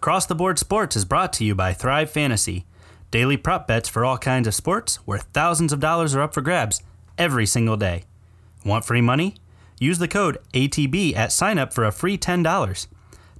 Across 0.00 0.26
the 0.26 0.34
Board 0.34 0.58
Sports 0.58 0.96
is 0.96 1.04
brought 1.04 1.30
to 1.34 1.44
you 1.44 1.54
by 1.54 1.74
Thrive 1.74 2.08
Fantasy. 2.08 2.64
Daily 3.10 3.36
prop 3.36 3.68
bets 3.68 3.86
for 3.86 4.02
all 4.02 4.16
kinds 4.16 4.48
of 4.48 4.54
sports 4.54 4.96
where 5.04 5.18
thousands 5.18 5.74
of 5.74 5.80
dollars 5.80 6.14
are 6.14 6.22
up 6.22 6.32
for 6.32 6.40
grabs 6.40 6.82
every 7.18 7.44
single 7.44 7.76
day. 7.76 8.04
Want 8.64 8.86
free 8.86 9.02
money? 9.02 9.34
Use 9.78 9.98
the 9.98 10.08
code 10.08 10.38
ATB 10.54 11.14
at 11.14 11.28
signup 11.28 11.74
for 11.74 11.84
a 11.84 11.92
free 11.92 12.16
$10. 12.16 12.86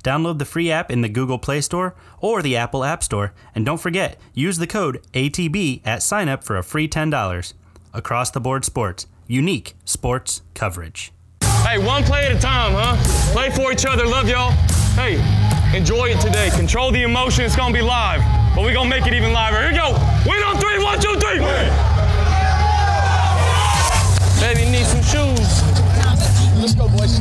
Download 0.04 0.38
the 0.38 0.44
free 0.44 0.70
app 0.70 0.90
in 0.90 1.00
the 1.00 1.08
Google 1.08 1.38
Play 1.38 1.62
Store 1.62 1.94
or 2.18 2.42
the 2.42 2.58
Apple 2.58 2.84
App 2.84 3.02
Store, 3.02 3.32
and 3.54 3.64
don't 3.64 3.80
forget, 3.80 4.20
use 4.34 4.58
the 4.58 4.66
code 4.66 5.00
ATB 5.14 5.80
at 5.86 6.00
signup 6.00 6.44
for 6.44 6.58
a 6.58 6.62
free 6.62 6.86
$10. 6.86 7.54
Across 7.94 8.32
the 8.32 8.40
Board 8.40 8.66
Sports, 8.66 9.06
unique 9.26 9.76
sports 9.86 10.42
coverage. 10.52 11.10
Hey, 11.66 11.78
one 11.78 12.04
play 12.04 12.26
at 12.26 12.32
a 12.32 12.38
time, 12.38 12.72
huh? 12.74 13.32
Play 13.32 13.48
for 13.48 13.72
each 13.72 13.86
other. 13.86 14.04
Love 14.06 14.28
y'all. 14.28 14.50
Hey, 14.94 15.16
enjoy 15.74 16.10
it 16.10 16.20
today. 16.20 16.50
Control 16.50 16.90
the 16.90 17.02
emotion. 17.02 17.44
It's 17.44 17.56
gonna 17.56 17.74
be 17.74 17.82
live, 17.82 18.20
but 18.54 18.62
we're 18.62 18.74
gonna 18.74 18.88
make 18.88 19.06
it 19.06 19.14
even 19.14 19.32
liver. 19.32 19.60
Here 19.60 19.70
we 19.70 19.76
go. 19.76 19.92
Win 20.26 20.42
on 20.42 20.58
three. 20.58 20.82
One, 20.82 21.00
two, 21.00 21.14
three. 21.20 21.38
Baby, 24.40 24.64
you 24.64 24.70
need 24.70 24.86
some 24.86 25.02
shoes. 25.02 25.62
Let's 26.60 26.74
go, 26.74 26.88
boys. 26.88 27.18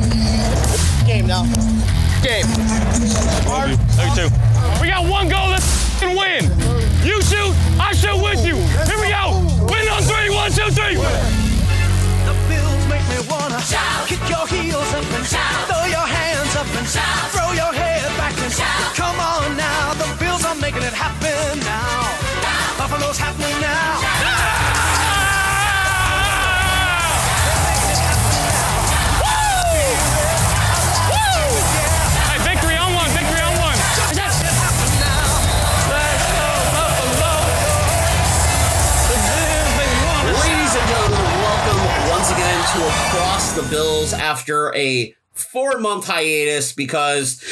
Game 1.06 1.26
now. 1.26 1.44
Game. 2.22 2.46
Love 3.46 3.70
you. 3.70 3.76
Love 3.96 4.08
you 4.08 4.28
too. 4.28 4.30
We 4.80 4.88
got 4.88 5.08
one 5.08 5.19
Bills 43.68 44.12
after 44.12 44.74
a 44.74 45.14
four 45.32 45.78
month 45.78 46.06
hiatus 46.06 46.72
because 46.72 47.42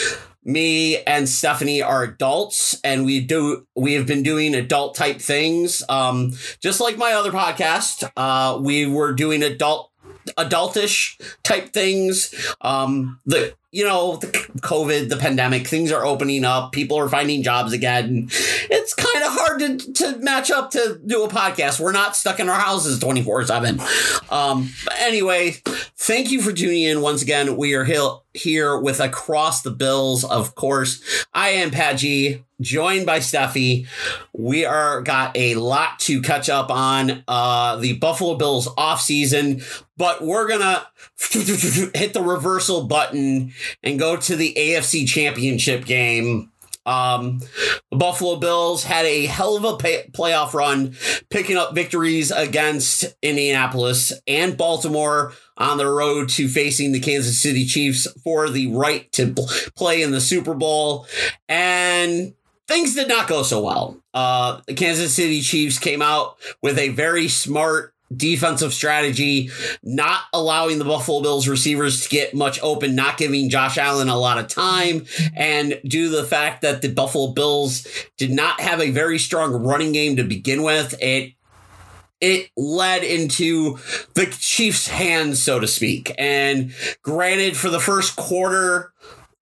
me 0.44 1.02
and 1.02 1.28
Stephanie 1.28 1.82
are 1.82 2.02
adults 2.02 2.80
and 2.82 3.04
we 3.04 3.20
do 3.20 3.66
we 3.76 3.94
have 3.94 4.06
been 4.06 4.22
doing 4.22 4.54
adult 4.54 4.94
type 4.94 5.20
things. 5.20 5.82
Um, 5.88 6.32
just 6.60 6.80
like 6.80 6.96
my 6.96 7.12
other 7.12 7.32
podcast, 7.32 8.10
uh, 8.16 8.58
we 8.60 8.86
were 8.86 9.12
doing 9.12 9.42
adult 9.42 9.90
adultish 10.36 11.20
type 11.42 11.72
things. 11.72 12.34
Um, 12.60 13.20
the 13.26 13.54
you 13.70 13.84
know 13.84 14.16
the 14.16 14.28
COVID, 14.60 15.08
the 15.08 15.16
pandemic, 15.16 15.66
things 15.66 15.92
are 15.92 16.04
opening 16.04 16.44
up. 16.44 16.72
People 16.72 16.98
are 16.98 17.08
finding 17.08 17.42
jobs 17.42 17.72
again. 17.72 18.28
It's 18.70 18.94
kind 18.94 19.24
of 19.24 19.32
hard 19.32 19.60
to 19.60 19.92
to 19.92 20.18
match 20.18 20.50
up 20.50 20.70
to 20.70 21.00
do 21.04 21.24
a 21.24 21.28
podcast. 21.28 21.78
We're 21.78 21.92
not 21.92 22.16
stuck 22.16 22.40
in 22.40 22.48
our 22.48 22.58
houses 22.58 22.98
twenty 22.98 23.22
four 23.22 23.44
seven. 23.44 23.80
Um, 24.30 24.70
but 24.84 24.94
anyway, 24.98 25.56
thank 25.96 26.30
you 26.30 26.40
for 26.40 26.52
tuning 26.52 26.82
in 26.82 27.00
once 27.02 27.22
again. 27.22 27.56
We 27.56 27.74
are 27.74 27.84
he- 27.84 28.16
here 28.34 28.78
with 28.78 29.00
Across 29.00 29.62
the 29.62 29.70
Bills, 29.70 30.24
of 30.24 30.54
course. 30.54 31.26
I 31.34 31.50
am 31.50 31.70
Pat 31.70 31.98
G, 31.98 32.44
joined 32.60 33.04
by 33.04 33.18
Steffi. 33.18 33.86
We 34.32 34.64
are 34.64 35.02
got 35.02 35.36
a 35.36 35.56
lot 35.56 35.98
to 36.00 36.22
catch 36.22 36.48
up 36.48 36.70
on. 36.70 37.22
Uh, 37.28 37.76
the 37.76 37.94
Buffalo 37.94 38.36
Bills 38.36 38.68
offseason, 38.76 39.62
but 39.96 40.22
we're 40.22 40.48
gonna 40.48 40.86
hit 41.30 42.14
the 42.14 42.22
reversal 42.22 42.84
button 42.86 43.52
and 43.82 43.98
go 43.98 44.16
to 44.16 44.36
the 44.36 44.54
AFC 44.56 45.06
Championship 45.06 45.84
game. 45.84 46.50
Um, 46.86 47.40
the 47.90 47.98
Buffalo 47.98 48.36
Bills 48.36 48.84
had 48.84 49.04
a 49.04 49.26
hell 49.26 49.56
of 49.56 49.64
a 49.64 49.76
pay- 49.76 50.08
playoff 50.12 50.54
run, 50.54 50.96
picking 51.28 51.58
up 51.58 51.74
victories 51.74 52.30
against 52.30 53.04
Indianapolis 53.20 54.12
and 54.26 54.56
Baltimore 54.56 55.34
on 55.58 55.76
the 55.76 55.86
road 55.86 56.30
to 56.30 56.48
facing 56.48 56.92
the 56.92 57.00
Kansas 57.00 57.42
City 57.42 57.66
Chiefs 57.66 58.08
for 58.24 58.48
the 58.48 58.68
right 58.68 59.10
to 59.12 59.34
pl- 59.34 59.48
play 59.76 60.00
in 60.00 60.12
the 60.12 60.20
Super 60.20 60.54
Bowl. 60.54 61.06
And 61.46 62.32
things 62.68 62.94
did 62.94 63.08
not 63.08 63.28
go 63.28 63.42
so 63.42 63.62
well. 63.62 63.98
Uh, 64.14 64.60
the 64.66 64.74
Kansas 64.74 65.14
City 65.14 65.40
Chiefs 65.40 65.78
came 65.78 66.00
out 66.00 66.36
with 66.62 66.78
a 66.78 66.88
very 66.90 67.28
smart 67.28 67.94
defensive 68.14 68.72
strategy, 68.72 69.50
not 69.82 70.22
allowing 70.32 70.78
the 70.78 70.84
Buffalo 70.84 71.20
Bills 71.20 71.48
receivers 71.48 72.02
to 72.02 72.08
get 72.08 72.34
much 72.34 72.58
open, 72.62 72.94
not 72.94 73.18
giving 73.18 73.50
Josh 73.50 73.78
Allen 73.78 74.08
a 74.08 74.16
lot 74.16 74.38
of 74.38 74.48
time, 74.48 75.04
and 75.34 75.80
due 75.84 76.10
to 76.10 76.16
the 76.16 76.24
fact 76.24 76.62
that 76.62 76.82
the 76.82 76.88
Buffalo 76.88 77.32
Bills 77.32 77.86
did 78.16 78.30
not 78.30 78.60
have 78.60 78.80
a 78.80 78.90
very 78.90 79.18
strong 79.18 79.52
running 79.52 79.92
game 79.92 80.16
to 80.16 80.24
begin 80.24 80.62
with, 80.62 80.94
it 81.00 81.34
it 82.20 82.50
led 82.56 83.04
into 83.04 83.78
the 84.14 84.26
Chiefs' 84.26 84.88
hands, 84.88 85.40
so 85.40 85.60
to 85.60 85.68
speak. 85.68 86.12
And 86.18 86.72
granted, 87.02 87.56
for 87.56 87.70
the 87.70 87.78
first 87.78 88.16
quarter, 88.16 88.92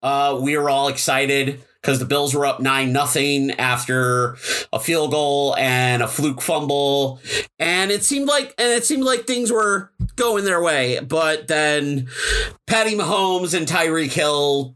uh, 0.03 0.39
we 0.41 0.59
were 0.59 0.69
all 0.69 0.89
excited 0.89 1.63
because 1.87 2.01
the 2.01 2.05
Bills 2.05 2.35
were 2.35 2.45
up 2.45 2.59
nine 2.59 2.93
nothing 2.93 3.53
after 3.53 4.37
a 4.73 4.81
field 4.81 5.13
goal 5.13 5.55
and 5.57 6.03
a 6.03 6.09
fluke 6.09 6.43
fumble, 6.43 7.21
and 7.61 7.93
it 7.93 8.03
seemed 8.03 8.27
like 8.27 8.53
and 8.59 8.73
it 8.73 8.85
seemed 8.85 9.05
like 9.05 9.25
things 9.25 9.53
were 9.53 9.93
going 10.17 10.45
their 10.45 10.61
way. 10.61 10.99
But 10.99 11.47
then 11.47 12.09
Patty 12.67 12.97
Mahomes 12.97 13.57
and 13.57 13.69
Tyreek 13.69 14.13
Hill 14.13 14.75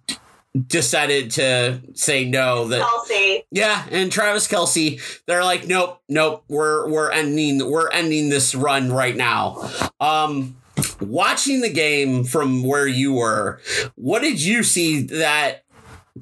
decided 0.68 1.32
to 1.32 1.80
say 1.94 2.26
no 2.26 2.68
that 2.68 2.80
Kelce. 2.80 3.42
yeah, 3.50 3.86
and 3.90 4.12
Travis 4.12 4.46
Kelce, 4.46 5.00
they're 5.26 5.44
like, 5.44 5.66
nope, 5.66 6.00
nope, 6.08 6.44
we're 6.46 6.88
we're 6.88 7.10
ending 7.10 7.68
we're 7.68 7.90
ending 7.90 8.28
this 8.28 8.54
run 8.54 8.92
right 8.92 9.16
now. 9.16 9.68
Um 9.98 10.56
watching 11.00 11.60
the 11.60 11.72
game 11.72 12.22
from 12.22 12.62
where 12.62 12.86
you 12.86 13.14
were, 13.14 13.60
what 13.96 14.22
did 14.22 14.40
you 14.40 14.62
see 14.62 15.02
that 15.02 15.64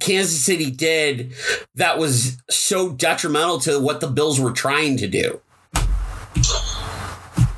Kansas 0.00 0.44
City 0.44 0.70
did 0.70 1.32
that 1.74 1.98
was 1.98 2.36
so 2.50 2.90
detrimental 2.92 3.58
to 3.60 3.78
what 3.80 4.00
the 4.00 4.08
Bills 4.08 4.38
were 4.40 4.52
trying 4.52 4.96
to 4.98 5.06
do? 5.08 5.40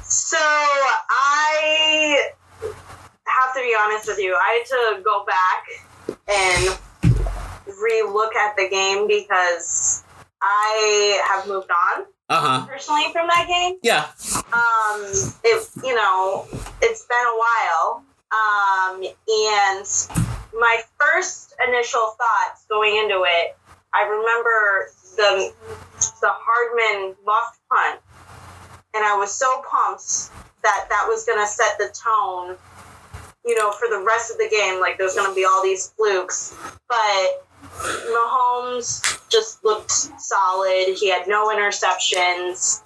So 0.02 0.36
I 0.38 2.30
have 3.26 3.54
to 3.54 3.60
be 3.60 3.74
honest 3.80 4.06
with 4.08 4.18
you. 4.18 4.34
I 4.34 4.64
had 4.64 4.96
to 4.96 5.02
go 5.02 5.24
back 5.24 5.66
and 6.28 6.78
re-look 7.82 8.34
at 8.34 8.56
the 8.56 8.68
game 8.68 9.06
because 9.06 10.04
I 10.42 11.20
have 11.28 11.46
moved 11.46 11.70
on 11.70 12.04
Uh-huh. 12.28 12.66
personally 12.66 13.04
from 13.12 13.26
that 13.28 13.46
game. 13.48 13.76
Yeah. 13.82 14.06
Um, 14.52 15.00
it 15.44 15.68
you 15.84 15.94
know 15.94 16.46
it's 16.82 17.06
been 17.06 17.26
a 17.26 17.38
while. 17.38 18.04
Um, 18.30 19.02
and 19.02 19.86
my 20.54 20.82
first 20.98 21.54
initial 21.66 22.14
thoughts 22.16 22.64
going 22.68 22.96
into 22.96 23.24
it, 23.26 23.56
I 23.92 24.04
remember 24.04 24.90
the 25.16 25.52
the 26.20 26.30
Hardman 26.30 27.16
muffed 27.26 27.58
punt, 27.70 28.00
and 28.94 29.04
I 29.04 29.16
was 29.16 29.32
so 29.32 29.62
pumped 29.68 30.30
that 30.62 30.86
that 30.88 31.06
was 31.08 31.24
going 31.24 31.40
to 31.40 31.46
set 31.46 31.78
the 31.78 31.92
tone, 31.92 32.56
you 33.44 33.58
know, 33.58 33.72
for 33.72 33.88
the 33.88 34.02
rest 34.04 34.30
of 34.30 34.38
the 34.38 34.48
game. 34.48 34.80
Like 34.80 34.96
there's 34.98 35.14
going 35.14 35.28
to 35.28 35.34
be 35.34 35.44
all 35.44 35.62
these 35.62 35.88
flukes, 35.88 36.54
but 36.88 37.46
Mahomes 38.12 39.28
just 39.28 39.64
looked 39.64 39.90
solid. 39.90 40.94
He 40.96 41.10
had 41.10 41.26
no 41.26 41.48
interceptions. 41.48 42.82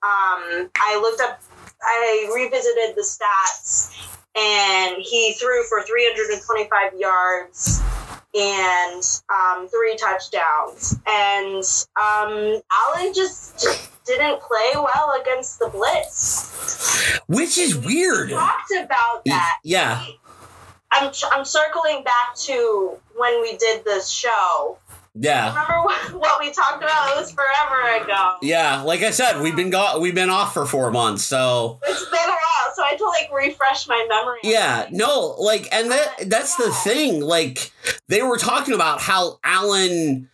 Um, 0.00 0.70
I 0.76 0.98
looked 1.00 1.20
up, 1.20 1.40
I 1.82 2.30
revisited 2.34 2.94
the 2.96 3.02
stats, 3.02 4.17
and 4.38 5.02
he 5.02 5.32
threw 5.32 5.64
for 5.64 5.82
325 5.82 6.98
yards 6.98 7.82
and 8.34 9.02
um, 9.32 9.68
three 9.68 9.96
touchdowns. 9.96 10.96
And 11.06 11.64
um, 11.96 12.60
Allen 12.70 13.12
just 13.14 13.66
didn't 14.06 14.40
play 14.40 14.70
well 14.74 15.18
against 15.20 15.58
the 15.58 15.68
blitz. 15.68 17.18
Which 17.26 17.58
is 17.58 17.76
weird. 17.76 18.28
We 18.28 18.34
talked 18.34 18.72
about 18.72 19.24
that. 19.26 19.58
Yeah. 19.64 20.04
I'm, 20.92 21.12
I'm 21.32 21.44
circling 21.44 22.04
back 22.04 22.36
to 22.36 22.96
when 23.16 23.42
we 23.42 23.56
did 23.56 23.84
this 23.84 24.08
show. 24.08 24.78
Yeah. 25.14 25.48
Remember 25.48 25.82
what, 25.84 26.12
what 26.14 26.40
we 26.40 26.52
talked 26.52 26.82
about? 26.82 27.10
It 27.10 27.20
was 27.20 27.32
forever 27.32 28.04
ago. 28.04 28.36
Yeah, 28.40 28.82
like 28.82 29.02
I 29.02 29.10
said, 29.10 29.40
we've 29.40 29.56
been 29.56 29.70
go- 29.70 29.98
we've 29.98 30.14
been 30.14 30.30
off 30.30 30.54
for 30.54 30.64
4 30.64 30.92
months, 30.92 31.24
so 31.24 31.80
It's 31.86 32.04
been 32.04 32.20
like 33.20 33.32
refresh 33.32 33.88
my 33.88 34.06
memory. 34.08 34.40
Yeah, 34.42 34.86
no, 34.90 35.34
like, 35.38 35.68
and 35.72 35.90
that 35.90 36.24
that's 36.26 36.56
the 36.56 36.70
thing. 36.70 37.20
Like, 37.20 37.72
they 38.08 38.22
were 38.22 38.38
talking 38.38 38.74
about 38.74 39.00
how 39.00 39.38
Allen, 39.44 40.28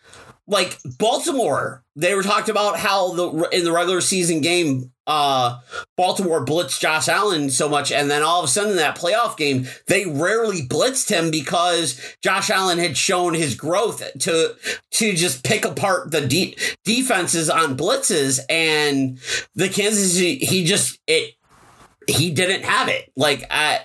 like 0.47 0.79
Baltimore, 0.99 1.83
they 1.97 2.15
were 2.15 2.23
talking 2.23 2.51
about 2.51 2.79
how 2.79 3.13
the 3.15 3.49
in 3.53 3.65
the 3.65 3.73
regular 3.73 4.01
season 4.01 4.41
game, 4.41 4.93
uh, 5.07 5.61
Baltimore 5.97 6.45
blitzed 6.45 6.81
Josh 6.81 7.09
Allen 7.09 7.51
so 7.51 7.69
much, 7.69 7.93
and 7.93 8.11
then 8.11 8.23
all 8.23 8.41
of 8.41 8.47
a 8.47 8.49
sudden 8.49 8.73
in 8.73 8.77
that 8.77 8.97
playoff 8.97 9.37
game, 9.37 9.67
they 9.87 10.07
rarely 10.07 10.67
blitzed 10.67 11.11
him 11.11 11.31
because 11.31 12.01
Josh 12.23 12.51
Allen 12.51 12.79
had 12.79 12.97
shown 12.97 13.35
his 13.35 13.55
growth 13.55 14.03
to 14.21 14.57
to 14.93 15.13
just 15.13 15.45
pick 15.45 15.65
apart 15.65 16.11
the 16.11 16.27
de- 16.27 16.57
defenses 16.85 17.49
on 17.49 17.77
blitzes, 17.77 18.41
and 18.49 19.19
the 19.55 19.69
Kansas 19.69 20.15
City, 20.15 20.39
he 20.45 20.65
just 20.65 20.99
it 21.07 21.35
he 22.09 22.31
didn't 22.31 22.65
have 22.65 22.89
it. 22.89 23.13
Like 23.17 23.45
I, 23.51 23.81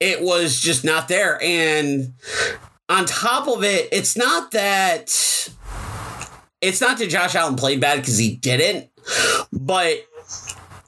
it 0.00 0.22
was 0.22 0.60
just 0.60 0.84
not 0.84 1.08
there. 1.08 1.42
And 1.42 2.14
on 2.88 3.06
top 3.06 3.48
of 3.48 3.64
it, 3.64 3.88
it's 3.92 4.16
not 4.16 4.52
that 4.52 5.04
it's 6.60 6.80
not 6.80 6.98
that 6.98 7.10
Josh 7.10 7.34
Allen 7.34 7.56
played 7.56 7.80
bad 7.80 8.00
because 8.00 8.18
he 8.18 8.36
didn't, 8.36 8.90
but 9.52 9.98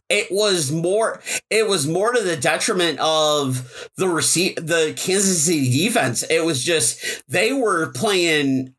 it 0.08 0.28
was 0.30 0.72
more 0.72 1.20
it 1.50 1.69
was 1.69 1.86
more 1.86 2.12
to 2.12 2.22
the 2.22 2.36
detriment 2.36 2.98
of 3.00 3.88
the 3.96 4.08
receive 4.08 4.56
the 4.56 4.94
Kansas 4.96 5.44
City 5.44 5.70
defense. 5.70 6.22
It 6.25 6.44
was 6.44 6.64
just 6.64 7.22
they 7.28 7.52
were 7.52 7.92
playing 7.92 8.75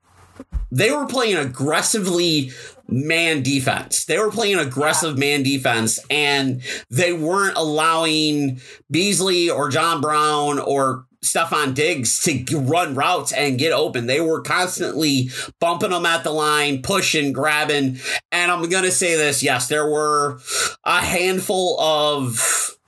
they 0.71 0.91
were 0.91 1.05
playing 1.05 1.37
aggressively 1.37 2.51
man 2.91 3.43
defense. 3.43 4.05
They 4.05 4.17
were 4.17 4.31
playing 4.31 4.59
aggressive 4.59 5.17
man 5.17 5.43
defense 5.43 5.99
and 6.09 6.61
they 6.89 7.13
weren't 7.13 7.57
allowing 7.57 8.61
Beasley 8.89 9.49
or 9.49 9.69
John 9.69 10.01
Brown 10.01 10.59
or 10.59 11.05
Stefon 11.21 11.73
Diggs 11.73 12.23
to 12.23 12.59
run 12.59 12.95
routes 12.95 13.33
and 13.33 13.59
get 13.59 13.73
open. 13.73 14.07
They 14.07 14.21
were 14.21 14.41
constantly 14.41 15.29
bumping 15.59 15.89
them 15.89 16.05
at 16.05 16.23
the 16.23 16.31
line, 16.31 16.81
pushing, 16.81 17.33
grabbing. 17.33 17.99
And 18.31 18.51
I'm 18.51 18.67
going 18.69 18.85
to 18.85 18.91
say 18.91 19.15
this 19.15 19.43
yes, 19.43 19.67
there 19.67 19.89
were 19.89 20.39
a 20.83 21.01
handful 21.01 21.79
of 21.79 22.78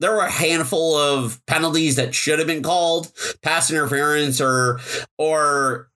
there 0.00 0.12
were 0.12 0.22
a 0.22 0.30
handful 0.30 0.96
of 0.96 1.40
penalties 1.46 1.96
that 1.96 2.14
should 2.14 2.38
have 2.38 2.48
been 2.48 2.62
called 2.62 3.12
pass 3.42 3.70
interference 3.70 4.40
or 4.40 4.80
or 5.18 5.88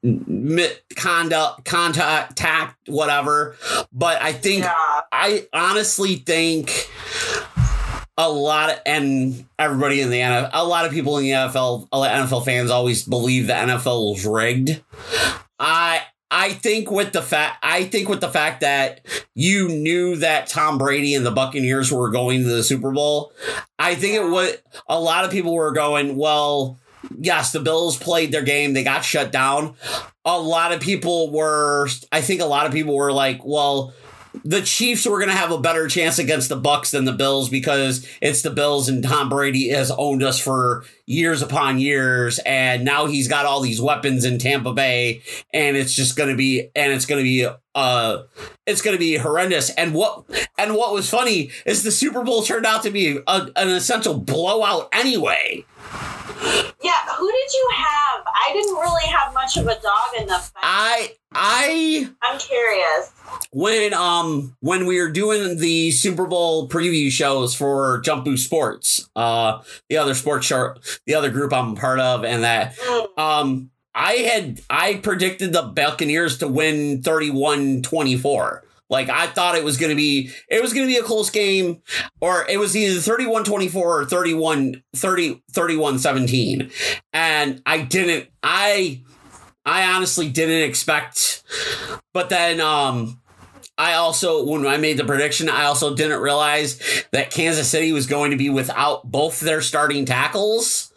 conduct 0.96 1.64
contact 1.64 2.36
tact 2.36 2.88
whatever 2.88 3.56
but 3.92 4.20
i 4.22 4.32
think 4.32 4.64
Yeah. 4.64 4.74
i 5.12 5.46
honestly 5.52 6.16
think 6.16 6.88
a 8.16 8.30
lot 8.30 8.70
of, 8.70 8.78
and 8.86 9.44
everybody 9.58 10.00
in 10.00 10.08
the 10.08 10.20
NFL, 10.20 10.50
a 10.52 10.64
lot 10.64 10.86
of 10.86 10.92
people 10.92 11.18
in 11.18 11.24
the 11.24 11.30
NFL, 11.30 11.88
a 11.90 11.98
lot 11.98 12.14
of 12.14 12.30
NFL 12.30 12.44
fans 12.44 12.70
always 12.70 13.02
believe 13.02 13.48
the 13.48 13.54
NFL 13.54 14.14
is 14.14 14.24
rigged. 14.24 14.80
I 15.58 16.00
I 16.30 16.52
think 16.52 16.90
with 16.92 17.12
the 17.12 17.22
fact 17.22 17.58
I 17.64 17.84
think 17.84 18.08
with 18.08 18.20
the 18.20 18.28
fact 18.28 18.60
that 18.60 19.04
you 19.34 19.68
knew 19.68 20.14
that 20.16 20.46
Tom 20.46 20.78
Brady 20.78 21.16
and 21.16 21.26
the 21.26 21.32
Buccaneers 21.32 21.90
were 21.90 22.10
going 22.10 22.42
to 22.44 22.48
the 22.48 22.62
Super 22.62 22.92
Bowl, 22.92 23.32
I 23.84 23.94
think 23.94 24.14
it 24.14 24.24
was 24.24 24.56
a 24.88 24.98
lot 24.98 25.26
of 25.26 25.30
people 25.30 25.52
were 25.52 25.72
going, 25.72 26.16
well, 26.16 26.78
yes, 27.18 27.52
the 27.52 27.60
Bills 27.60 27.98
played 27.98 28.32
their 28.32 28.42
game, 28.42 28.72
they 28.72 28.82
got 28.82 29.04
shut 29.04 29.30
down. 29.30 29.74
A 30.24 30.38
lot 30.38 30.72
of 30.72 30.80
people 30.80 31.30
were 31.30 31.88
I 32.10 32.22
think 32.22 32.40
a 32.40 32.46
lot 32.46 32.66
of 32.66 32.72
people 32.72 32.96
were 32.96 33.12
like, 33.12 33.44
well, 33.44 33.92
the 34.42 34.62
Chiefs 34.62 35.06
were 35.06 35.18
going 35.18 35.30
to 35.30 35.36
have 35.36 35.52
a 35.52 35.58
better 35.58 35.86
chance 35.88 36.18
against 36.18 36.48
the 36.48 36.60
Bucs 36.60 36.90
than 36.90 37.04
the 37.04 37.12
Bills 37.12 37.48
because 37.48 38.06
it's 38.20 38.42
the 38.42 38.50
Bills 38.50 38.88
and 38.88 39.02
Tom 39.02 39.28
Brady 39.28 39.68
has 39.68 39.90
owned 39.90 40.22
us 40.22 40.38
for 40.38 40.84
years 41.06 41.42
upon 41.42 41.78
years 41.78 42.40
and 42.40 42.84
now 42.84 43.06
he's 43.06 43.28
got 43.28 43.46
all 43.46 43.60
these 43.60 43.80
weapons 43.80 44.24
in 44.24 44.38
Tampa 44.38 44.72
Bay 44.72 45.22
and 45.52 45.76
it's 45.76 45.94
just 45.94 46.16
going 46.16 46.30
to 46.30 46.36
be 46.36 46.70
and 46.74 46.92
it's 46.92 47.06
going 47.06 47.22
to 47.22 47.24
be 47.24 47.46
uh 47.74 48.22
it's 48.66 48.82
going 48.82 48.94
to 48.94 48.98
be 48.98 49.16
horrendous 49.16 49.70
and 49.70 49.94
what 49.94 50.24
and 50.58 50.74
what 50.74 50.92
was 50.92 51.08
funny 51.08 51.50
is 51.66 51.82
the 51.82 51.90
Super 51.90 52.22
Bowl 52.24 52.42
turned 52.42 52.66
out 52.66 52.82
to 52.82 52.90
be 52.90 53.18
a, 53.26 53.50
an 53.56 53.68
essential 53.68 54.18
blowout 54.18 54.88
anyway. 54.92 55.64
Yeah, 56.82 56.92
who 57.16 57.30
did 57.30 57.52
you 57.52 57.68
have? 57.76 58.24
I 58.26 58.52
didn't 58.52 58.74
really 58.76 59.06
have 59.06 59.32
much 59.34 59.56
of 59.56 59.66
a 59.66 59.74
dog 59.80 60.20
in 60.20 60.26
the 60.26 60.34
fight. 60.34 60.62
I 60.62 61.12
I 61.32 62.08
I'm 62.22 62.38
curious. 62.38 63.12
when 63.50 63.92
um 63.94 64.56
when 64.60 64.86
we 64.86 65.00
were 65.00 65.10
doing 65.10 65.58
the 65.58 65.90
Super 65.90 66.26
Bowl 66.26 66.68
preview 66.68 67.10
shows 67.10 67.54
for 67.54 68.00
Jump 68.04 68.26
Sports, 68.38 69.08
uh 69.16 69.62
the 69.88 69.96
other 69.96 70.14
sports 70.14 70.46
show, 70.46 70.74
the 71.06 71.14
other 71.14 71.30
group 71.30 71.52
I'm 71.52 71.74
part 71.74 72.00
of, 72.00 72.24
and 72.24 72.44
that 72.44 72.76
Mm, 72.76 73.18
um 73.18 73.70
I 73.94 74.12
had 74.14 74.60
I 74.68 74.94
predicted 74.96 75.52
the 75.52 75.62
Buccaneers 75.62 76.38
to 76.38 76.48
win 76.48 77.00
31-24. 77.02 78.60
Like 78.94 79.10
I 79.10 79.26
thought 79.26 79.56
it 79.56 79.64
was 79.64 79.76
going 79.76 79.90
to 79.90 79.96
be 79.96 80.30
it 80.48 80.62
was 80.62 80.72
going 80.72 80.86
to 80.86 80.92
be 80.92 80.98
a 80.98 81.02
close 81.02 81.28
game 81.28 81.82
or 82.20 82.46
it 82.48 82.58
was 82.58 82.76
either 82.76 83.00
31-24 83.00 83.74
or 83.74 84.04
31 84.06 84.82
30 84.94 85.42
31-17. 85.52 86.72
And 87.12 87.60
I 87.66 87.82
didn't 87.82 88.30
I 88.42 89.02
I 89.66 89.94
honestly 89.94 90.28
didn't 90.30 90.62
expect 90.68 91.42
but 92.12 92.30
then 92.30 92.60
um 92.60 93.20
I 93.76 93.94
also 93.94 94.44
when 94.44 94.66
I 94.66 94.76
made 94.76 94.98
the 94.98 95.04
prediction 95.04 95.48
I 95.48 95.64
also 95.64 95.96
didn't 95.96 96.20
realize 96.20 97.04
that 97.10 97.30
Kansas 97.30 97.68
City 97.68 97.92
was 97.92 98.06
going 98.06 98.30
to 98.30 98.36
be 98.36 98.48
without 98.48 99.10
both 99.10 99.40
their 99.40 99.60
starting 99.60 100.04
tackles. 100.04 100.92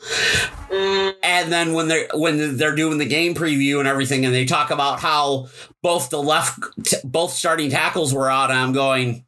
mm, 0.70 1.14
And 1.24 1.52
then 1.52 1.74
when 1.74 1.88
they're 1.88 2.08
when 2.14 2.58
they're 2.58 2.76
doing 2.76 3.00
the 3.00 3.06
game 3.06 3.34
preview 3.34 3.80
and 3.80 3.88
everything, 3.88 4.26
and 4.26 4.34
they 4.34 4.46
talk 4.46 4.70
about 4.70 5.00
how 5.00 5.48
both 5.82 6.10
the 6.10 6.22
left, 6.22 6.60
both 7.04 7.32
starting 7.32 7.72
tackles 7.72 8.14
were 8.14 8.30
out, 8.30 8.52
and 8.52 8.60
I'm 8.60 8.74
going. 8.74 9.24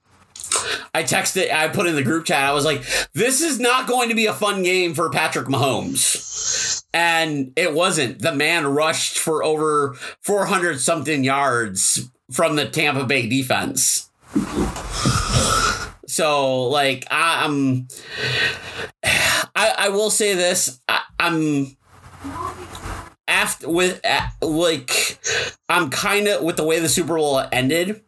I 0.95 1.03
texted, 1.03 1.51
I 1.53 1.67
put 1.67 1.85
in 1.85 1.95
the 1.95 2.01
group 2.01 2.25
chat. 2.25 2.43
I 2.43 2.53
was 2.53 2.65
like, 2.65 2.83
"This 3.13 3.41
is 3.41 3.59
not 3.59 3.87
going 3.87 4.09
to 4.09 4.15
be 4.15 4.25
a 4.25 4.33
fun 4.33 4.63
game 4.63 4.95
for 4.95 5.09
Patrick 5.09 5.47
Mahomes," 5.47 6.83
and 6.93 7.53
it 7.55 7.73
wasn't. 7.73 8.19
The 8.19 8.33
man 8.33 8.65
rushed 8.67 9.17
for 9.17 9.43
over 9.43 9.95
400 10.21 10.81
something 10.81 11.23
yards 11.23 12.09
from 12.31 12.55
the 12.55 12.65
Tampa 12.65 13.05
Bay 13.05 13.27
defense. 13.27 14.09
So, 16.07 16.63
like, 16.65 17.05
I, 17.11 17.45
I'm. 17.45 17.87
I, 19.55 19.73
I 19.77 19.89
will 19.89 20.09
say 20.09 20.33
this. 20.35 20.79
I, 20.87 21.01
I'm 21.19 21.77
after 23.29 23.69
with 23.69 24.01
like 24.41 25.19
I'm 25.69 25.89
kind 25.89 26.27
of 26.27 26.43
with 26.43 26.57
the 26.57 26.63
way 26.63 26.79
the 26.79 26.89
Super 26.89 27.15
Bowl 27.15 27.43
ended. 27.51 28.01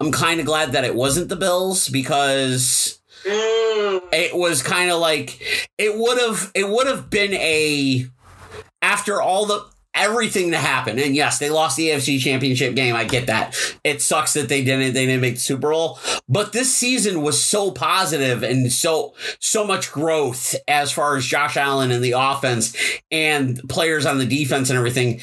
I'm 0.00 0.10
kind 0.10 0.40
of 0.40 0.46
glad 0.46 0.72
that 0.72 0.84
it 0.84 0.94
wasn't 0.94 1.28
the 1.28 1.36
Bills 1.36 1.88
because 1.88 2.98
mm, 3.24 4.02
it 4.12 4.34
was 4.34 4.62
kind 4.62 4.90
of 4.90 5.00
like 5.00 5.40
it 5.76 5.96
would 5.96 6.18
have 6.18 6.50
it 6.54 6.68
would 6.68 6.86
have 6.86 7.10
been 7.10 7.34
a 7.34 8.06
after 8.80 9.20
all 9.20 9.44
the 9.44 9.66
everything 9.98 10.50
that 10.50 10.58
happened 10.58 10.98
and 11.00 11.14
yes 11.14 11.38
they 11.38 11.50
lost 11.50 11.76
the 11.76 11.88
AFC 11.88 12.18
championship 12.20 12.74
game. 12.74 12.94
I 12.94 13.04
get 13.04 13.26
that. 13.26 13.56
It 13.84 14.00
sucks 14.00 14.34
that 14.34 14.48
they 14.48 14.62
didn't 14.64 14.94
they 14.94 15.06
didn't 15.06 15.20
make 15.20 15.34
the 15.34 15.40
Super 15.40 15.70
Bowl. 15.70 15.98
But 16.28 16.52
this 16.52 16.72
season 16.74 17.22
was 17.22 17.42
so 17.42 17.70
positive 17.70 18.42
and 18.42 18.72
so 18.72 19.14
so 19.40 19.66
much 19.66 19.92
growth 19.92 20.54
as 20.66 20.92
far 20.92 21.16
as 21.16 21.26
Josh 21.26 21.56
Allen 21.56 21.90
and 21.90 22.04
the 22.04 22.12
offense 22.12 22.76
and 23.10 23.60
players 23.68 24.06
on 24.06 24.18
the 24.18 24.26
defense 24.26 24.70
and 24.70 24.78
everything 24.78 25.20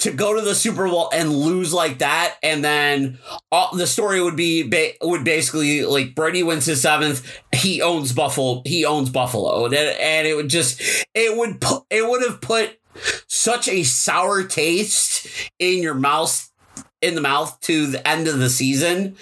to 0.00 0.12
go 0.12 0.34
to 0.34 0.40
the 0.40 0.54
Super 0.54 0.88
Bowl 0.88 1.10
and 1.12 1.32
lose 1.32 1.72
like 1.72 1.98
that. 1.98 2.36
And 2.42 2.64
then 2.64 3.18
all, 3.50 3.74
the 3.74 3.86
story 3.86 4.22
would 4.22 4.36
be 4.36 4.70
would 5.02 5.24
basically 5.24 5.84
like 5.84 6.14
Brady 6.14 6.42
wins 6.42 6.66
his 6.66 6.80
seventh. 6.80 7.26
He 7.52 7.82
owns 7.82 8.12
Buffalo 8.12 8.62
he 8.64 8.84
owns 8.84 9.10
Buffalo. 9.10 9.64
And, 9.66 9.74
and 9.74 10.26
it 10.26 10.36
would 10.36 10.48
just 10.48 10.80
it 11.14 11.36
would 11.36 11.62
it 11.90 12.08
would 12.08 12.22
have 12.22 12.40
put 12.40 12.77
such 13.26 13.68
a 13.68 13.82
sour 13.82 14.44
taste 14.44 15.26
in 15.58 15.82
your 15.82 15.94
mouth 15.94 16.50
in 17.00 17.14
the 17.14 17.20
mouth 17.20 17.58
to 17.60 17.86
the 17.86 18.06
end 18.06 18.26
of 18.26 18.38
the 18.38 18.50
season 18.50 19.16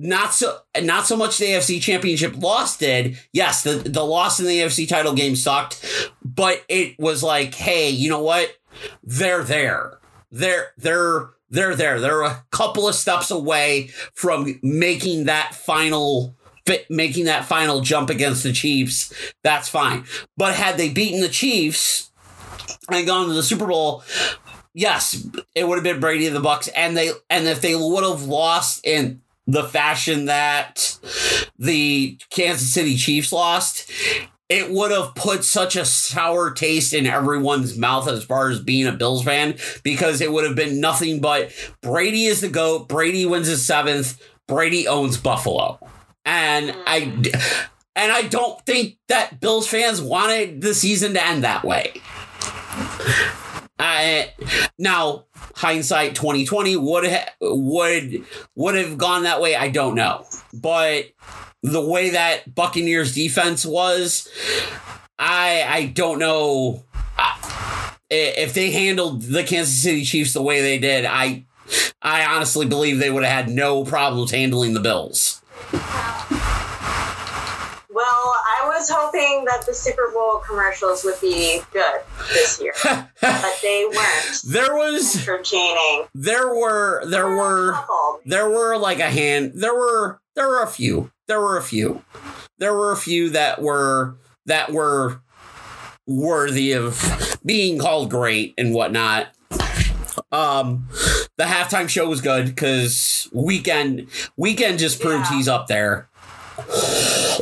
not 0.00 0.32
so 0.32 0.58
not 0.82 1.06
so 1.06 1.14
much 1.14 1.36
the 1.36 1.44
AFC 1.44 1.80
championship 1.80 2.34
loss 2.38 2.78
did. 2.78 3.18
Yes, 3.32 3.62
the, 3.62 3.72
the 3.72 4.02
loss 4.02 4.40
in 4.40 4.46
the 4.46 4.60
AFC 4.60 4.88
title 4.88 5.12
game 5.12 5.36
sucked, 5.36 5.84
but 6.24 6.64
it 6.68 6.98
was 6.98 7.22
like, 7.22 7.54
hey, 7.54 7.90
you 7.90 8.08
know 8.08 8.22
what? 8.22 8.56
They're 9.04 9.44
there. 9.44 9.98
They're 10.30 10.72
they're 10.78 11.30
they're 11.50 11.74
there. 11.74 12.00
They're 12.00 12.22
a 12.22 12.44
couple 12.50 12.88
of 12.88 12.94
steps 12.94 13.30
away 13.30 13.90
from 14.14 14.58
making 14.62 15.24
that 15.24 15.54
final 15.54 16.34
making 16.88 17.24
that 17.24 17.44
final 17.44 17.80
jump 17.80 18.08
against 18.08 18.42
the 18.42 18.52
Chiefs. 18.52 19.12
That's 19.42 19.68
fine. 19.68 20.04
But 20.36 20.54
had 20.54 20.78
they 20.78 20.88
beaten 20.88 21.20
the 21.20 21.28
Chiefs 21.28 22.09
and 22.90 23.06
gone 23.06 23.28
to 23.28 23.34
the 23.34 23.42
Super 23.42 23.66
Bowl, 23.66 24.02
yes, 24.74 25.26
it 25.54 25.66
would 25.66 25.76
have 25.76 25.84
been 25.84 26.00
Brady 26.00 26.26
and 26.26 26.36
the 26.36 26.40
Bucs, 26.40 26.68
and 26.74 26.96
they 26.96 27.10
and 27.28 27.46
if 27.46 27.60
they 27.60 27.74
would 27.74 28.04
have 28.04 28.24
lost 28.24 28.86
in 28.86 29.22
the 29.46 29.64
fashion 29.64 30.26
that 30.26 30.98
the 31.58 32.18
Kansas 32.30 32.72
City 32.72 32.96
Chiefs 32.96 33.32
lost, 33.32 33.90
it 34.48 34.70
would 34.70 34.90
have 34.90 35.14
put 35.14 35.44
such 35.44 35.76
a 35.76 35.84
sour 35.84 36.50
taste 36.50 36.92
in 36.92 37.06
everyone's 37.06 37.78
mouth 37.78 38.08
as 38.08 38.24
far 38.24 38.50
as 38.50 38.60
being 38.60 38.86
a 38.86 38.92
Bills 38.92 39.24
fan 39.24 39.56
because 39.84 40.20
it 40.20 40.32
would 40.32 40.44
have 40.44 40.56
been 40.56 40.80
nothing 40.80 41.20
but 41.20 41.52
Brady 41.80 42.26
is 42.26 42.40
the 42.40 42.48
GOAT, 42.48 42.88
Brady 42.88 43.24
wins 43.26 43.46
his 43.46 43.64
seventh, 43.64 44.20
Brady 44.48 44.88
owns 44.88 45.16
Buffalo. 45.16 45.78
And 46.24 46.74
I 46.86 47.00
mm. 47.02 47.66
and 47.96 48.12
I 48.12 48.22
don't 48.22 48.60
think 48.66 48.98
that 49.08 49.40
Bills 49.40 49.68
fans 49.68 50.02
wanted 50.02 50.60
the 50.60 50.74
season 50.74 51.14
to 51.14 51.24
end 51.24 51.44
that 51.44 51.64
way. 51.64 51.94
I 53.78 54.32
now 54.78 55.24
hindsight 55.56 56.14
2020 56.14 56.76
would 56.76 57.10
ha- 57.10 57.28
would 57.40 58.24
would 58.54 58.74
have 58.74 58.98
gone 58.98 59.22
that 59.22 59.40
way. 59.40 59.56
I 59.56 59.68
don't 59.68 59.94
know, 59.94 60.26
but 60.52 61.06
the 61.62 61.80
way 61.80 62.10
that 62.10 62.54
Buccaneers 62.54 63.14
defense 63.14 63.64
was, 63.64 64.28
I 65.18 65.64
I 65.66 65.86
don't 65.86 66.18
know 66.18 66.84
I- 67.16 67.96
if 68.10 68.52
they 68.54 68.70
handled 68.70 69.22
the 69.22 69.44
Kansas 69.44 69.80
City 69.82 70.04
Chiefs 70.04 70.32
the 70.34 70.42
way 70.42 70.60
they 70.60 70.78
did. 70.78 71.04
I 71.06 71.44
I 72.02 72.24
honestly 72.26 72.66
believe 72.66 72.98
they 72.98 73.10
would 73.10 73.24
have 73.24 73.46
had 73.46 73.54
no 73.54 73.84
problems 73.84 74.30
handling 74.32 74.74
the 74.74 74.80
Bills. 74.80 75.40
Was 78.80 78.88
hoping 78.90 79.44
that 79.44 79.66
the 79.66 79.74
Super 79.74 80.10
Bowl 80.10 80.38
commercials 80.38 81.04
would 81.04 81.20
be 81.20 81.60
good 81.70 82.00
this 82.32 82.58
year, 82.62 82.72
but 83.20 83.58
they 83.62 83.84
weren't. 83.84 84.40
There 84.48 84.74
was 84.74 85.16
Entertaining. 85.16 86.06
there 86.14 86.48
were 86.54 87.04
there 87.06 87.28
were 87.36 87.74
there 88.24 88.48
were 88.48 88.78
like 88.78 88.98
a 88.98 89.10
hand 89.10 89.52
there 89.54 89.74
were 89.74 90.18
there 90.34 90.48
were 90.48 90.62
a 90.62 90.66
few 90.66 91.10
there 91.28 91.40
were 91.42 91.58
a 91.58 91.62
few 91.62 92.02
there 92.56 92.72
were 92.72 92.90
a 92.92 92.96
few 92.96 93.28
that 93.28 93.60
were 93.60 94.16
that 94.46 94.72
were 94.72 95.20
worthy 96.06 96.72
of 96.72 97.38
being 97.44 97.78
called 97.78 98.08
great 98.08 98.54
and 98.56 98.72
whatnot 98.72 99.26
um 100.32 100.88
the 101.36 101.44
halftime 101.44 101.86
show 101.88 102.08
was 102.08 102.22
good 102.22 102.46
because 102.46 103.28
Weeknd 103.34 104.08
Weeknd 104.40 104.78
just 104.78 105.02
proved 105.02 105.26
Yeah. 105.30 105.36
he's 105.36 105.48
up 105.48 105.66
there 105.66 106.08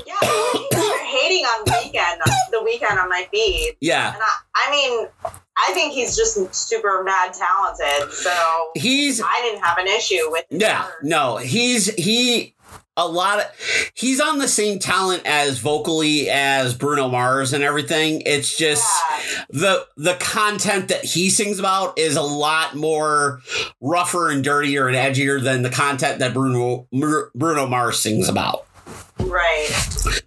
Yeah, 0.06 0.14
you 1.30 1.42
guys 1.42 1.72
are 1.74 1.78
hating 1.78 1.92
on 1.94 2.18
Weeknd, 2.20 2.50
the 2.50 2.58
Weeknd 2.58 3.02
on 3.02 3.08
my 3.08 3.26
feed, 3.30 3.76
yeah 3.80 4.14
and 4.14 4.22
I, 4.22 4.68
I 4.68 4.70
mean, 4.70 5.08
I 5.56 5.72
think 5.72 5.92
he's 5.92 6.16
just 6.16 6.54
super 6.54 7.02
mad 7.04 7.32
talented. 7.34 8.12
So 8.12 8.70
he's 8.74 9.20
I 9.20 9.40
didn't 9.42 9.62
have 9.62 9.78
an 9.78 9.86
issue 9.86 10.30
with. 10.30 10.44
Yeah, 10.50 10.88
no, 11.02 11.36
he's 11.36 11.92
he 11.94 12.54
a 12.96 13.06
lot 13.06 13.38
of 13.38 13.46
he's 13.94 14.20
on 14.20 14.38
the 14.38 14.48
same 14.48 14.78
talent 14.80 15.22
as 15.24 15.58
vocally 15.58 16.28
as 16.28 16.74
Bruno 16.74 17.08
Mars 17.08 17.52
and 17.52 17.62
everything. 17.62 18.22
It's 18.26 18.56
just 18.56 18.84
Yeah. 19.10 19.44
the 19.50 19.86
the 19.96 20.14
content 20.14 20.88
that 20.88 21.04
he 21.04 21.30
sings 21.30 21.58
about 21.60 21.98
is 21.98 22.16
a 22.16 22.22
lot 22.22 22.74
more 22.74 23.40
rougher 23.80 24.30
and 24.30 24.42
dirtier 24.42 24.88
and 24.88 24.96
edgier 24.96 25.42
than 25.42 25.62
the 25.62 25.70
content 25.70 26.18
that 26.18 26.34
Bruno 26.34 26.88
Bruno 26.92 27.66
Mars 27.66 28.00
sings 28.00 28.28
about. 28.28 28.66
Right. 29.18 29.68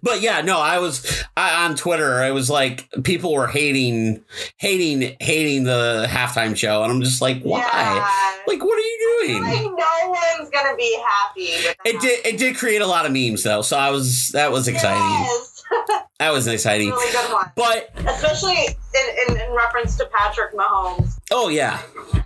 But 0.02 0.20
yeah, 0.20 0.42
no, 0.42 0.58
I 0.58 0.78
was 0.78 1.24
I, 1.36 1.64
on 1.64 1.74
Twitter. 1.74 2.22
It 2.24 2.32
was 2.32 2.50
like 2.50 2.88
people 3.02 3.32
were 3.32 3.46
hating, 3.46 4.24
hating, 4.58 5.16
hating 5.20 5.64
the 5.64 6.06
halftime 6.08 6.56
show, 6.56 6.82
and 6.82 6.92
I'm 6.92 7.00
just 7.02 7.20
like, 7.20 7.42
why? 7.42 7.60
Yeah. 7.60 8.42
Like, 8.46 8.62
what 8.62 8.78
are 8.78 8.80
you 8.80 9.26
doing? 9.26 9.42
Like 9.42 9.62
no 9.62 10.16
one's 10.38 10.50
gonna 10.50 10.76
be 10.76 10.96
happy 11.04 11.74
It 11.84 12.00
did. 12.00 12.26
It 12.26 12.38
did 12.38 12.56
create 12.56 12.82
a 12.82 12.86
lot 12.86 13.06
of 13.06 13.12
memes 13.12 13.42
though, 13.42 13.62
so 13.62 13.76
I 13.76 13.90
was 13.90 14.28
that 14.34 14.52
was 14.52 14.68
exciting. 14.68 15.02
Yes. 15.02 15.48
That 16.18 16.32
was 16.32 16.46
exciting. 16.46 16.90
really 16.90 17.10
good 17.10 17.32
one. 17.32 17.50
But 17.56 17.90
Especially 17.96 18.54
in, 18.54 19.34
in, 19.34 19.40
in 19.40 19.52
reference 19.52 19.96
to 19.96 20.08
Patrick 20.12 20.54
Mahomes 20.54 21.18
oh 21.32 21.48
yeah, 21.48 21.80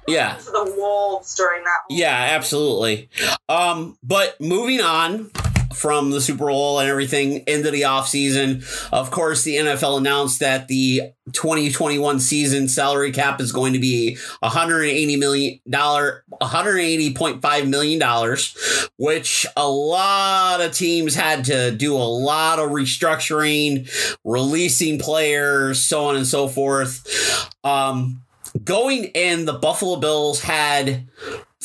yeah, 0.07 0.35
to 0.35 0.45
the 0.45 0.75
Wolves 0.77 1.35
during 1.35 1.65
that. 1.65 1.79
yeah, 1.89 2.35
absolutely. 2.35 3.09
Um, 3.49 3.97
but 4.03 4.39
moving 4.41 4.81
on 4.81 5.31
from 5.75 6.11
the 6.11 6.21
Super 6.21 6.47
Bowl 6.47 6.79
and 6.79 6.89
everything 6.89 7.45
into 7.47 7.71
the 7.71 7.83
offseason, 7.83 8.65
of 8.93 9.11
course, 9.11 9.45
the 9.45 9.57
NFL 9.57 9.99
announced 9.99 10.41
that 10.41 10.69
the 10.69 11.13
2021 11.33 12.21
season 12.21 12.69
salary 12.69 13.11
cap 13.11 13.41
is 13.41 13.51
going 13.51 13.73
to 13.73 13.79
be 13.79 14.17
180 14.41 15.17
million 15.17 15.61
dollar 15.69 16.25
180.5 16.41 17.69
million 17.69 17.99
dollars 17.99 18.89
which 18.97 19.45
a 19.57 19.69
lot 19.69 20.61
of 20.61 20.73
teams 20.73 21.17
had 21.17 21.45
to 21.45 21.73
do 21.73 21.97
a 21.97 21.99
lot 21.99 22.61
of 22.61 22.71
restructuring 22.71 23.91
releasing 24.25 25.01
players 25.01 25.83
so 25.83 26.05
on 26.05 26.17
and 26.17 26.27
so 26.27 26.47
forth. 26.47 27.51
Um 27.65 28.23
going 28.65 29.05
in 29.07 29.45
the 29.45 29.53
buffalo 29.53 29.97
bills 29.97 30.41
had 30.41 31.09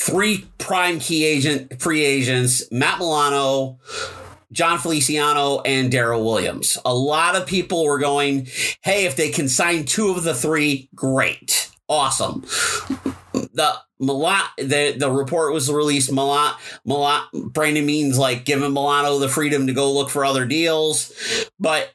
three 0.05 0.45
prime 0.57 0.99
key 0.99 1.25
agent 1.25 1.81
free 1.81 2.03
agents 2.03 2.63
matt 2.71 2.99
milano 2.99 3.79
Jon 4.51 4.79
Feliciano 4.79 5.61
and 5.61 5.89
Daryl 5.89 6.25
Williams. 6.25 6.77
A 6.83 6.93
lot 6.93 7.37
of 7.37 7.47
people 7.47 7.85
were 7.85 7.99
going, 7.99 8.47
hey, 8.81 9.05
if 9.05 9.15
they 9.15 9.29
can 9.29 9.47
sign 9.47 9.85
two 9.85 10.09
of 10.09 10.23
the 10.23 10.33
three, 10.33 10.89
great. 10.93 11.71
Awesome. 11.87 12.45
The 13.53 13.73
Milan, 13.99 14.41
the, 14.57 14.95
the 14.97 15.11
report 15.11 15.53
was 15.53 15.71
released. 15.71 16.11
Milan, 16.11 16.55
Milan, 16.85 17.23
Brandon 17.33 17.85
Beane's 17.85 18.17
like 18.17 18.45
giving 18.45 18.73
Milano 18.73 19.19
the 19.19 19.29
freedom 19.29 19.67
to 19.67 19.73
go 19.73 19.91
look 19.91 20.09
for 20.09 20.25
other 20.25 20.45
deals. 20.45 21.13
But 21.59 21.91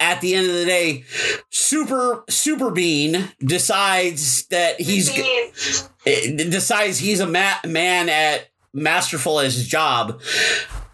at 0.00 0.20
the 0.20 0.34
end 0.34 0.48
of 0.48 0.54
the 0.54 0.64
day, 0.64 1.04
Super 1.50 2.24
Super 2.28 2.70
Bean 2.70 3.30
decides 3.40 4.46
that 4.46 4.80
he's 4.80 5.10
it 5.14 6.40
eh, 6.40 6.50
decides 6.50 6.98
he's 6.98 7.20
a 7.20 7.26
ma- 7.26 7.60
man 7.66 8.08
at 8.08 8.48
masterful 8.72 9.40
at 9.40 9.46
his 9.46 9.66
job, 9.66 10.20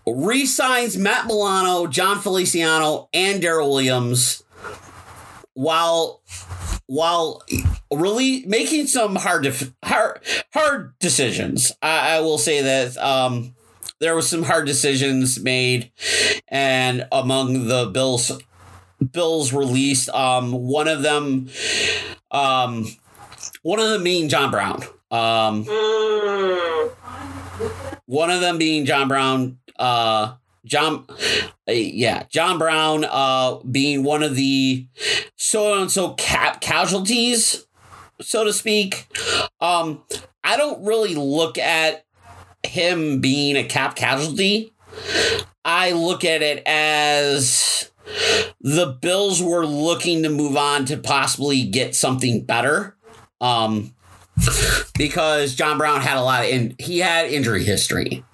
re-signs 0.07 0.97
Matt 0.97 1.27
Milano, 1.27 1.87
Jon 1.87 2.19
Feliciano, 2.19 3.09
and 3.13 3.43
Daryl 3.43 3.69
Williams, 3.69 4.43
while 5.55 6.23
while 6.87 7.43
really 7.93 8.45
making 8.47 8.87
some 8.87 9.17
hard 9.17 9.43
def- 9.45 9.73
hard 9.85 10.21
hard 10.53 10.99
decisions. 10.99 11.73
I, 11.83 12.17
I 12.17 12.21
will 12.21 12.39
say 12.39 12.63
that 12.63 12.97
um, 12.99 13.55
there 14.01 14.15
was 14.15 14.29
some 14.29 14.43
hard 14.43 14.67
decisions 14.67 15.39
made, 15.41 15.91
and 16.49 17.07
among 17.13 17.69
the 17.69 17.87
Bills 17.87 18.33
Bills 19.13 19.53
released, 19.53 20.09
um, 20.11 20.53
one 20.53 20.89
of 20.89 21.03
them, 21.03 21.49
um, 22.31 22.87
one 23.63 23.79
of 23.81 23.91
them 23.91 24.03
being 24.05 24.29
John 24.29 24.51
Brown. 24.51 24.83
Um, 25.11 25.65
Mm. 25.65 26.91
one 28.07 28.31
of 28.31 28.41
them 28.41 28.59
being 28.59 28.85
John 28.85 29.09
Brown, 29.09 29.59
uh, 29.79 30.35
John, 30.67 31.07
uh, 31.09 31.73
yeah, 31.73 32.25
John 32.29 32.59
Brown, 32.59 33.05
uh, 33.05 33.59
being 33.71 34.03
one 34.03 34.23
of 34.23 34.37
the 34.37 34.87
so 35.37 35.81
and 35.81 35.91
so 35.91 36.15
cap 36.15 36.61
casualties, 36.61 37.67
so 38.21 38.45
to 38.45 38.53
speak. 38.53 39.09
Um, 39.61 40.03
I 40.45 40.57
don't 40.57 40.85
really 40.85 41.15
look 41.15 41.57
at 41.57 42.05
him 42.65 43.21
being 43.21 43.57
a 43.57 43.65
cap 43.65 43.97
casualty. 43.97 44.73
I 45.65 45.93
look 45.93 46.25
at 46.25 46.43
it 46.43 46.63
as 46.67 47.91
the 48.61 48.99
Bills 49.01 49.43
were 49.43 49.67
looking 49.67 50.23
to 50.23 50.29
move 50.29 50.57
on 50.57 50.85
to 50.87 50.97
possibly 50.97 51.65
get 51.65 51.95
something 51.95 52.45
better. 52.45 52.97
Um, 53.41 53.95
because 54.99 55.55
John 55.55 55.79
Brown 55.79 56.01
had 56.01 56.17
a 56.17 56.23
lot 56.23 56.45
of 56.45 56.51
in, 56.51 56.75
he 56.79 56.99
had 56.99 57.31
injury 57.31 57.65
history. 57.65 58.25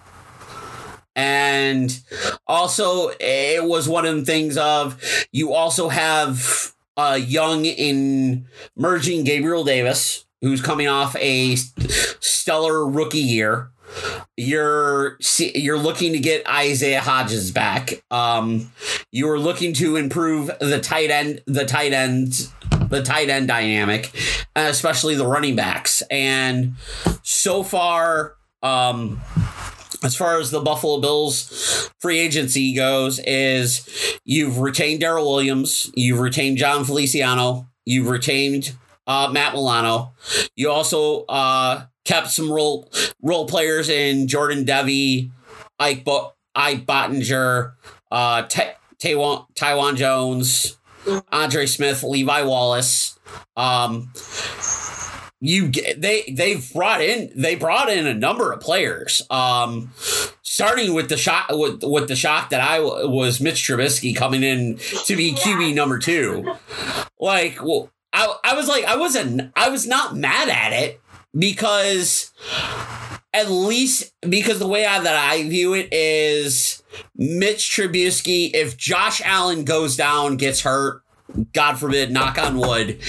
And 1.14 1.98
also 2.46 3.10
it 3.20 3.64
was 3.64 3.88
one 3.88 4.06
of 4.06 4.16
the 4.16 4.24
things 4.24 4.56
of 4.56 5.00
you 5.32 5.52
also 5.52 5.88
have 5.88 6.72
a 6.96 7.18
young 7.18 7.64
in 7.64 8.46
merging 8.76 9.24
Gabriel 9.24 9.64
Davis 9.64 10.24
who's 10.40 10.60
coming 10.60 10.88
off 10.88 11.16
a 11.16 11.56
stellar 12.20 12.86
rookie 12.86 13.18
year. 13.18 13.70
You're 14.36 15.18
you're 15.38 15.78
looking 15.78 16.12
to 16.12 16.18
get 16.18 16.48
Isaiah 16.48 17.00
Hodgins 17.00 17.52
back. 17.52 18.02
Um, 18.10 18.72
you 19.10 19.28
are 19.30 19.38
looking 19.38 19.74
to 19.74 19.96
improve 19.96 20.50
the 20.60 20.80
tight 20.80 21.10
end, 21.10 21.42
the 21.46 21.66
tight 21.66 21.92
end, 21.92 22.48
the 22.88 23.02
tight 23.02 23.28
end 23.28 23.48
dynamic, 23.48 24.10
especially 24.56 25.14
the 25.14 25.26
running 25.26 25.56
backs. 25.56 26.02
And 26.10 26.74
so 27.22 27.62
far, 27.62 28.36
um, 28.62 29.20
as 30.04 30.16
far 30.16 30.38
as 30.38 30.50
the 30.50 30.60
Buffalo 30.60 31.00
Bills 31.00 31.90
free 32.00 32.18
agency 32.18 32.74
goes, 32.74 33.20
is 33.20 34.18
you've 34.24 34.58
retained 34.58 35.02
Daryl 35.02 35.26
Williams, 35.26 35.90
you've 35.94 36.18
retained 36.20 36.58
Jon 36.58 36.84
Feliciano, 36.84 37.68
you've 37.84 38.08
retained 38.08 38.74
uh, 39.06 39.28
Matt 39.32 39.54
Milano. 39.54 40.12
You 40.56 40.70
also 40.70 41.24
uh, 41.26 41.86
kept 42.04 42.30
some 42.30 42.50
role 42.50 42.90
role 43.20 43.46
players 43.46 43.88
in 43.88 44.28
Jordan 44.28 44.64
Devey, 44.64 45.30
Ike, 45.78 46.04
Bo- 46.04 46.32
Ike 46.54 46.86
Boettger, 46.86 47.72
uh, 48.10 48.42
Te- 48.42 48.72
Taiwan, 48.98 49.46
Taiwan 49.54 49.96
Jones, 49.96 50.78
Andre 51.30 51.66
Smith, 51.66 52.02
Levi 52.02 52.42
Wallace. 52.42 53.18
Um, 53.56 54.12
you 55.44 55.66
get 55.66 56.00
they 56.00 56.22
they've 56.22 56.72
brought 56.72 57.00
in 57.00 57.32
they 57.34 57.56
brought 57.56 57.90
in 57.90 58.06
a 58.06 58.14
number 58.14 58.52
of 58.52 58.60
players. 58.60 59.22
Um, 59.28 59.90
starting 60.42 60.94
with 60.94 61.08
the 61.08 61.16
shot 61.16 61.46
with 61.50 61.82
with 61.82 62.06
the 62.06 62.14
shock 62.14 62.50
that 62.50 62.60
I 62.60 62.76
w- 62.76 63.10
was 63.10 63.40
Mitch 63.40 63.56
Trubisky 63.64 64.14
coming 64.14 64.44
in 64.44 64.78
to 65.06 65.16
be 65.16 65.32
QB 65.34 65.74
number 65.74 65.98
two. 65.98 66.54
Like, 67.18 67.60
well, 67.60 67.90
I 68.12 68.32
I 68.44 68.54
was 68.54 68.68
like 68.68 68.84
I 68.84 68.96
wasn't 68.96 69.50
I 69.56 69.68
was 69.68 69.84
not 69.84 70.14
mad 70.14 70.48
at 70.48 70.72
it 70.72 71.00
because 71.36 72.30
at 73.34 73.50
least 73.50 74.12
because 74.20 74.60
the 74.60 74.68
way 74.68 74.86
I, 74.86 75.00
that 75.00 75.16
I 75.16 75.42
view 75.48 75.74
it 75.74 75.88
is 75.92 76.84
Mitch 77.16 77.68
Trubisky. 77.68 78.52
If 78.54 78.76
Josh 78.76 79.20
Allen 79.24 79.64
goes 79.64 79.96
down, 79.96 80.36
gets 80.36 80.60
hurt, 80.60 81.02
God 81.52 81.78
forbid, 81.78 82.12
knock 82.12 82.38
on 82.38 82.58
wood. 82.58 83.00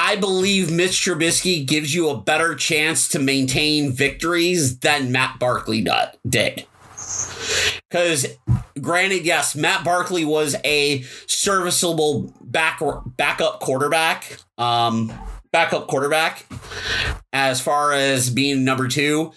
I 0.00 0.14
believe 0.14 0.70
Mitch 0.70 0.92
Trubisky 0.92 1.66
gives 1.66 1.92
you 1.92 2.08
a 2.08 2.16
better 2.16 2.54
chance 2.54 3.08
to 3.08 3.18
maintain 3.18 3.92
victories 3.92 4.78
than 4.78 5.10
Matt 5.10 5.40
Barkley 5.40 5.84
did. 6.26 6.66
Because, 7.90 8.26
granted, 8.80 9.26
yes, 9.26 9.56
Matt 9.56 9.84
Barkley 9.84 10.24
was 10.24 10.54
a 10.64 11.02
serviceable 11.26 12.32
back 12.40 12.80
backup 13.16 13.58
quarterback. 13.58 14.38
Um, 14.56 15.12
backup 15.52 15.86
quarterback 15.88 16.46
as 17.32 17.60
far 17.60 17.92
as 17.92 18.30
being 18.30 18.64
number 18.64 18.88
two. 18.88 19.32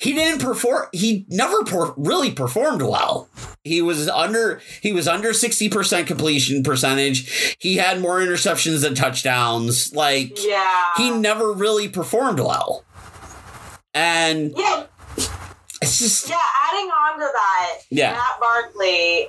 He 0.00 0.12
didn't 0.12 0.40
perform. 0.40 0.86
He 0.92 1.26
never 1.28 1.64
per- 1.64 1.92
really 1.96 2.30
performed 2.30 2.82
well. 2.82 3.28
He 3.64 3.82
was 3.82 4.08
under. 4.08 4.60
He 4.80 4.92
was 4.92 5.08
under 5.08 5.32
sixty 5.32 5.68
percent 5.68 6.06
completion 6.06 6.62
percentage. 6.62 7.56
He 7.58 7.76
had 7.78 8.00
more 8.00 8.20
interceptions 8.20 8.82
than 8.82 8.94
touchdowns. 8.94 9.92
Like 9.92 10.38
Yeah. 10.46 10.84
he 10.96 11.10
never 11.10 11.52
really 11.52 11.88
performed 11.88 12.38
well. 12.38 12.84
And 13.92 14.52
yeah, 14.56 14.84
it's 15.82 15.98
just 15.98 16.28
yeah. 16.28 16.38
Adding 16.68 16.90
on 16.90 17.18
to 17.18 17.28
that, 17.32 17.78
Yeah. 17.90 18.12
Matt 18.12 18.38
Barkley, 18.40 19.28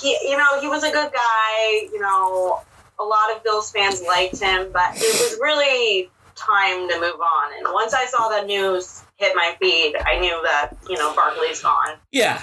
he, 0.00 0.18
you 0.30 0.38
know, 0.38 0.58
he 0.60 0.68
was 0.68 0.84
a 0.84 0.90
good 0.90 1.12
guy. 1.12 1.80
You 1.92 2.00
know, 2.00 2.62
a 2.98 3.04
lot 3.04 3.34
of 3.34 3.42
Bills 3.44 3.70
fans 3.70 4.02
liked 4.02 4.40
him, 4.40 4.70
but 4.72 4.96
it 4.96 5.20
was 5.20 5.38
really 5.40 6.10
time 6.34 6.88
to 6.88 7.00
move 7.00 7.20
on. 7.20 7.52
And 7.58 7.72
once 7.72 7.94
I 7.94 8.06
saw 8.06 8.28
the 8.28 8.46
news 8.46 9.02
hit 9.18 9.32
my 9.36 9.54
feed, 9.60 9.94
I 10.04 10.18
knew 10.20 10.40
that 10.44 10.70
you 10.88 10.96
know 10.96 11.14
Barkley's 11.14 11.62
gone. 11.62 11.96
yeah. 12.12 12.42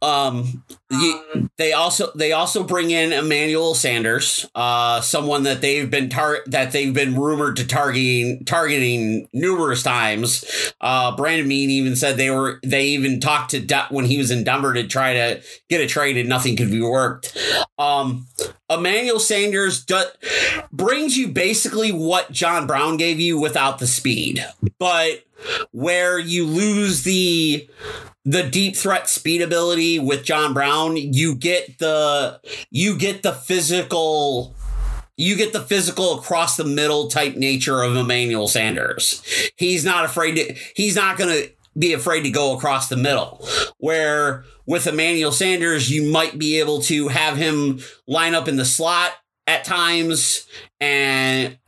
Um, 0.00 0.62
Um, 0.90 1.50
they 1.58 1.72
also 1.72 2.10
they 2.14 2.32
also 2.32 2.64
bring 2.64 2.90
in 2.90 3.12
Emmanuel 3.12 3.74
Sanders, 3.74 4.46
uh, 4.54 5.00
someone 5.00 5.44
that 5.44 5.60
they've 5.60 5.88
been 5.90 6.08
tar- 6.10 6.42
that 6.46 6.72
they've 6.72 6.92
been 6.92 7.14
rumored 7.18 7.56
to 7.56 7.66
targeting 7.66 8.44
targeting 8.44 9.28
numerous 9.32 9.82
times. 9.82 10.44
Uh, 10.80 11.14
Brandon 11.16 11.48
Beane 11.48 11.70
even 11.70 11.94
said 11.96 12.16
they 12.16 12.30
were 12.30 12.58
they 12.64 12.86
even 12.88 13.20
talked 13.20 13.52
to 13.52 13.60
De- 13.60 13.86
when 13.90 14.04
he 14.04 14.18
was 14.18 14.30
in 14.30 14.44
Denver 14.44 14.74
to 14.74 14.86
try 14.86 15.14
to 15.14 15.42
get 15.70 15.80
a 15.80 15.86
trade 15.86 16.16
and 16.16 16.28
nothing 16.28 16.56
could 16.56 16.70
be 16.70 16.82
worked. 16.82 17.36
Um, 17.78 18.26
Emmanuel 18.68 19.20
Sanders 19.20 19.84
do- 19.84 20.02
brings 20.72 21.16
you 21.16 21.28
basically 21.28 21.90
what 21.92 22.30
John 22.32 22.66
Brown 22.66 22.96
gave 22.96 23.18
you 23.20 23.38
without 23.38 23.78
the 23.78 23.86
speed, 23.86 24.44
but 24.78 25.22
where 25.70 26.18
you 26.18 26.46
lose 26.46 27.02
the 27.02 27.68
the 28.24 28.44
deep 28.44 28.76
threat 28.76 29.08
speed 29.08 29.42
ability 29.42 29.98
with 29.98 30.24
John 30.24 30.54
Brown, 30.54 30.96
you 30.96 31.34
get 31.34 31.78
the 31.78 32.40
you 32.70 32.96
get 32.96 33.22
the 33.22 33.32
physical 33.32 34.54
you 35.16 35.36
get 35.36 35.52
the 35.52 35.60
physical 35.60 36.18
across 36.18 36.56
the 36.56 36.64
middle 36.64 37.08
type 37.08 37.36
nature 37.36 37.82
of 37.82 37.96
Emmanuel 37.96 38.48
Sanders. 38.48 39.22
He's 39.56 39.84
not 39.84 40.04
afraid 40.04 40.34
to 40.36 40.54
he's 40.74 40.96
not 40.96 41.16
going 41.16 41.30
to 41.30 41.50
be 41.78 41.92
afraid 41.92 42.22
to 42.22 42.30
go 42.30 42.54
across 42.56 42.88
the 42.88 42.96
middle. 42.96 43.46
Where 43.78 44.44
with 44.66 44.86
Emmanuel 44.86 45.32
Sanders, 45.32 45.90
you 45.90 46.10
might 46.10 46.38
be 46.38 46.60
able 46.60 46.80
to 46.82 47.08
have 47.08 47.36
him 47.36 47.80
line 48.06 48.34
up 48.34 48.48
in 48.48 48.56
the 48.56 48.64
slot 48.64 49.12
at 49.46 49.64
times 49.64 50.46
and 50.80 51.58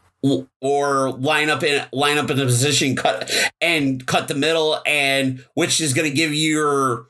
or 0.60 1.12
line 1.12 1.50
up 1.50 1.62
in 1.62 1.84
line 1.92 2.18
up 2.18 2.30
in 2.30 2.36
the 2.36 2.44
position 2.44 2.96
cut 2.96 3.30
and 3.60 4.06
cut 4.06 4.28
the 4.28 4.34
middle 4.34 4.80
and 4.86 5.44
which 5.54 5.80
is 5.80 5.92
going 5.92 6.08
to 6.08 6.14
give 6.14 6.32
your 6.32 7.06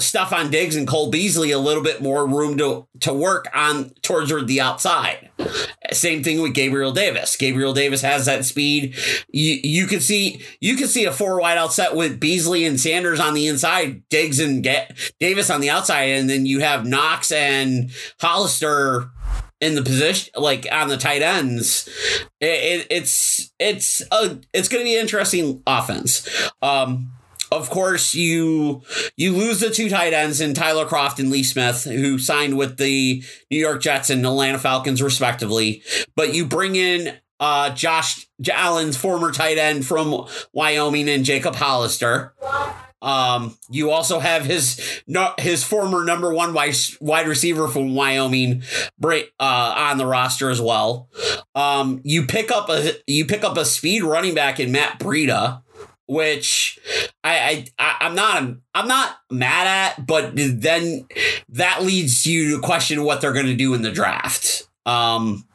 Stefon 0.00 0.52
Diggs 0.52 0.76
and 0.76 0.86
Cole 0.86 1.10
Beasley 1.10 1.50
a 1.50 1.58
little 1.58 1.82
bit 1.82 2.00
more 2.00 2.24
room 2.24 2.56
to 2.58 2.86
to 3.00 3.12
work 3.12 3.48
on 3.52 3.90
towards 4.02 4.30
the 4.46 4.60
outside. 4.60 5.30
Same 5.90 6.22
thing 6.22 6.40
with 6.40 6.54
Gabriel 6.54 6.92
Davis. 6.92 7.36
Gabriel 7.36 7.74
Davis 7.74 8.02
has 8.02 8.26
that 8.26 8.44
speed. 8.44 8.96
You 9.28 9.58
you 9.62 9.86
can 9.88 9.98
see 9.98 10.40
you 10.60 10.76
can 10.76 10.86
see 10.86 11.04
a 11.04 11.12
four 11.12 11.40
wide 11.40 11.58
out 11.58 11.72
set 11.72 11.96
with 11.96 12.20
Beasley 12.20 12.64
and 12.64 12.78
Sanders 12.78 13.18
on 13.18 13.34
the 13.34 13.48
inside, 13.48 14.08
Diggs 14.08 14.38
and 14.38 14.62
Ga- 14.62 14.88
Davis 15.18 15.50
on 15.50 15.60
the 15.60 15.70
outside, 15.70 16.10
and 16.10 16.30
then 16.30 16.46
you 16.46 16.60
have 16.60 16.86
Knox 16.86 17.32
and 17.32 17.90
Hollister 18.20 19.10
in 19.60 19.74
the 19.74 19.82
position 19.82 20.32
like 20.36 20.66
on 20.70 20.88
the 20.88 20.96
tight 20.96 21.22
ends 21.22 21.88
it, 22.40 22.46
it, 22.46 22.86
it's 22.90 23.52
it's 23.58 24.02
a 24.12 24.38
it's 24.52 24.68
going 24.68 24.82
to 24.82 24.84
be 24.84 24.94
an 24.94 25.00
interesting 25.00 25.62
offense. 25.66 26.28
Um 26.62 27.12
of 27.50 27.70
course 27.70 28.14
you 28.14 28.82
you 29.16 29.32
lose 29.32 29.60
the 29.60 29.70
two 29.70 29.88
tight 29.88 30.12
ends 30.12 30.40
in 30.40 30.54
Tyler 30.54 30.86
Kroft 30.86 31.18
and 31.18 31.30
Lee 31.30 31.42
Smith 31.42 31.84
who 31.84 32.18
signed 32.18 32.56
with 32.56 32.76
the 32.76 33.22
New 33.50 33.58
York 33.58 33.80
Jets 33.82 34.10
and 34.10 34.24
Atlanta 34.24 34.58
Falcons 34.58 35.02
respectively. 35.02 35.82
But 36.14 36.34
you 36.34 36.44
bring 36.46 36.76
in 36.76 37.16
uh 37.40 37.70
Josh 37.70 38.28
Allen's 38.52 38.96
former 38.96 39.32
tight 39.32 39.58
end 39.58 39.86
from 39.86 40.26
Wyoming 40.52 41.08
and 41.08 41.24
Jacob 41.24 41.56
Hollister 41.56 42.34
um, 43.00 43.56
you 43.70 43.90
also 43.90 44.18
have 44.18 44.44
his 44.44 45.02
his 45.38 45.64
former 45.64 46.04
number 46.04 46.32
one 46.32 46.52
wide, 46.52 47.26
receiver 47.26 47.68
from 47.68 47.94
Wyoming, 47.94 48.62
uh, 49.38 49.74
on 49.76 49.98
the 49.98 50.06
roster 50.06 50.50
as 50.50 50.60
well. 50.60 51.08
Um, 51.54 52.00
you 52.04 52.26
pick 52.26 52.50
up 52.50 52.68
a 52.68 52.92
you 53.06 53.24
pick 53.26 53.44
up 53.44 53.56
a 53.56 53.64
speed 53.64 54.02
running 54.02 54.34
back 54.34 54.58
in 54.58 54.72
Matt 54.72 54.98
Breida, 54.98 55.62
which 56.06 56.78
I, 57.22 57.66
I 57.78 57.96
I'm 58.00 58.14
not 58.14 58.56
I'm 58.74 58.88
not 58.88 59.16
mad 59.30 59.66
at, 59.66 60.06
but 60.06 60.32
then 60.34 61.06
that 61.50 61.82
leads 61.82 62.26
you 62.26 62.56
to 62.56 62.62
question 62.62 63.04
what 63.04 63.20
they're 63.20 63.32
going 63.32 63.46
to 63.46 63.56
do 63.56 63.74
in 63.74 63.82
the 63.82 63.92
draft. 63.92 64.68
Um, 64.86 65.47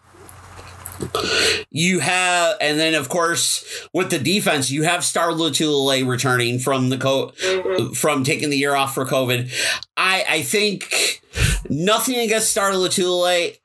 you 1.69 1.99
have, 1.99 2.57
and 2.61 2.79
then 2.79 2.93
of 2.93 3.09
course 3.09 3.87
with 3.93 4.09
the 4.09 4.19
defense, 4.19 4.69
you 4.71 4.83
have 4.83 5.03
Star 5.03 5.29
Lotulelei 5.29 6.07
returning 6.07 6.59
from 6.59 6.89
the 6.89 6.97
co 6.97 7.31
mm-hmm. 7.41 7.93
from 7.93 8.23
taking 8.23 8.49
the 8.49 8.57
year 8.57 8.75
off 8.75 8.93
for 8.93 9.05
COVID. 9.05 9.51
I 9.97 10.25
I 10.27 10.41
think 10.41 11.21
nothing 11.69 12.19
against 12.19 12.49
Star 12.49 12.71
Lotulelei. 12.71 13.57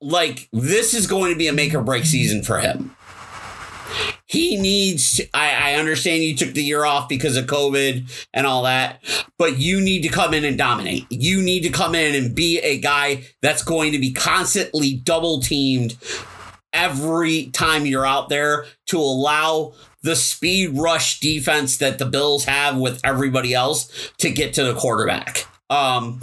Like 0.00 0.48
this 0.52 0.94
is 0.94 1.06
going 1.06 1.32
to 1.32 1.38
be 1.38 1.48
a 1.48 1.52
make 1.52 1.74
or 1.74 1.82
break 1.82 2.04
season 2.04 2.42
for 2.42 2.58
him. 2.58 2.94
He 4.26 4.60
needs. 4.60 5.16
To, 5.16 5.26
I 5.34 5.72
I 5.72 5.74
understand 5.74 6.22
you 6.22 6.36
took 6.36 6.52
the 6.52 6.62
year 6.62 6.84
off 6.84 7.08
because 7.08 7.36
of 7.36 7.46
COVID 7.46 8.26
and 8.34 8.46
all 8.46 8.64
that, 8.64 9.02
but 9.38 9.58
you 9.58 9.80
need 9.80 10.02
to 10.02 10.08
come 10.08 10.34
in 10.34 10.44
and 10.44 10.58
dominate. 10.58 11.06
You 11.10 11.42
need 11.42 11.62
to 11.62 11.70
come 11.70 11.94
in 11.94 12.14
and 12.14 12.34
be 12.34 12.58
a 12.60 12.78
guy 12.78 13.24
that's 13.40 13.64
going 13.64 13.92
to 13.92 13.98
be 13.98 14.12
constantly 14.12 14.94
double 14.94 15.40
teamed 15.40 15.96
every 16.78 17.46
time 17.46 17.84
you're 17.84 18.06
out 18.06 18.28
there 18.28 18.64
to 18.86 18.98
allow 18.98 19.74
the 20.02 20.14
speed 20.14 20.78
rush 20.78 21.18
defense 21.18 21.78
that 21.78 21.98
the 21.98 22.06
Bills 22.06 22.44
have 22.44 22.78
with 22.78 23.00
everybody 23.04 23.52
else 23.52 24.12
to 24.18 24.30
get 24.30 24.54
to 24.54 24.64
the 24.64 24.74
quarterback. 24.74 25.46
Um, 25.68 26.20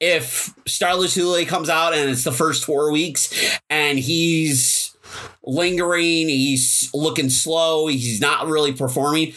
if 0.00 0.52
Star 0.66 0.94
Lotulelei 0.94 1.46
comes 1.46 1.70
out 1.70 1.94
and 1.94 2.10
it's 2.10 2.24
the 2.24 2.32
first 2.32 2.64
four 2.64 2.90
weeks 2.90 3.58
and 3.70 3.98
he's 3.98 4.94
lingering, 5.44 6.28
he's 6.28 6.90
looking 6.92 7.30
slow, 7.30 7.86
he's 7.86 8.20
not 8.20 8.48
really 8.48 8.72
performing. 8.72 9.32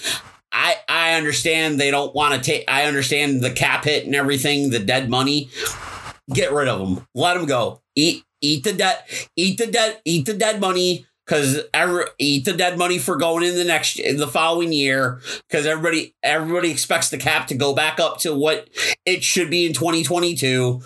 I, 0.51 0.77
I 0.89 1.13
understand 1.13 1.79
they 1.79 1.91
don't 1.91 2.15
want 2.15 2.33
to 2.33 2.41
take 2.41 2.63
I 2.67 2.85
understand 2.85 3.41
the 3.41 3.51
cap 3.51 3.83
hit 3.83 4.05
and 4.05 4.15
everything, 4.15 4.71
the 4.71 4.79
dead 4.79 5.07
money. 5.07 5.49
Get 6.33 6.51
rid 6.51 6.67
of 6.67 6.85
him. 6.85 7.05
Let 7.13 7.37
him 7.37 7.45
go. 7.45 7.81
Eat 7.95 8.23
eat 8.41 8.63
the 8.63 8.73
dead 8.73 8.99
eat 9.35 9.57
the 9.57 9.67
dead 9.67 9.99
eat 10.05 10.25
the 10.25 10.33
dead 10.33 10.59
money 10.59 11.05
because 11.25 11.61
every 11.73 12.05
eat 12.17 12.45
the 12.45 12.53
dead 12.53 12.77
money 12.77 12.97
for 12.97 13.15
going 13.15 13.43
in 13.43 13.55
the 13.55 13.63
next 13.63 13.99
in 13.99 14.17
the 14.17 14.27
following 14.27 14.71
year 14.71 15.19
because 15.47 15.65
everybody 15.65 16.15
everybody 16.23 16.71
expects 16.71 17.09
the 17.09 17.17
cap 17.17 17.47
to 17.47 17.55
go 17.55 17.73
back 17.73 17.99
up 17.99 18.19
to 18.19 18.33
what 18.33 18.69
it 19.05 19.23
should 19.23 19.49
be 19.49 19.65
in 19.65 19.73
2022 19.73 20.81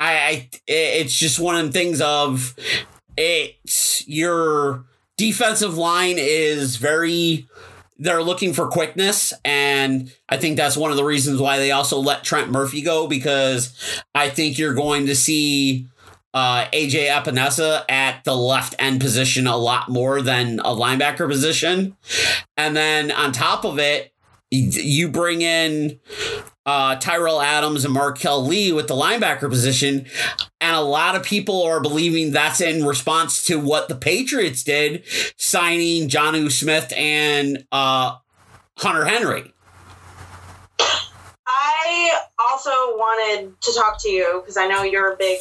i, 0.00 0.12
I 0.12 0.50
it's 0.66 1.16
just 1.16 1.38
one 1.38 1.56
of 1.56 1.62
them 1.62 1.72
things 1.72 2.00
of 2.00 2.54
it's 3.16 4.06
your 4.08 4.84
defensive 5.16 5.76
line 5.76 6.16
is 6.18 6.76
very 6.76 7.46
they're 7.98 8.22
looking 8.22 8.52
for 8.52 8.66
quickness, 8.68 9.32
and 9.44 10.12
I 10.28 10.36
think 10.36 10.56
that's 10.56 10.76
one 10.76 10.90
of 10.90 10.96
the 10.96 11.04
reasons 11.04 11.40
why 11.40 11.58
they 11.58 11.70
also 11.70 11.98
let 11.98 12.24
Trent 12.24 12.50
Murphy 12.50 12.82
go 12.82 13.06
because 13.06 13.72
I 14.14 14.30
think 14.30 14.58
you're 14.58 14.74
going 14.74 15.06
to 15.06 15.14
see 15.14 15.86
uh, 16.34 16.66
AJ 16.72 17.08
Epenesa 17.08 17.84
at 17.88 18.22
the 18.24 18.36
left 18.36 18.74
end 18.78 19.00
position 19.00 19.46
a 19.46 19.56
lot 19.56 19.88
more 19.88 20.20
than 20.20 20.58
a 20.60 20.74
linebacker 20.74 21.28
position, 21.28 21.96
and 22.56 22.76
then 22.76 23.10
on 23.10 23.32
top 23.32 23.64
of 23.64 23.78
it, 23.78 24.12
you 24.50 25.08
bring 25.08 25.42
in 25.42 25.98
uh, 26.66 26.96
Tyrell 26.96 27.40
Adams 27.40 27.84
and 27.84 27.92
Marquel 27.92 28.44
Lee 28.46 28.72
with 28.72 28.88
the 28.88 28.94
linebacker 28.94 29.48
position. 29.48 30.06
And 30.60 30.76
a 30.76 30.80
lot 30.80 31.14
of 31.14 31.22
people 31.22 31.62
are 31.62 31.80
believing 31.80 32.32
that's 32.32 32.60
in 32.60 32.84
response 32.84 33.44
to 33.46 33.58
what 33.58 33.88
the 33.88 33.94
Patriots 33.94 34.64
did, 34.64 35.04
signing 35.36 36.08
Jonnu 36.08 36.50
Smith 36.50 36.92
and 36.96 37.66
uh, 37.70 38.16
Hunter 38.78 39.04
Henry. 39.04 39.52
I 41.46 42.18
also 42.48 42.70
wanted 42.70 43.60
to 43.60 43.74
talk 43.74 44.00
to 44.02 44.08
you 44.08 44.40
because 44.40 44.56
I 44.56 44.66
know 44.66 44.82
you're 44.82 45.12
a 45.12 45.16
big 45.16 45.38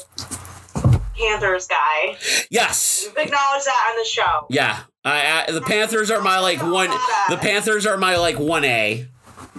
Panthers 1.18 1.68
guy. 1.68 2.18
Yes. 2.50 3.04
You've 3.04 3.18
acknowledged 3.18 3.66
that 3.66 3.88
on 3.92 3.98
the 3.98 4.06
show. 4.06 4.48
Yeah. 4.50 4.80
I, 5.06 5.46
I, 5.48 5.52
the 5.52 5.62
Panthers 5.62 6.10
are 6.12 6.22
my 6.22 6.40
like 6.40 6.62
one. 6.62 6.90
The 7.30 7.38
Panthers 7.38 7.86
are 7.86 7.98
my 7.98 8.16
like 8.18 8.40
one 8.40 8.64
A. 8.64 9.08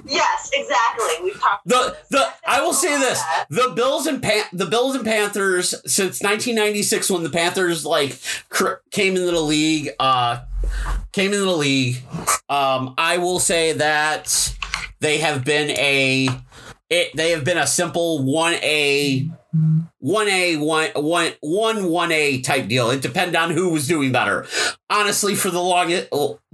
Yes, 0.06 0.50
exactly. 0.52 1.14
We've 1.22 1.40
talked. 1.40 1.66
The 1.66 1.96
the 2.10 2.26
I 2.46 2.60
will 2.60 2.72
say 2.72 2.98
this: 2.98 3.22
the 3.48 3.72
Bills 3.74 4.06
and 4.06 4.22
Pan- 4.22 4.44
the 4.52 4.66
Bills 4.66 4.94
and 4.94 5.04
Panthers 5.04 5.70
since 5.86 6.20
1996, 6.22 7.10
when 7.10 7.22
the 7.22 7.30
Panthers 7.30 7.86
like 7.86 8.18
cr- 8.50 8.74
came 8.90 9.16
into 9.16 9.30
the 9.30 9.40
league, 9.40 9.90
uh, 9.98 10.40
came 11.12 11.32
into 11.32 11.44
the 11.44 11.56
league. 11.56 12.02
Um, 12.48 12.94
I 12.98 13.18
will 13.18 13.38
say 13.38 13.72
that 13.72 14.56
they 15.00 15.18
have 15.18 15.44
been 15.44 15.70
a 15.70 16.28
it, 16.90 17.16
they 17.16 17.30
have 17.30 17.44
been 17.44 17.58
a 17.58 17.66
simple 17.66 18.22
one 18.24 18.54
A 18.54 19.30
one 19.98 20.28
A 20.28 20.56
one 20.56 20.90
one 20.94 21.32
one 21.40 21.84
one 21.88 22.12
A 22.12 22.40
type 22.40 22.68
deal. 22.68 22.90
It 22.90 23.02
depended 23.02 23.36
on 23.36 23.50
who 23.50 23.70
was 23.70 23.86
doing 23.86 24.12
better. 24.12 24.46
Honestly, 24.90 25.34
for 25.34 25.50
the 25.50 25.62
longest 25.62 26.08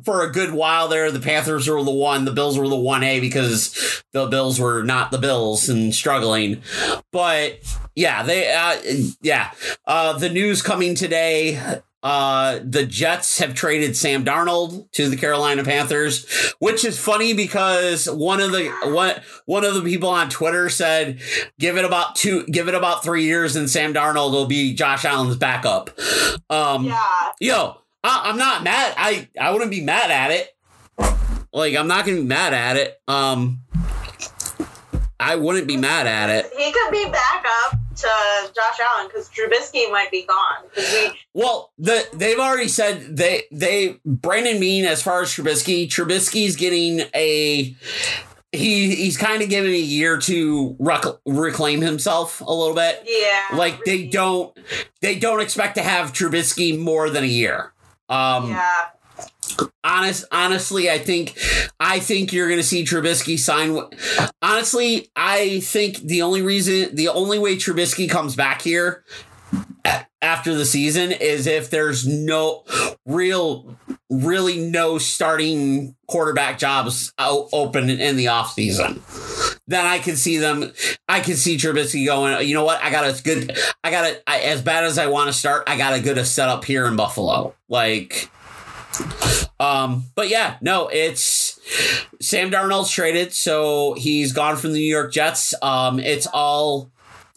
for 0.05 0.25
a 0.25 0.31
good 0.31 0.53
while 0.53 0.89
there, 0.89 1.11
the 1.11 1.21
Panthers 1.21 1.69
were 1.69 1.83
the 1.83 1.91
one, 1.91 2.25
the 2.25 2.33
Bills 2.33 2.59
were 2.59 2.69
the 2.69 2.77
one 2.77 3.03
A 3.03 3.21
because 3.21 4.03
the 4.13 4.27
Bills 4.27 4.61
were 4.61 4.83
not 4.83 5.11
the 5.11 5.19
Bills 5.19 5.69
and 5.69 5.95
struggling. 5.95 6.63
But 7.11 7.61
yeah, 7.95 8.23
they 8.23 8.53
uh, 8.53 8.77
yeah. 9.23 9.53
Uh, 9.87 10.19
the 10.19 10.29
news 10.29 10.63
coming 10.63 10.95
today 10.95 11.81
uh, 12.03 12.61
the 12.65 12.87
Jets 12.87 13.39
have 13.39 13.55
traded 13.55 13.97
Sam 13.97 14.25
Darnold 14.25 14.91
to 14.93 15.09
the 15.09 15.17
Carolina 15.17 15.63
Panthers, 15.65 16.27
which 16.59 16.85
is 16.85 16.99
funny 16.99 17.35
because 17.35 18.09
one 18.09 18.41
of 18.41 18.53
the 18.53 18.69
one 18.85 19.15
one 19.45 19.65
of 19.65 19.75
the 19.75 19.83
people 19.83 20.09
on 20.09 20.31
Twitter 20.31 20.71
said, 20.71 21.21
"Give 21.59 21.77
it 21.77 21.85
about 21.85 22.17
two, 22.17 22.47
give 22.47 22.69
it 22.69 22.75
about 22.75 23.03
three 23.03 23.25
years, 23.25 23.55
and 23.57 23.69
Sam 23.69 23.93
Darnold 23.93 24.33
will 24.33 24.47
be 24.47 24.73
Josh 24.75 25.05
Allen's 25.05 25.37
backup." 25.37 25.91
Um, 26.49 26.85
Yeah. 26.87 26.99
yo, 27.41 27.77
I, 28.03 28.23
I'm 28.25 28.39
not 28.39 28.63
mad. 28.63 28.95
I 28.97 29.29
I 29.39 29.51
wouldn't 29.51 29.71
be 29.71 29.83
mad 29.83 30.11
at 30.11 30.31
it. 30.31 30.57
Like 31.53 31.75
I'm 31.77 31.89
not 31.89 32.07
gonna 32.07 32.19
be 32.19 32.23
mad 32.25 32.55
at 32.55 32.77
it. 32.77 33.01
Um, 33.09 33.61
I 35.19 35.37
wouldn't 35.37 35.67
be 35.67 35.77
mad 35.77 36.07
at 36.07 36.31
it. 36.31 36.51
He 36.57 36.73
could 36.73 36.91
be 36.91 37.05
backup 37.07 37.80
to 37.97 38.09
Josh 38.55 38.79
Allen 38.81 39.09
because 39.09 39.29
Trubisky 39.29 39.91
might 39.91 40.11
be 40.11 40.25
gone. 40.27 40.65
We 40.77 41.11
Well, 41.35 41.73
the 41.79 42.07
they've 42.13 42.39
already 42.39 42.69
said 42.69 43.17
they 43.17 43.45
they 43.53 43.99
Brandon 44.05 44.59
Beane 44.61 44.85
as 44.85 45.03
far 45.03 45.23
as 45.23 45.31
Trubisky, 45.31 45.87
Trubisky's 45.89 46.57
getting 46.57 47.01
a 47.15 47.77
he 48.53 48.95
he's 48.95 49.17
kind 49.17 49.43
of 49.43 49.49
given 49.49 49.71
a 49.71 49.77
year 49.77 50.19
to 50.19 50.75
rec- 50.79 51.05
reclaim 51.27 51.81
himself 51.81 52.41
a 52.41 52.53
little 52.53 52.75
bit. 52.75 53.03
yeah. 53.07 53.57
Like 53.57 53.85
they 53.85 54.07
don't 54.07 54.57
they 55.01 55.19
don't 55.19 55.41
expect 55.41 55.77
to 55.77 55.83
have 55.83 56.13
Trubisky 56.13 56.79
more 56.79 57.11
than 57.11 57.25
a 57.25 57.29
year. 57.29 57.73
Um 58.09 58.51
Yeah. 58.51 58.87
Honest 59.85 60.25
honestly 60.33 60.91
i 60.91 60.99
think 60.99 61.39
i 61.79 61.99
think 61.99 62.33
you're 62.33 62.49
gonna 62.49 62.63
see 62.63 62.85
trubisky 62.85 63.39
sign 63.39 63.81
honestly 64.43 65.11
i 65.17 65.61
think 65.61 65.99
the 65.99 66.23
only 66.23 66.43
reason 66.43 66.95
the 66.95 67.09
only 67.09 67.39
way 67.39 67.57
trubisky 67.57 68.09
comes 68.09 68.37
back 68.37 68.63
here 68.63 69.05
after 70.23 70.55
the 70.55 70.67
season 70.67 71.13
is 71.13 71.47
if 71.47 71.71
there's 71.71 72.07
no 72.07 72.65
real 73.07 73.77
really 74.11 74.59
no 74.59 74.99
starting 74.99 75.95
quarterback 76.09 76.59
jobs 76.59 77.13
out 77.19 77.49
open 77.53 77.89
in 77.89 78.17
the 78.17 78.27
offseason 78.27 79.01
then 79.67 79.87
i 79.87 79.99
can 79.99 80.17
see 80.17 80.37
them 80.37 80.73
i 81.09 81.21
can 81.21 81.37
see 81.37 81.57
trubisky 81.57 82.05
going 82.05 82.47
you 82.47 82.55
know 82.55 82.65
what 82.65 82.83
i 82.83 82.91
got 82.91 83.05
a 83.05 83.23
good 83.23 83.57
i 83.83 83.91
got 83.91 84.05
a 84.05 84.21
I, 84.29 84.41
as 84.41 84.63
bad 84.63 84.85
as 84.85 84.99
i 84.99 85.07
want 85.07 85.29
to 85.29 85.33
start 85.33 85.65
i 85.69 85.77
got 85.77 85.95
a 85.95 86.01
good 86.01 86.19
a 86.19 86.25
setup 86.25 86.65
here 86.65 86.87
in 86.87 86.97
buffalo 86.97 87.55
like 87.69 88.31
um, 89.61 90.05
but 90.15 90.29
yeah, 90.29 90.57
no, 90.61 90.89
it's 90.89 91.61
Sam 92.21 92.51
Darnold's 92.51 92.91
traded, 92.91 93.33
so 93.33 93.95
he's 93.95 94.33
gone 94.33 94.57
from 94.57 94.73
the 94.73 94.79
New 94.79 94.91
York 94.91 95.13
Jets. 95.13 95.55
Um, 95.63 95.99
it's 95.99 96.27
all 96.27 96.91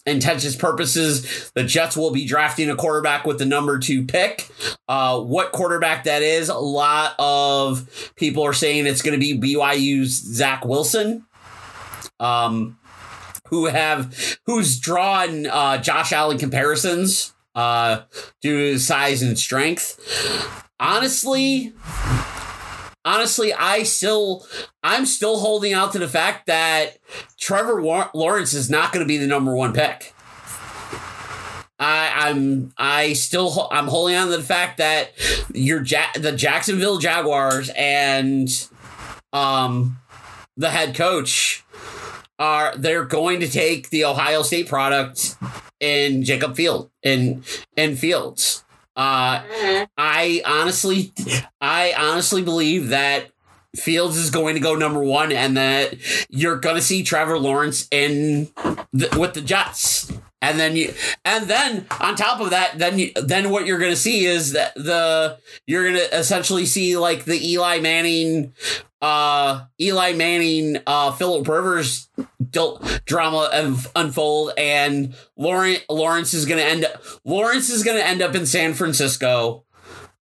intentions 0.06 0.56
purposes. 0.56 1.52
The 1.56 1.64
Jets 1.64 1.96
will 1.96 2.12
be 2.12 2.26
drafting 2.26 2.70
a 2.70 2.76
quarterback 2.76 3.26
with 3.26 3.40
the 3.40 3.46
number 3.46 3.80
two 3.80 4.06
pick. 4.06 4.50
Uh, 4.88 5.20
what 5.20 5.52
quarterback 5.52 6.06
that 6.06 6.22
is? 6.22 6.50
A 6.50 6.58
lot 6.58 7.16
of 7.20 8.14
people 8.16 8.44
are 8.44 8.54
saying 8.54 8.86
it's 8.86 9.02
going 9.02 9.20
to 9.20 9.20
be 9.20 9.56
BYU's 9.56 10.12
Zach 10.12 10.66
Wilson. 10.66 11.26
Um, 12.20 12.78
who 13.50 13.66
have 13.66 14.40
who's 14.46 14.80
drawn 14.80 15.46
uh, 15.46 15.78
Josh 15.78 16.12
Allen 16.12 16.38
comparisons 16.38 17.33
uh, 17.56 18.02
due 18.42 18.58
to 18.58 18.72
his 18.74 18.86
size 18.88 19.22
and 19.22 19.38
strength. 19.38 20.00
Honestly 20.80 21.74
honestly 23.06 23.54
i 23.54 23.84
still 23.84 24.46
i'm 24.82 25.06
still 25.06 25.38
holding 25.40 25.74
out 25.74 25.92
to 25.92 26.00
the 26.00 26.08
fact 26.08 26.48
that 26.48 26.98
trevor 27.38 27.82
lawrence 28.14 28.54
is 28.54 28.70
not 28.70 28.94
going 28.94 29.04
to 29.04 29.08
be 29.08 29.18
the 29.18 29.28
number 29.28 29.54
one 29.54 29.74
pick. 29.74 30.14
I, 31.80 32.30
I'm 32.30 32.72
I 32.78 33.14
still 33.14 33.68
I'm 33.72 33.88
holding 33.88 34.16
on 34.16 34.30
to 34.30 34.38
the 34.38 34.44
fact 34.44 34.78
that 34.78 35.12
your 35.54 35.84
ja- 35.84 36.14
the 36.16 36.32
Jacksonville 36.32 36.98
Jaguars 36.98 37.70
and 37.76 38.48
um 39.34 39.98
the 40.56 40.70
head 40.70 40.96
coach 40.96 41.63
are 42.40 42.76
they're 42.76 43.06
going 43.06 43.40
to 43.40 43.48
take 43.48 43.90
the 43.90 44.06
Ohio 44.06 44.42
State 44.42 44.68
product 44.68 45.38
in 45.80 46.24
Jacob 46.24 46.56
Field 46.56 46.90
in 47.02 47.44
in 47.76 47.96
Fields. 47.96 48.64
Uh. 48.96 49.42
I 49.98 50.42
honestly, 50.46 51.12
I 51.60 51.94
honestly 51.98 52.42
believe 52.44 52.90
that 52.90 53.32
Fields 53.76 54.18
is 54.18 54.30
going 54.30 54.54
to 54.54 54.62
go 54.62 54.76
number 54.76 55.04
one, 55.04 55.32
and 55.32 55.58
that 55.58 55.96
you're 56.30 56.58
going 56.58 56.76
to 56.76 56.82
see 56.82 57.04
Trevor 57.04 57.40
Lawrence 57.40 57.88
in 57.92 58.50
the, 58.92 59.16
with 59.20 59.34
the 59.34 59.42
Jets. 59.42 60.12
And 60.44 60.60
then 60.60 60.76
you, 60.76 60.94
and 61.24 61.46
then 61.46 61.86
on 62.02 62.18
top 62.18 62.42
of 62.42 62.50
that, 62.50 62.78
then 62.78 63.00
you, 63.00 63.14
then 63.16 63.50
what 63.50 63.66
you're 63.66 63.80
going 63.80 63.94
to 63.94 63.98
see 63.98 64.26
is 64.26 64.52
that 64.52 64.76
the 64.76 65.38
you're 65.66 65.84
going 65.84 65.96
to 65.96 66.18
essentially 66.18 66.66
see 66.66 66.98
like 66.98 67.24
the 67.24 67.40
Eli 67.52 67.80
Manning, 67.80 68.54
uh, 69.02 69.62
Eli 69.80 70.12
Manning, 70.12 70.80
uh, 70.86 71.14
Philip 71.14 71.48
Rivers 71.48 72.10
drama 72.52 73.50
un- 73.54 73.78
unfold, 73.96 74.52
and 74.58 75.16
Lawrence 75.38 75.80
Lawrence 75.90 76.34
is 76.34 76.46
going 76.46 76.60
to 76.60 76.66
end 76.66 76.84
up 76.84 77.02
Lawrence 77.24 77.70
is 77.70 77.84
to 77.84 78.06
end 78.06 78.22
up 78.22 78.36
in 78.36 78.46
San 78.46 78.74
Francisco, 78.74 79.64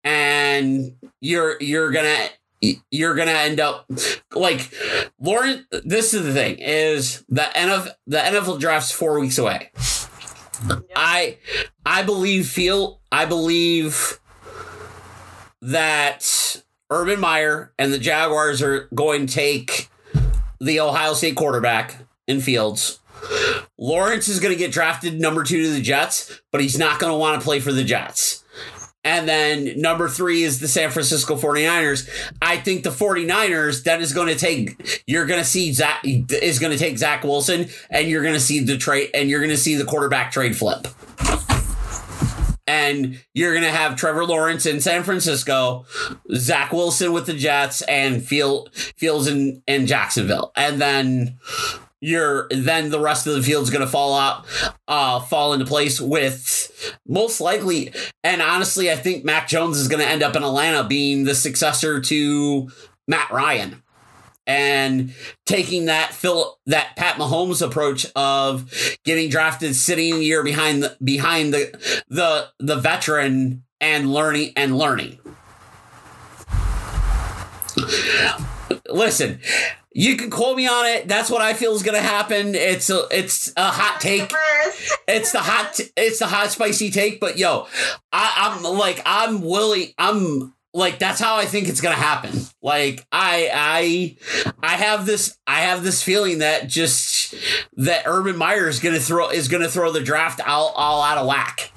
and 0.04 0.96
you're 1.22 1.56
you're 1.62 1.92
gonna 1.92 2.28
you're 2.90 3.14
gonna 3.14 3.30
end 3.30 3.58
up 3.58 3.90
like 4.34 4.70
Lawrence. 5.18 5.62
This 5.82 6.12
is 6.12 6.26
the 6.26 6.34
thing: 6.34 6.58
is 6.58 7.24
the 7.30 7.48
NFL 7.54 7.92
the 8.06 8.18
NFL 8.18 8.60
draft's 8.60 8.92
four 8.92 9.18
weeks 9.18 9.38
away. 9.38 9.70
I 10.94 11.38
I 11.84 12.02
believe 12.02 12.48
feel 12.48 13.00
I 13.10 13.24
believe 13.24 14.20
that 15.62 16.62
Urban 16.90 17.20
Meyer 17.20 17.72
and 17.78 17.92
the 17.92 17.98
Jaguars 17.98 18.62
are 18.62 18.88
going 18.94 19.26
to 19.26 19.32
take 19.32 19.88
the 20.60 20.80
Ohio 20.80 21.14
State 21.14 21.36
quarterback 21.36 21.96
in 22.26 22.40
Fields. 22.40 23.00
Lawrence 23.78 24.28
is 24.28 24.40
going 24.40 24.52
to 24.52 24.58
get 24.58 24.72
drafted 24.72 25.20
number 25.20 25.44
two 25.44 25.62
to 25.62 25.70
the 25.70 25.80
Jets, 25.80 26.40
but 26.50 26.60
he's 26.60 26.78
not 26.78 26.98
going 26.98 27.12
to 27.12 27.18
want 27.18 27.40
to 27.40 27.44
play 27.44 27.60
for 27.60 27.72
the 27.72 27.84
Jets. 27.84 28.39
And 29.02 29.26
then 29.28 29.80
number 29.80 30.08
three 30.08 30.42
is 30.42 30.60
the 30.60 30.68
San 30.68 30.90
Francisco 30.90 31.34
49ers. 31.36 32.08
I 32.42 32.58
think 32.58 32.84
the 32.84 32.90
49ers 32.90 33.84
that 33.84 34.00
is 34.02 34.12
going 34.12 34.28
to 34.28 34.34
take, 34.36 35.02
you're 35.06 35.24
going 35.24 35.40
to 35.40 35.46
see 35.46 35.72
Zach, 35.72 36.02
is 36.04 36.58
going 36.58 36.72
to 36.72 36.78
take 36.78 36.98
Zach 36.98 37.24
Wilson 37.24 37.68
and 37.88 38.08
you're 38.08 38.22
going 38.22 38.34
to 38.34 38.40
see 38.40 38.60
the 38.60 38.76
trade, 38.76 39.10
and 39.14 39.30
you're 39.30 39.40
going 39.40 39.50
to 39.50 39.56
see 39.56 39.74
the 39.74 39.84
quarterback 39.86 40.32
trade 40.32 40.54
flip. 40.56 40.86
and 42.66 43.18
you're 43.34 43.52
gonna 43.52 43.70
have 43.70 43.96
Trevor 43.96 44.24
Lawrence 44.24 44.64
in 44.64 44.80
San 44.80 45.02
Francisco, 45.02 45.86
Zach 46.34 46.72
Wilson 46.72 47.12
with 47.12 47.26
the 47.26 47.34
Jets, 47.34 47.82
and 47.82 48.24
Field 48.24 48.72
Fields 48.74 49.26
in, 49.26 49.62
in 49.66 49.86
Jacksonville, 49.88 50.52
and 50.54 50.80
then 50.80 51.38
you're 52.00 52.48
then 52.50 52.90
the 52.90 53.00
rest 53.00 53.26
of 53.26 53.34
the 53.34 53.42
field's 53.42 53.70
gonna 53.70 53.86
fall 53.86 54.14
out, 54.16 54.46
uh, 54.88 55.20
fall 55.20 55.52
into 55.52 55.66
place 55.66 56.00
with 56.00 56.98
most 57.06 57.40
likely, 57.40 57.92
and 58.24 58.42
honestly, 58.42 58.90
I 58.90 58.96
think 58.96 59.24
Mac 59.24 59.48
Jones 59.48 59.78
is 59.78 59.88
gonna 59.88 60.04
end 60.04 60.22
up 60.22 60.36
in 60.36 60.42
Atlanta 60.42 60.84
being 60.84 61.24
the 61.24 61.34
successor 61.34 62.00
to 62.00 62.70
Matt 63.06 63.30
Ryan 63.30 63.82
and 64.46 65.14
taking 65.46 65.86
that 65.86 66.12
Phil 66.12 66.58
that 66.66 66.96
Pat 66.96 67.16
Mahomes 67.16 67.64
approach 67.64 68.06
of 68.16 68.96
getting 69.04 69.28
drafted 69.28 69.76
sitting 69.76 70.14
a 70.14 70.18
year 70.18 70.42
behind 70.42 70.82
the 70.82 70.96
behind 71.02 71.54
the 71.54 72.02
the 72.08 72.48
the 72.58 72.76
veteran 72.76 73.62
and 73.80 74.12
learning 74.12 74.52
and 74.56 74.76
learning. 74.76 75.18
Listen, 78.88 79.40
you 79.92 80.16
can 80.16 80.30
quote 80.30 80.56
me 80.56 80.68
on 80.68 80.86
it. 80.86 81.08
That's 81.08 81.30
what 81.30 81.42
I 81.42 81.54
feel 81.54 81.72
is 81.72 81.82
going 81.82 82.00
to 82.00 82.06
happen. 82.06 82.54
It's 82.54 82.90
a 82.90 83.06
it's 83.10 83.52
a 83.56 83.70
hot 83.70 84.00
take. 84.00 84.32
It's 85.08 85.32
the 85.32 85.40
hot 85.40 85.74
t- 85.74 85.90
it's 85.96 86.20
the 86.20 86.26
hot 86.26 86.50
spicy 86.50 86.90
take, 86.90 87.20
but 87.20 87.38
yo, 87.38 87.66
I, 88.12 88.54
I'm 88.54 88.62
like 88.62 89.02
I'm 89.04 89.42
willing 89.42 89.88
I'm 89.98 90.54
like 90.72 90.98
that's 91.00 91.20
how 91.20 91.36
I 91.36 91.46
think 91.46 91.68
it's 91.68 91.80
gonna 91.80 91.96
happen. 91.96 92.30
Like 92.62 93.04
I 93.10 93.50
I 93.52 94.52
I 94.62 94.76
have 94.76 95.06
this 95.06 95.36
I 95.46 95.62
have 95.62 95.82
this 95.82 96.02
feeling 96.02 96.38
that 96.38 96.68
just 96.68 97.34
that 97.76 98.04
Urban 98.06 98.36
Meyer 98.36 98.68
is 98.68 98.78
gonna 98.78 99.00
throw 99.00 99.30
is 99.30 99.48
gonna 99.48 99.68
throw 99.68 99.90
the 99.90 100.00
draft 100.00 100.40
all, 100.46 100.68
all 100.68 101.02
out 101.02 101.18
of 101.18 101.26
whack. 101.26 101.72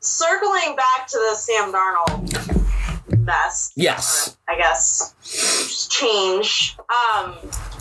Circling 0.00 0.76
back 0.76 1.06
to 1.08 1.18
the 1.30 1.36
Sam 1.36 1.72
Darnold 1.72 2.61
Yes. 3.26 3.72
or, 3.76 4.36
I 4.48 4.56
guess 4.56 5.14
just 5.22 5.90
change. 5.90 6.76
Um, 6.80 7.32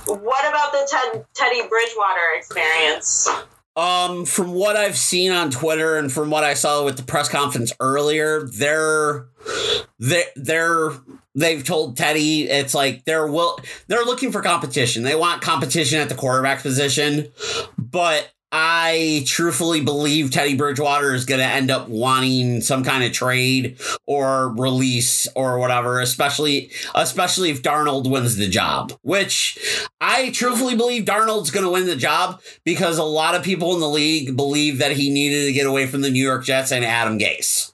what 0.06 0.48
about 0.48 0.72
the 0.72 0.88
Ted, 0.90 1.26
Teddy 1.34 1.68
Bridgewater 1.68 2.22
experience? 2.38 3.30
Um, 3.76 4.26
from 4.26 4.54
what 4.54 4.76
I've 4.76 4.98
seen 4.98 5.32
on 5.32 5.50
Twitter 5.50 5.98
and 5.98 6.12
from 6.12 6.30
what 6.30 6.44
I 6.44 6.56
saw 6.56 6.84
with 6.84 6.98
the 6.98 7.04
press 7.04 7.30
conference 7.30 7.72
earlier, 7.80 8.46
they're 8.46 9.28
they 9.98 10.26
they're 10.36 10.92
they've 11.36 11.64
told 11.64 11.96
Teddy 11.96 12.50
it's 12.50 12.74
like 12.74 13.06
they're 13.06 13.28
will 13.28 13.60
they're 13.88 14.04
looking 14.04 14.32
for 14.32 14.42
competition. 14.42 15.04
They 15.04 15.16
want 15.16 15.42
competition 15.42 16.00
at 16.00 16.10
the 16.10 16.16
quarterback 16.16 16.62
position, 16.62 17.32
but 17.78 18.30
I 18.52 19.24
truthfully 19.26 19.82
believe 19.82 20.32
Teddy 20.32 20.56
Bridgewater 20.56 21.14
is 21.14 21.26
going 21.26 21.40
to 21.40 21.46
end 21.46 21.72
up 21.72 21.88
wanting 21.88 22.62
some 22.62 22.84
kind 22.84 23.04
of 23.04 23.14
trade 23.14 23.80
or 24.06 24.50
release 24.50 25.28
or 25.36 25.58
whatever, 25.60 26.02
especially 26.02 26.72
especially 26.94 27.50
if 27.50 27.62
Darnold 27.64 28.10
wins 28.10 28.36
the 28.36 28.50
job. 28.50 28.94
Which 29.04 29.58
I 30.02 30.32
truthfully 30.32 30.76
believe 30.76 31.06
Darnold's 31.06 31.52
going 31.52 31.66
to 31.66 31.72
win 31.72 31.86
the 31.86 31.96
job 31.96 32.42
because 32.66 32.98
a 32.98 33.04
lot 33.04 33.36
of 33.36 33.44
people 33.44 33.74
in 33.74 33.80
the 33.80 33.90
league 33.90 34.36
believe 34.36 34.80
that 34.80 34.92
he 34.94 35.10
needed 35.10 35.46
to 35.46 35.54
get 35.54 35.66
away 35.66 35.88
from 35.88 36.02
the 36.02 36.10
New 36.10 36.24
York 36.24 36.44
Jets 36.44 36.72
and 36.72 36.84
Adam 36.84 37.18
Gase. 37.18 37.72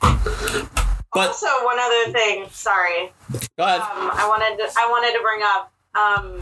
But 0.00 1.28
also, 1.28 1.46
one 1.64 1.78
other 1.78 2.12
thing. 2.12 2.46
Sorry, 2.50 3.10
go 3.56 3.64
ahead. 3.64 3.80
um, 3.80 4.10
I 4.12 4.26
wanted 4.28 4.62
to, 4.62 4.70
I 4.78 4.86
wanted 4.90 5.16
to 5.16 5.22
bring 5.22 5.40
up 5.42 5.72
um, 5.94 6.38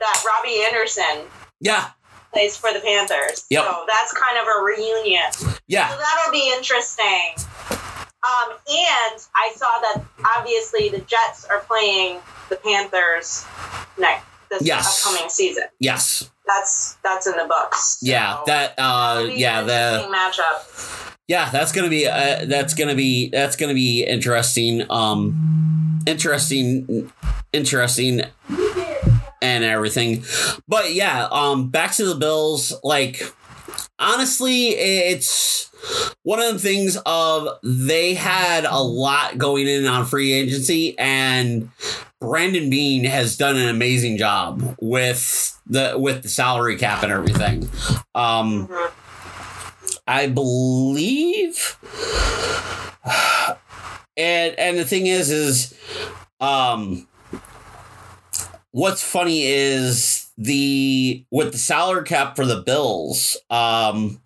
that 0.00 0.24
Robbie 0.26 0.62
Anderson 0.64 1.28
Yeah, 1.60 1.90
plays 2.34 2.56
for 2.56 2.70
the 2.72 2.80
Panthers. 2.80 3.46
Yep. 3.48 3.64
So 3.64 3.86
that's 3.90 4.12
kind 4.12 4.36
of 4.38 4.46
a 4.46 4.62
reunion. 4.62 5.32
So 5.32 5.48
yeah, 5.66 5.88
that'll 5.88 6.32
be 6.32 6.52
interesting. 6.54 7.32
Um, 7.70 8.52
and 8.68 9.20
I 9.36 9.52
saw 9.54 9.66
that 9.80 10.02
obviously 10.36 10.88
the 10.88 11.00
Jets 11.00 11.44
are 11.46 11.60
playing 11.60 12.18
the 12.48 12.56
Panthers 12.56 13.44
next 13.98 14.24
this 14.50 14.62
Yes. 14.62 15.04
upcoming 15.06 15.28
season. 15.30 15.64
yes, 15.80 16.30
That's 16.46 16.96
that's 17.02 17.26
in 17.26 17.36
the 17.36 17.44
books. 17.46 17.98
So 18.00 18.06
yeah. 18.06 18.40
That 18.46 18.74
uh, 18.78 19.26
yeah, 19.30 19.62
the 19.62 20.06
matchup. 20.14 21.10
Yeah, 21.26 21.48
that's 21.50 21.72
gonna 21.72 21.88
be 21.88 22.06
uh, 22.06 22.44
that's 22.44 22.74
gonna 22.74 22.94
be 22.94 23.30
that's 23.30 23.56
gonna 23.56 23.72
be 23.74 24.04
interesting. 24.04 24.84
Um, 24.90 26.00
interesting, 26.06 27.10
interesting, 27.52 28.22
and 29.62 29.72
everything. 29.72 30.24
But 30.68 30.94
yeah, 30.94 31.28
um, 31.30 31.70
back 31.70 31.92
to 31.92 32.04
the 32.04 32.14
Bills. 32.14 32.72
Like, 32.82 33.22
honestly, 33.98 34.68
it's 34.68 35.70
one 36.22 36.40
of 36.40 36.52
the 36.54 36.58
things 36.58 36.96
of 37.06 37.48
they 37.62 38.14
had 38.14 38.64
a 38.64 38.78
lot 38.82 39.38
going 39.38 39.66
in 39.68 39.86
on 39.86 40.06
free 40.06 40.32
agency, 40.32 40.98
and 40.98 41.70
Brandon 42.20 42.70
Beane 42.70 43.04
has 43.04 43.36
done 43.36 43.56
an 43.56 43.68
amazing 43.68 44.16
job 44.16 44.76
with 44.80 45.58
the 45.66 45.94
with 45.96 46.22
the 46.22 46.28
salary 46.28 46.76
cap 46.76 47.02
and 47.02 47.12
everything. 47.12 47.68
Um. 48.14 48.68
I 50.06 50.26
believe. 50.28 51.78
And 54.16 54.56
and 54.60 54.78
the 54.78 54.84
thing 54.84 55.08
is, 55.08 55.28
is 55.32 55.74
um, 56.40 57.08
what's 58.74 59.04
funny 59.04 59.44
is 59.44 60.32
the 60.36 61.24
with 61.30 61.52
the 61.52 61.58
salary 61.58 62.04
cap 62.04 62.34
for 62.34 62.44
the 62.44 62.60
Bills, 62.62 63.36
um, 63.48 64.20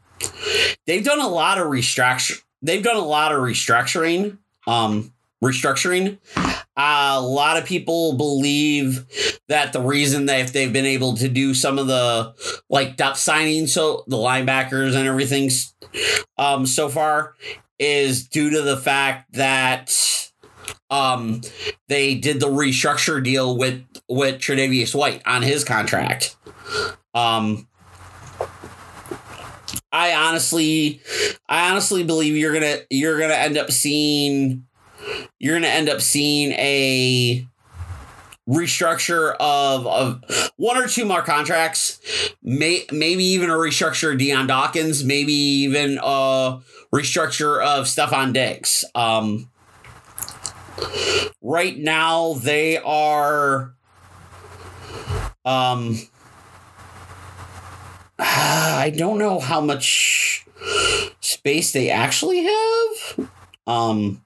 they've 0.87 1.05
done 1.05 1.21
a 1.21 1.29
lot 1.29 1.59
of 1.59 1.67
restructure. 1.67 2.43
They've 2.63 2.83
done 2.83 2.97
a 2.97 3.05
lot 3.05 3.31
of 3.31 3.41
restructuring. 3.41 4.39
Um, 4.67 5.13
restructuring. 5.45 6.19
Uh, 6.37 7.17
a 7.17 7.21
lot 7.21 7.59
of 7.59 7.67
people 7.67 8.17
believe 8.17 9.05
that 9.49 9.73
the 9.73 9.83
reason 9.83 10.27
that 10.27 10.49
they've 10.49 10.73
been 10.73 10.87
able 10.87 11.17
to 11.19 11.29
do 11.29 11.53
some 11.53 11.79
of 11.79 11.87
the 11.87 12.35
like 12.71 12.97
depth 12.97 13.19
signings, 13.19 13.69
so 13.69 14.03
the 14.07 14.17
linebackers 14.17 14.97
and 14.97 15.07
everything, 15.07 15.51
um, 16.39 16.65
so 16.65 16.89
far, 16.89 17.35
is 17.79 18.27
due 18.27 18.51
to 18.51 18.63
the 18.63 18.79
fact 18.79 19.31
that 19.35 20.28
um 20.90 21.40
they 21.88 22.14
did 22.14 22.40
the 22.40 22.48
restructure 22.48 23.22
deal 23.22 23.57
with 23.57 23.85
with 24.09 24.37
Tre'Davious 24.37 24.94
White 24.94 25.22
on 25.26 25.42
his 25.42 25.64
contract. 25.64 26.37
Um, 27.14 27.66
I 29.90 30.14
honestly, 30.14 31.00
I 31.48 31.70
honestly 31.70 32.04
believe 32.04 32.37
you're 32.37 32.52
gonna 32.52 32.78
you're 32.90 33.18
gonna 33.18 33.35
end 33.35 33.57
up 33.57 33.70
seeing 33.70 34.66
you're 35.38 35.57
gonna 35.57 35.68
end 35.68 35.88
up 35.88 36.00
seeing 36.00 36.52
a 36.52 37.46
restructure 38.48 39.35
of 39.38 39.87
of 39.87 40.52
one 40.57 40.76
or 40.76 40.87
two 40.87 41.04
more 41.04 41.22
contracts, 41.22 42.00
may 42.42 42.85
maybe 42.90 43.24
even 43.24 43.50
a 43.50 43.54
restructure 43.54 44.12
of 44.12 44.18
Dion 44.18 44.46
Dawkins, 44.46 45.04
maybe 45.04 45.33
even 45.33 45.98
a 46.02 46.61
restructure 46.94 47.62
of 47.62 47.87
Stefon 47.87 48.33
Diggs. 48.33 48.85
Um, 48.94 49.50
right 51.43 51.79
now 51.79 52.35
they 52.35 52.79
are 52.79 53.75
um 55.45 55.97
I 58.19 58.93
don't 58.97 59.19
know 59.19 59.38
how 59.38 59.61
much 59.61 60.47
space 61.21 61.73
they 61.73 61.91
actually 61.91 62.45
have. 62.45 63.29
Um 63.67 64.23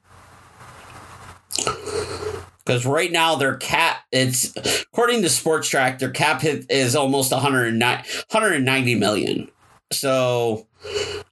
because 2.64 2.86
right 2.86 3.10
now 3.10 3.34
their 3.34 3.56
cap 3.56 3.98
it's 4.12 4.54
according 4.82 5.22
to 5.22 5.28
Spotrac 5.28 5.98
their 5.98 6.10
cap 6.10 6.40
hit 6.40 6.70
is 6.70 6.94
almost 6.96 7.32
109 7.32 7.96
190 7.98 8.94
million 8.94 9.50
so 9.92 10.66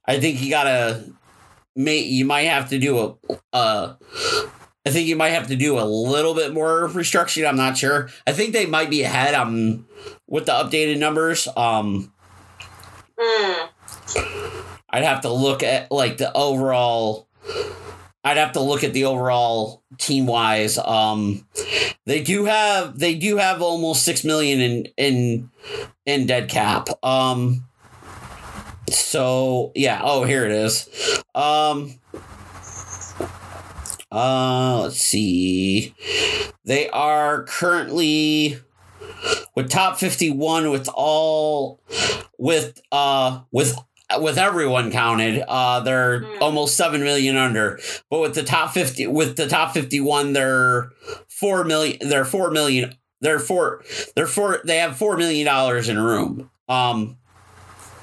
i 0.05 0.19
think 0.19 0.41
you 0.41 0.49
gotta 0.49 1.03
you 1.75 2.25
might 2.25 2.41
have 2.41 2.69
to 2.69 2.77
do 2.77 2.99
a 2.99 3.37
uh 3.53 3.95
i 4.85 4.89
think 4.89 5.07
you 5.07 5.15
might 5.15 5.29
have 5.29 5.47
to 5.47 5.55
do 5.55 5.79
a 5.79 5.85
little 5.85 6.33
bit 6.33 6.53
more 6.53 6.87
restructuring 6.89 7.47
i'm 7.47 7.57
not 7.57 7.77
sure 7.77 8.09
i 8.27 8.31
think 8.31 8.53
they 8.53 8.65
might 8.65 8.89
be 8.89 9.03
ahead 9.03 9.33
um 9.33 9.85
with 10.27 10.45
the 10.45 10.51
updated 10.51 10.97
numbers 10.97 11.47
um 11.55 12.11
Mm. 13.21 13.69
I'd 14.89 15.03
have 15.03 15.21
to 15.21 15.31
look 15.31 15.63
at 15.63 15.91
like 15.91 16.17
the 16.17 16.35
overall. 16.35 17.27
I'd 18.23 18.37
have 18.37 18.51
to 18.53 18.61
look 18.61 18.83
at 18.83 18.93
the 18.93 19.05
overall 19.05 19.83
team 19.97 20.25
wise. 20.25 20.77
Um, 20.77 21.47
they 22.05 22.21
do 22.21 22.45
have 22.45 22.97
they 22.97 23.15
do 23.15 23.37
have 23.37 23.61
almost 23.61 24.03
six 24.03 24.23
million 24.23 24.59
in 24.59 24.87
in 24.97 25.51
in 26.05 26.25
dead 26.25 26.49
cap. 26.49 26.87
Um, 27.03 27.65
so 28.89 29.71
yeah. 29.75 30.01
Oh, 30.03 30.23
here 30.23 30.45
it 30.45 30.51
is. 30.51 30.89
Um. 31.35 31.99
Uh, 34.11 34.81
let's 34.83 34.97
see. 34.97 35.95
They 36.65 36.89
are 36.89 37.43
currently 37.43 38.59
with 39.55 39.69
top 39.69 39.97
51 39.97 40.69
with 40.71 40.89
all 40.93 41.79
with 42.37 42.81
uh 42.91 43.41
with 43.51 43.77
with 44.19 44.37
everyone 44.37 44.91
counted, 44.91 45.43
uh, 45.47 45.79
they're 45.81 46.25
almost 46.41 46.75
seven 46.75 47.01
million 47.01 47.37
under. 47.37 47.79
But 48.09 48.19
with 48.19 48.35
the 48.35 48.43
top 48.43 48.73
fifty, 48.73 49.07
with 49.07 49.37
the 49.37 49.47
top 49.47 49.73
fifty-one, 49.73 50.33
they're 50.33 50.91
four 51.27 51.63
million. 51.63 51.97
They're 52.01 52.25
four 52.25 52.51
million. 52.51 52.95
They're 53.21 53.39
four. 53.39 53.83
They're 54.15 54.27
four. 54.27 54.59
They 54.65 54.77
have 54.77 54.97
four 54.97 55.17
million 55.17 55.45
dollars 55.45 55.89
in 55.89 55.97
a 55.97 56.03
room. 56.03 56.49
Um, 56.67 57.17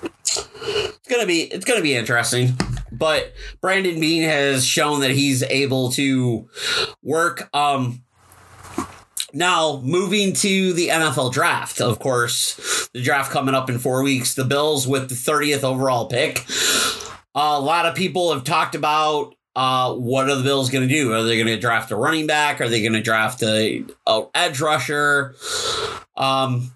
it's 0.03 1.09
gonna 1.11 1.27
be 1.27 1.43
it's 1.43 1.65
gonna 1.65 1.83
be 1.83 1.95
interesting. 1.95 2.57
But 2.91 3.33
Brandon 3.61 4.01
Beane 4.01 4.23
has 4.23 4.65
shown 4.65 5.01
that 5.01 5.11
he's 5.11 5.43
able 5.45 5.91
to 5.93 6.49
work. 7.03 7.49
Um, 7.55 8.03
now, 9.33 9.81
moving 9.85 10.33
to 10.35 10.73
the 10.73 10.89
NFL 10.89 11.33
draft, 11.33 11.81
of 11.81 11.99
course, 11.99 12.89
the 12.95 13.03
draft 13.03 13.31
coming 13.31 13.55
up 13.55 13.69
in 13.69 13.79
four 13.79 14.03
weeks. 14.03 14.35
The 14.35 14.45
Bills 14.45 14.87
with 14.87 15.09
the 15.09 15.15
30th 15.15 15.65
overall 15.65 16.07
pick. 16.07 16.47
a 17.35 17.61
lot 17.61 17.87
of 17.87 17.95
people 17.95 18.33
have 18.33 18.45
talked 18.45 18.75
about 18.75 19.35
uh, 19.55 19.93
what 19.93 20.31
are 20.31 20.37
the 20.37 20.45
Bills 20.45 20.71
going 20.71 20.89
to 20.89 20.95
do? 20.95 21.13
Are 21.13 21.25
they 21.25 21.35
going 21.35 21.49
to 21.49 21.59
draft 21.59 21.91
a 21.91 21.97
running 21.97 22.27
back? 22.27 22.61
Are 22.61 22.69
they 22.69 22.81
going 22.81 22.93
to 22.93 23.03
draft 23.03 23.43
a, 23.43 23.85
a 24.07 24.23
edge 24.35 24.61
rusher? 24.61 25.35
Um, 26.17 26.73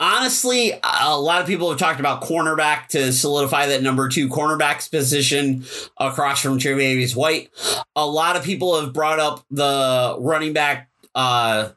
honestly, 0.00 0.72
a 0.82 1.18
lot 1.18 1.40
of 1.40 1.46
people 1.46 1.70
have 1.70 1.78
talked 1.78 2.00
about 2.00 2.22
cornerback 2.22 2.88
to 2.88 3.12
solidify 3.12 3.66
that 3.68 3.82
number 3.82 4.08
two 4.08 4.28
cornerback's 4.28 4.88
position 4.88 5.64
across 5.98 6.40
from 6.40 6.58
Tre'Davious 6.58 7.16
White. 7.16 7.50
A 7.94 8.06
lot 8.06 8.36
of 8.36 8.44
people 8.44 8.80
have 8.80 8.92
brought 8.92 9.18
up 9.18 9.44
the 9.50 10.16
running 10.18 10.52
back, 10.52 10.90
uh, 11.14 11.70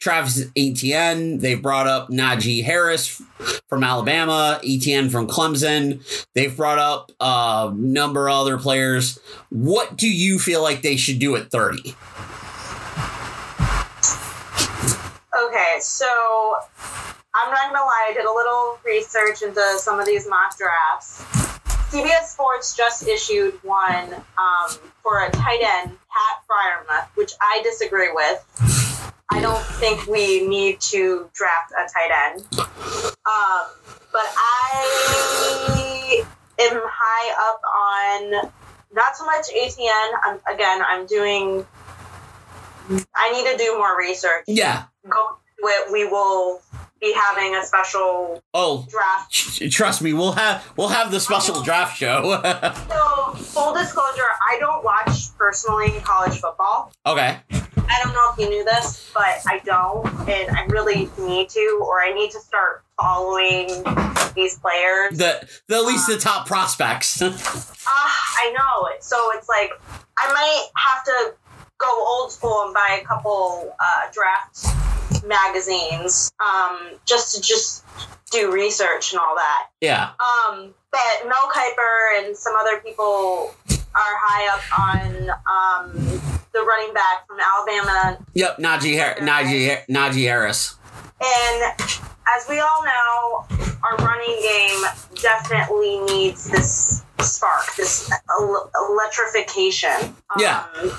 Travis 0.00 0.44
Etienne. 0.56 1.38
They've 1.38 1.60
brought 1.60 1.88
up 1.88 2.08
Najee 2.08 2.62
Harris 2.62 3.20
from 3.68 3.82
Alabama, 3.82 4.60
Etienne 4.64 5.10
from 5.10 5.26
Clemson. 5.26 6.00
They've 6.34 6.56
brought 6.56 6.78
up 6.78 7.10
a 7.20 7.72
number 7.74 8.28
of 8.28 8.36
other 8.36 8.58
players. 8.58 9.18
What 9.50 9.96
do 9.96 10.08
you 10.08 10.38
feel 10.38 10.62
like 10.62 10.82
they 10.82 10.96
should 10.96 11.18
do 11.18 11.34
at 11.34 11.50
30? 11.50 11.96
Okay, 15.40 15.76
so 15.80 16.56
I'm 17.40 17.50
not 17.52 17.72
gonna 17.72 17.84
lie, 17.84 18.08
I 18.10 18.14
did 18.14 18.24
a 18.24 18.32
little 18.32 18.78
research 18.84 19.42
into 19.42 19.78
some 19.78 20.00
of 20.00 20.06
these 20.06 20.28
mock 20.28 20.58
drafts. 20.58 21.22
CBS 21.90 22.26
Sports 22.26 22.76
just 22.76 23.06
issued 23.06 23.54
one 23.62 24.14
um, 24.14 24.76
for 25.02 25.24
a 25.24 25.30
tight 25.30 25.60
end, 25.62 25.96
Pat 26.10 26.42
Freiermuth, 26.48 27.06
which 27.14 27.32
I 27.40 27.62
disagree 27.62 28.10
with. 28.12 28.44
I 29.30 29.40
don't 29.40 29.64
think 29.64 30.06
we 30.06 30.46
need 30.46 30.80
to 30.80 31.30
draft 31.32 31.72
a 31.72 31.88
tight 31.88 32.32
end. 32.32 32.44
Um, 32.58 33.66
but 34.12 34.26
I 34.36 36.24
am 36.60 36.80
high 36.84 37.50
up 37.50 37.60
on 38.42 38.50
not 38.92 39.16
so 39.16 39.24
much 39.24 39.46
Etienne. 39.54 40.12
I'm, 40.24 40.40
again, 40.52 40.82
I'm 40.86 41.06
doing. 41.06 41.64
I 43.14 43.32
need 43.32 43.50
to 43.52 43.56
do 43.56 43.76
more 43.76 43.96
research. 43.98 44.44
Yeah. 44.46 44.84
Go 45.08 45.36
to 45.60 45.66
it. 45.68 45.92
We 45.92 46.06
will 46.06 46.60
be 47.00 47.12
having 47.12 47.54
a 47.54 47.64
special 47.64 48.42
Oh, 48.54 48.86
draft. 48.90 49.70
trust 49.72 50.02
me, 50.02 50.12
we'll 50.12 50.32
have 50.32 50.64
we'll 50.76 50.88
have 50.88 51.10
the 51.10 51.20
special 51.20 51.62
draft 51.62 51.96
show. 51.98 52.40
So, 52.88 53.32
full 53.34 53.74
disclosure, 53.74 54.22
I 54.50 54.58
don't 54.58 54.82
watch 54.84 55.36
personally 55.36 56.00
college 56.04 56.38
football. 56.40 56.92
okay. 57.06 57.38
I 57.90 58.02
don't 58.04 58.12
know 58.12 58.30
if 58.32 58.38
you 58.38 58.48
knew 58.50 58.64
this, 58.64 59.10
but 59.14 59.40
I 59.46 59.60
don't, 59.64 60.06
and 60.28 60.54
I 60.56 60.64
really 60.66 61.08
need 61.18 61.48
to, 61.50 61.80
or 61.82 62.02
I 62.02 62.12
need 62.12 62.30
to 62.32 62.40
start 62.40 62.84
following 63.00 63.66
these 64.34 64.58
players. 64.58 65.16
The, 65.16 65.48
the 65.68 65.76
at 65.76 65.84
least 65.86 66.06
the 66.06 66.18
top 66.18 66.46
prospects. 66.46 67.22
Ah, 67.90 68.34
I 68.42 68.50
know. 68.52 68.88
So 69.00 69.30
it's 69.34 69.48
like 69.48 69.70
I 70.18 70.30
might 70.32 70.68
have 70.76 71.04
to 71.04 71.34
go 71.78 71.86
old 72.06 72.30
school 72.30 72.64
and 72.66 72.74
buy 72.74 73.00
a 73.02 73.04
couple 73.06 73.74
uh, 73.80 74.10
draft 74.12 74.66
magazines 75.26 76.30
um, 76.44 76.78
just 77.06 77.34
to 77.34 77.40
just 77.40 77.84
do 78.30 78.52
research 78.52 79.12
and 79.12 79.20
all 79.20 79.34
that. 79.36 79.68
yeah. 79.80 80.10
Um, 80.20 80.74
but 80.90 81.26
Mel 81.26 81.50
Kiper 81.54 82.18
and 82.26 82.36
some 82.36 82.54
other 82.58 82.78
people 82.80 83.54
are 83.68 84.16
high 84.20 84.54
up 84.54 84.78
on 84.78 85.30
um, 85.30 85.92
the 86.52 86.60
running 86.60 86.94
back 86.94 87.26
from 87.26 87.38
Alabama. 87.40 88.18
Yep. 88.34 88.58
Najee 88.58 88.98
Har- 88.98 89.16
Najee 89.26 89.84
Najee 89.88 90.24
Harris. 90.24 90.76
And 91.20 91.62
as 92.36 92.48
we 92.48 92.60
all 92.60 92.84
know, 92.84 93.46
our 93.82 93.96
running 94.06 94.38
game 94.42 94.82
definitely 95.20 95.98
needs 96.00 96.50
this 96.50 97.02
spark, 97.22 97.74
this 97.76 98.10
el- 98.38 98.70
electrification. 98.90 100.14
Yeah. 100.38 100.64
Um, 100.80 100.90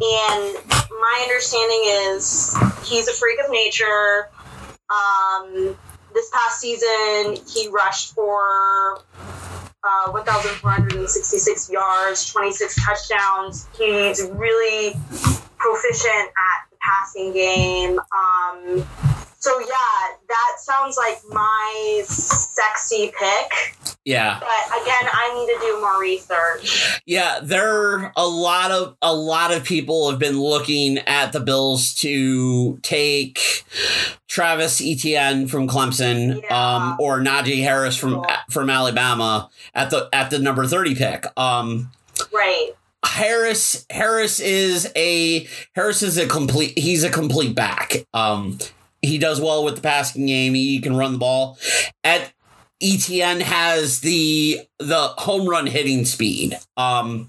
and 0.00 0.56
my 1.00 1.20
understanding 1.22 1.82
is 1.84 2.56
he's 2.84 3.08
a 3.08 3.12
freak 3.12 3.38
of 3.40 3.50
nature. 3.50 4.28
Um, 4.90 5.76
this 6.12 6.30
past 6.30 6.60
season, 6.60 7.36
he 7.46 7.68
rushed 7.68 8.14
for 8.14 9.02
uh, 9.82 10.10
1,466 10.10 11.70
yards, 11.70 12.32
26 12.32 12.84
touchdowns. 12.84 13.68
He's 13.76 14.22
really 14.32 14.94
proficient 15.58 16.28
at 16.28 16.70
the 16.70 16.76
passing 16.80 17.32
game. 17.32 17.98
Um, 17.98 18.86
so 19.44 19.58
yeah, 19.60 20.16
that 20.28 20.52
sounds 20.58 20.96
like 20.96 21.18
my 21.30 22.02
sexy 22.06 23.12
pick. 23.18 23.76
Yeah. 24.04 24.38
But 24.40 24.82
again, 24.82 25.08
I 25.12 25.34
need 25.34 25.54
to 25.54 25.60
do 25.60 25.80
more 25.80 26.00
research. 26.00 27.00
Yeah, 27.06 27.40
there 27.42 27.68
are 27.74 28.12
a 28.16 28.26
lot 28.26 28.70
of 28.70 28.96
a 29.02 29.14
lot 29.14 29.52
of 29.52 29.64
people 29.64 30.10
have 30.10 30.18
been 30.18 30.38
looking 30.40 30.98
at 30.98 31.32
the 31.32 31.40
Bills 31.40 31.94
to 31.96 32.78
take 32.82 33.64
Travis 34.28 34.80
Etienne 34.80 35.46
from 35.46 35.68
Clemson, 35.68 36.42
Yeah. 36.42 36.74
um, 36.76 36.96
or 36.98 37.20
Najee 37.20 37.62
Harris 37.62 37.96
from 37.96 38.14
Cool. 38.14 38.26
from 38.50 38.70
Alabama 38.70 39.50
at 39.74 39.90
the 39.90 40.08
at 40.12 40.30
the 40.30 40.38
number 40.38 40.66
thirty 40.66 40.94
pick. 40.94 41.26
Um, 41.38 41.90
Right. 42.32 42.70
Harris 43.04 43.84
Harris 43.90 44.40
is 44.40 44.90
a 44.96 45.46
Harris 45.74 46.02
is 46.02 46.16
a 46.16 46.26
complete 46.26 46.78
he's 46.78 47.04
a 47.04 47.10
complete 47.10 47.54
back. 47.54 48.06
Um 48.14 48.58
he 49.04 49.18
does 49.18 49.40
well 49.40 49.64
with 49.64 49.76
the 49.76 49.82
passing 49.82 50.26
game. 50.26 50.54
He 50.54 50.80
can 50.80 50.96
run 50.96 51.12
the 51.12 51.18
ball. 51.18 51.58
At 52.02 52.32
Etienne 52.82 53.40
has 53.40 54.00
the 54.00 54.60
the 54.78 55.08
home 55.18 55.48
run 55.48 55.66
hitting 55.66 56.04
speed. 56.04 56.58
Um 56.76 57.28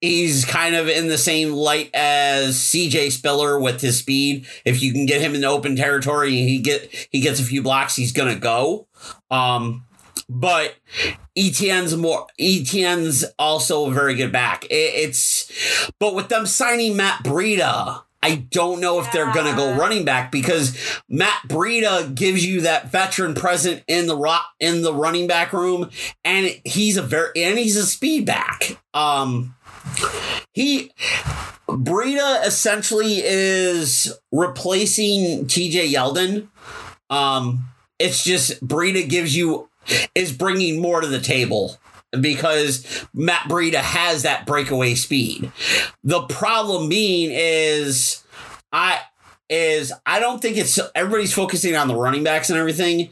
he's 0.00 0.44
kind 0.44 0.74
of 0.74 0.88
in 0.88 1.08
the 1.08 1.16
same 1.16 1.52
light 1.52 1.90
as 1.94 2.56
CJ 2.56 3.12
Spiller 3.12 3.58
with 3.58 3.80
his 3.80 3.98
speed. 3.98 4.46
If 4.64 4.82
you 4.82 4.92
can 4.92 5.06
get 5.06 5.22
him 5.22 5.34
in 5.34 5.40
the 5.40 5.46
open 5.46 5.76
territory 5.76 6.30
he 6.30 6.58
get 6.58 6.92
he 7.10 7.20
gets 7.20 7.40
a 7.40 7.44
few 7.44 7.62
blocks, 7.62 7.96
he's 7.96 8.12
gonna 8.12 8.36
go. 8.36 8.86
Um 9.30 9.86
but 10.28 10.74
Etienne's 11.36 11.96
more 11.96 12.26
Etienne's 12.38 13.24
also 13.38 13.90
a 13.90 13.92
very 13.92 14.14
good 14.14 14.32
back. 14.32 14.64
It, 14.66 14.74
it's 14.74 15.90
but 15.98 16.14
with 16.14 16.28
them 16.28 16.46
signing 16.46 16.96
Matt 16.96 17.24
Breida, 17.24 18.03
I 18.24 18.36
don't 18.36 18.80
know 18.80 19.00
if 19.00 19.12
they're 19.12 19.30
gonna 19.34 19.54
go 19.54 19.74
running 19.74 20.06
back 20.06 20.32
because 20.32 20.74
Matt 21.10 21.42
Breida 21.46 22.14
gives 22.14 22.42
you 22.42 22.62
that 22.62 22.90
veteran 22.90 23.34
present 23.34 23.84
in 23.86 24.06
the 24.06 24.16
rock 24.16 24.46
in 24.58 24.80
the 24.80 24.94
running 24.94 25.26
back 25.26 25.52
room, 25.52 25.90
and 26.24 26.58
he's 26.64 26.96
a 26.96 27.02
very 27.02 27.30
and 27.36 27.58
he's 27.58 27.76
a 27.76 27.84
speed 27.84 28.24
back. 28.24 28.78
Um, 28.94 29.54
he 30.52 30.90
Breida 31.68 32.46
essentially 32.46 33.20
is 33.22 34.18
replacing 34.32 35.44
TJ 35.44 35.92
Yeldon. 35.92 36.48
Um, 37.10 37.68
it's 37.98 38.24
just 38.24 38.66
Breida 38.66 39.06
gives 39.06 39.36
you 39.36 39.68
is 40.14 40.32
bringing 40.32 40.80
more 40.80 41.02
to 41.02 41.06
the 41.06 41.20
table 41.20 41.78
because 42.20 43.06
Matt 43.14 43.48
Breida 43.48 43.76
has 43.76 44.22
that 44.22 44.46
breakaway 44.46 44.94
speed. 44.94 45.50
The 46.02 46.22
problem 46.22 46.88
being 46.88 47.30
is 47.32 48.24
I 48.72 49.00
is 49.48 49.92
I 50.06 50.20
don't 50.20 50.40
think 50.40 50.56
it's 50.56 50.78
everybody's 50.94 51.32
focusing 51.32 51.76
on 51.76 51.88
the 51.88 51.96
running 51.96 52.24
backs 52.24 52.50
and 52.50 52.58
everything. 52.58 53.10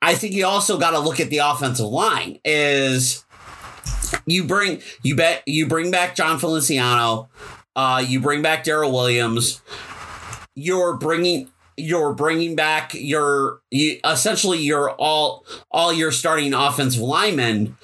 I 0.00 0.14
think 0.14 0.34
you 0.34 0.46
also 0.46 0.78
got 0.78 0.92
to 0.92 0.98
look 0.98 1.20
at 1.20 1.30
the 1.30 1.38
offensive 1.38 1.86
line. 1.86 2.38
Is 2.44 3.24
you 4.26 4.44
bring 4.44 4.80
you 5.02 5.16
bet 5.16 5.42
you 5.46 5.66
bring 5.66 5.90
back 5.90 6.16
Jon 6.16 6.38
Feliciano, 6.38 7.28
uh, 7.76 8.04
you 8.06 8.20
bring 8.20 8.42
back 8.42 8.64
Daryl 8.64 8.92
Williams. 8.92 9.60
You're 10.54 10.96
bringing 10.96 11.50
you're 11.76 12.12
bringing 12.12 12.56
back 12.56 12.92
your 12.94 13.60
you, 13.70 13.98
essentially 14.04 14.58
your 14.58 14.90
all 14.92 15.44
all 15.70 15.92
your 15.92 16.12
starting 16.12 16.54
offensive 16.54 17.02
linemen. 17.02 17.76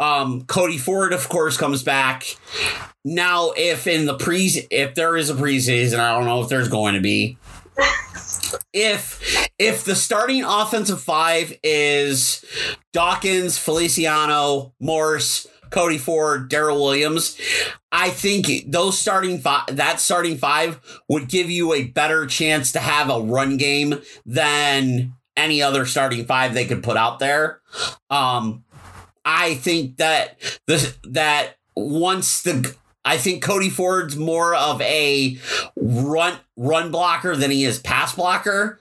Um, 0.00 0.44
Cody 0.44 0.78
Ford, 0.78 1.12
of 1.12 1.28
course, 1.28 1.56
comes 1.56 1.82
back. 1.82 2.36
Now, 3.04 3.52
if 3.56 3.86
in 3.86 4.06
the 4.06 4.16
pre 4.16 4.66
if 4.70 4.94
there 4.94 5.16
is 5.16 5.30
a 5.30 5.34
preseason, 5.34 5.98
I 5.98 6.12
don't 6.12 6.24
know 6.24 6.42
if 6.42 6.48
there's 6.48 6.68
going 6.68 6.94
to 6.94 7.00
be. 7.00 7.38
If 8.72 9.48
if 9.58 9.84
the 9.84 9.94
starting 9.94 10.44
offensive 10.44 11.00
five 11.00 11.56
is 11.62 12.44
Dawkins, 12.92 13.58
Feliciano, 13.58 14.74
Morse, 14.80 15.46
Cody 15.76 15.98
Ford, 15.98 16.50
Daryl 16.50 16.80
Williams, 16.80 17.38
I 17.92 18.08
think 18.08 18.48
those 18.66 18.98
starting 18.98 19.38
five, 19.40 19.76
that 19.76 20.00
starting 20.00 20.38
five 20.38 20.80
would 21.06 21.28
give 21.28 21.50
you 21.50 21.74
a 21.74 21.84
better 21.84 22.24
chance 22.24 22.72
to 22.72 22.78
have 22.78 23.10
a 23.10 23.20
run 23.20 23.58
game 23.58 24.00
than 24.24 25.12
any 25.36 25.60
other 25.60 25.84
starting 25.84 26.24
five 26.24 26.54
they 26.54 26.64
could 26.64 26.82
put 26.82 26.96
out 26.96 27.18
there. 27.18 27.60
Um, 28.08 28.64
I 29.26 29.56
think 29.56 29.98
that 29.98 30.40
the 30.66 30.96
that 31.04 31.58
once 31.76 32.40
the 32.40 32.74
I 33.04 33.18
think 33.18 33.42
Cody 33.42 33.68
Ford's 33.68 34.16
more 34.16 34.54
of 34.54 34.80
a 34.80 35.38
run 35.76 36.38
run 36.56 36.90
blocker 36.90 37.36
than 37.36 37.50
he 37.50 37.64
is 37.64 37.80
pass 37.80 38.14
blocker. 38.14 38.80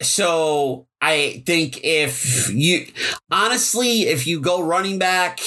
So 0.00 0.86
I 1.02 1.42
think 1.44 1.80
if 1.84 2.48
you 2.50 2.86
honestly, 3.30 4.04
if 4.04 4.26
you 4.26 4.40
go 4.40 4.62
running 4.62 4.98
back, 4.98 5.40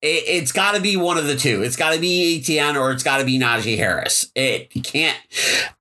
it, 0.00 0.40
has 0.40 0.52
got 0.52 0.74
to 0.74 0.80
be 0.80 0.96
one 0.96 1.18
of 1.18 1.26
the 1.26 1.36
two. 1.36 1.62
It's 1.62 1.76
got 1.76 1.94
to 1.94 2.00
be 2.00 2.38
Etienne 2.38 2.76
or 2.76 2.92
it's 2.92 3.02
got 3.02 3.18
to 3.18 3.24
be 3.24 3.38
Najee 3.38 3.76
Harris. 3.76 4.30
It 4.34 4.70
can't. 4.84 5.18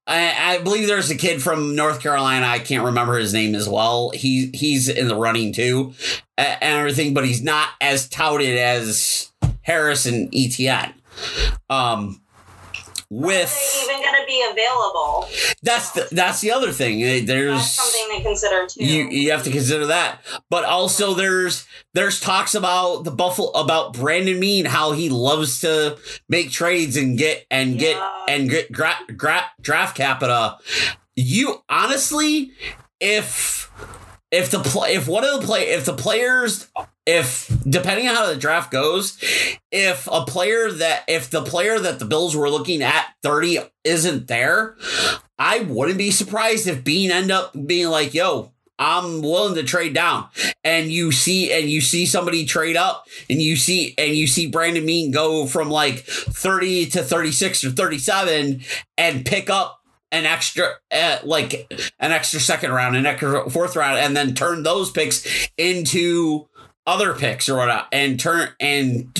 I, 0.07 0.55
I, 0.55 0.57
believe 0.59 0.87
there's 0.87 1.11
a 1.11 1.17
kid 1.17 1.41
from 1.41 1.75
North 1.75 1.99
Carolina. 1.99 2.45
I 2.45 2.59
can't 2.59 2.85
remember 2.85 3.17
his 3.17 3.33
name 3.33 3.55
as 3.55 3.67
well. 3.67 4.11
He 4.11 4.49
he's 4.53 4.89
in 4.89 5.07
the 5.07 5.15
running 5.15 5.53
too, 5.53 5.93
and 6.37 6.57
everything, 6.61 7.13
but 7.13 7.25
he's 7.25 7.43
not 7.43 7.69
as 7.81 8.07
touted 8.07 8.57
as 8.57 9.31
Harris 9.61 10.05
and 10.05 10.33
Etienne. 10.33 10.93
Um, 11.69 12.21
with 13.09 13.83
even 13.83 14.01
going 14.01 14.19
to 14.19 14.25
be 14.27 14.45
available. 14.51 15.27
That's 15.63 15.91
the 15.91 16.07
that's 16.11 16.41
the 16.41 16.51
other 16.51 16.71
thing. 16.71 17.01
Eh, 17.03 17.21
there's 17.25 17.53
that's 17.53 17.71
something 17.71 18.17
to 18.17 18.23
consider 18.23 18.67
too. 18.67 18.85
You 18.85 19.09
you 19.09 19.31
have 19.31 19.43
to 19.43 19.51
consider 19.51 19.85
that, 19.87 20.21
but 20.49 20.65
also 20.65 21.13
there's 21.13 21.65
there's 21.93 22.19
talks 22.19 22.53
about 22.53 23.03
the 23.03 23.11
Buffalo 23.11 23.49
about 23.51 23.93
Brandon 23.93 24.39
Beane 24.39 24.65
how 24.65 24.91
he 24.91 25.09
loves 25.09 25.59
to 25.61 25.97
make 26.27 26.51
trades 26.51 26.97
and 26.97 27.17
get 27.17 27.45
and 27.49 27.73
yeah. 27.73 27.79
get 27.79 28.03
and 28.27 28.49
get 28.49 28.71
gra- 28.71 28.99
gra- 29.15 29.51
draft 29.61 29.95
capita. 29.95 30.57
You 31.15 31.63
honestly, 31.69 32.51
if 32.99 33.71
if 34.31 34.51
the 34.51 34.59
play 34.59 34.95
if 34.95 35.07
one 35.07 35.23
of 35.23 35.39
the 35.39 35.45
play 35.45 35.69
if 35.69 35.85
the 35.85 35.93
players 35.93 36.67
if 37.07 37.49
depending 37.67 38.07
on 38.09 38.15
how 38.15 38.27
the 38.27 38.35
draft 38.35 38.69
goes, 38.69 39.17
if 39.71 40.07
a 40.11 40.25
player 40.25 40.69
that 40.69 41.05
if 41.07 41.29
the 41.29 41.41
player 41.41 41.79
that 41.79 41.99
the 41.99 42.05
Bills 42.05 42.35
were 42.35 42.49
looking 42.49 42.83
at 42.83 43.07
30 43.23 43.59
isn't 43.85 44.27
there, 44.27 44.75
I 45.39 45.61
wouldn't 45.61 45.97
be 45.97 46.11
surprised 46.11 46.67
if 46.67 46.83
Beane 46.83 47.09
end 47.09 47.31
up 47.31 47.53
being 47.65 47.87
like, 47.87 48.13
yo, 48.13 48.51
I'm 48.77 49.21
willing 49.21 49.55
to 49.55 49.63
trade 49.63 49.93
down. 49.93 50.27
And 50.65 50.91
you 50.91 51.13
see 51.13 51.51
and 51.51 51.69
you 51.69 51.79
see 51.79 52.05
somebody 52.05 52.45
trade 52.45 52.75
up 52.75 53.07
and 53.29 53.41
you 53.41 53.55
see 53.55 53.95
and 53.97 54.13
you 54.13 54.27
see 54.27 54.47
Brandon 54.47 54.85
Beane 54.85 55.11
go 55.11 55.47
from 55.47 55.69
like 55.69 55.99
30 55.99 56.87
to 56.87 57.03
36 57.03 57.63
or 57.63 57.71
37 57.71 58.61
and 58.97 59.25
pick 59.25 59.49
up 59.49 59.81
an 60.11 60.25
extra 60.25 60.71
uh, 60.91 61.19
like 61.23 61.71
an 61.99 62.11
extra 62.11 62.41
second 62.41 62.71
round, 62.71 62.97
an 62.97 63.05
extra 63.05 63.49
fourth 63.49 63.77
round 63.77 63.97
and 63.97 64.15
then 64.15 64.35
turn 64.35 64.63
those 64.63 64.91
picks 64.91 65.49
into 65.57 66.47
other 66.87 67.13
picks 67.13 67.49
or 67.49 67.57
whatnot 67.57 67.87
and 67.91 68.17
turn 68.17 68.49
and 68.59 69.13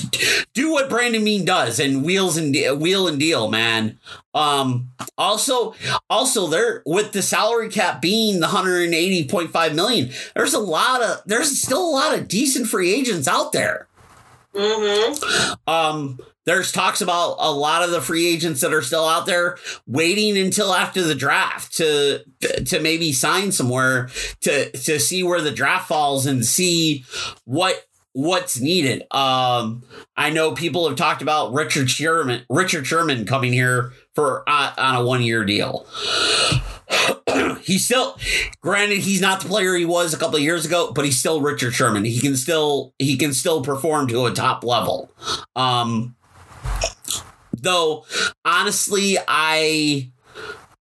do 0.54 0.72
what 0.72 0.88
Brandon 0.88 1.22
Beane 1.22 1.44
does 1.44 1.78
and 1.78 2.02
wheels 2.02 2.38
and 2.38 2.52
de- 2.52 2.74
wheel 2.74 3.06
and 3.06 3.20
deal, 3.20 3.48
man. 3.50 3.98
Um, 4.34 4.90
also, 5.18 5.74
also 6.08 6.46
there 6.46 6.82
with 6.86 7.12
the 7.12 7.22
salary 7.22 7.68
cap 7.68 8.00
being 8.00 8.40
the 8.40 8.46
180.5 8.46 9.74
million, 9.74 10.10
there's 10.34 10.54
a 10.54 10.58
lot 10.58 11.02
of 11.02 11.22
there's 11.26 11.60
still 11.62 11.86
a 11.86 11.92
lot 11.92 12.18
of 12.18 12.26
decent 12.26 12.66
free 12.68 12.92
agents 12.92 13.28
out 13.28 13.52
there. 13.52 13.86
Mm-hmm. 14.54 15.70
Um, 15.70 16.18
there's 16.48 16.72
talks 16.72 17.02
about 17.02 17.36
a 17.38 17.52
lot 17.52 17.82
of 17.82 17.90
the 17.90 18.00
free 18.00 18.26
agents 18.26 18.62
that 18.62 18.72
are 18.72 18.82
still 18.82 19.04
out 19.04 19.26
there 19.26 19.58
waiting 19.86 20.38
until 20.38 20.72
after 20.72 21.02
the 21.02 21.14
draft 21.14 21.76
to 21.76 22.24
to 22.64 22.80
maybe 22.80 23.12
sign 23.12 23.52
somewhere 23.52 24.08
to 24.40 24.70
to 24.70 24.98
see 24.98 25.22
where 25.22 25.42
the 25.42 25.50
draft 25.50 25.88
falls 25.88 26.24
and 26.24 26.46
see 26.46 27.04
what 27.44 27.84
what's 28.14 28.58
needed. 28.58 29.02
Um, 29.10 29.84
I 30.16 30.30
know 30.30 30.52
people 30.52 30.88
have 30.88 30.96
talked 30.96 31.20
about 31.20 31.52
Richard 31.52 31.90
Sherman 31.90 32.44
Richard 32.48 32.86
Sherman 32.86 33.26
coming 33.26 33.52
here 33.52 33.92
for 34.18 34.42
uh, 34.48 34.72
on 34.76 34.96
a 34.96 35.04
one 35.04 35.22
year 35.22 35.44
deal. 35.44 35.86
he's 37.60 37.84
still 37.84 38.16
granted 38.62 38.98
he's 38.98 39.20
not 39.20 39.40
the 39.40 39.48
player 39.48 39.74
he 39.74 39.84
was 39.84 40.14
a 40.14 40.16
couple 40.16 40.36
of 40.36 40.42
years 40.42 40.64
ago 40.64 40.90
but 40.94 41.04
he's 41.04 41.18
still 41.18 41.42
richard 41.42 41.72
sherman 41.72 42.02
he 42.02 42.18
can 42.18 42.34
still 42.34 42.94
he 42.98 43.16
can 43.18 43.34
still 43.34 43.62
perform 43.62 44.08
to 44.08 44.24
a 44.24 44.32
top 44.32 44.64
level 44.64 45.12
um 45.54 46.16
Though, 47.62 48.04
honestly, 48.44 49.16
I 49.26 50.10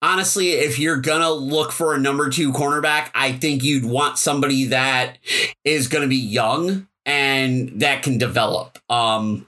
honestly, 0.00 0.50
if 0.50 0.78
you're 0.78 0.96
gonna 0.96 1.30
look 1.30 1.72
for 1.72 1.94
a 1.94 1.98
number 1.98 2.30
two 2.30 2.52
cornerback, 2.52 3.10
I 3.14 3.32
think 3.32 3.62
you'd 3.62 3.84
want 3.84 4.18
somebody 4.18 4.64
that 4.66 5.18
is 5.64 5.88
gonna 5.88 6.08
be 6.08 6.16
young 6.16 6.88
and 7.04 7.80
that 7.80 8.02
can 8.02 8.18
develop. 8.18 8.78
Um, 8.90 9.46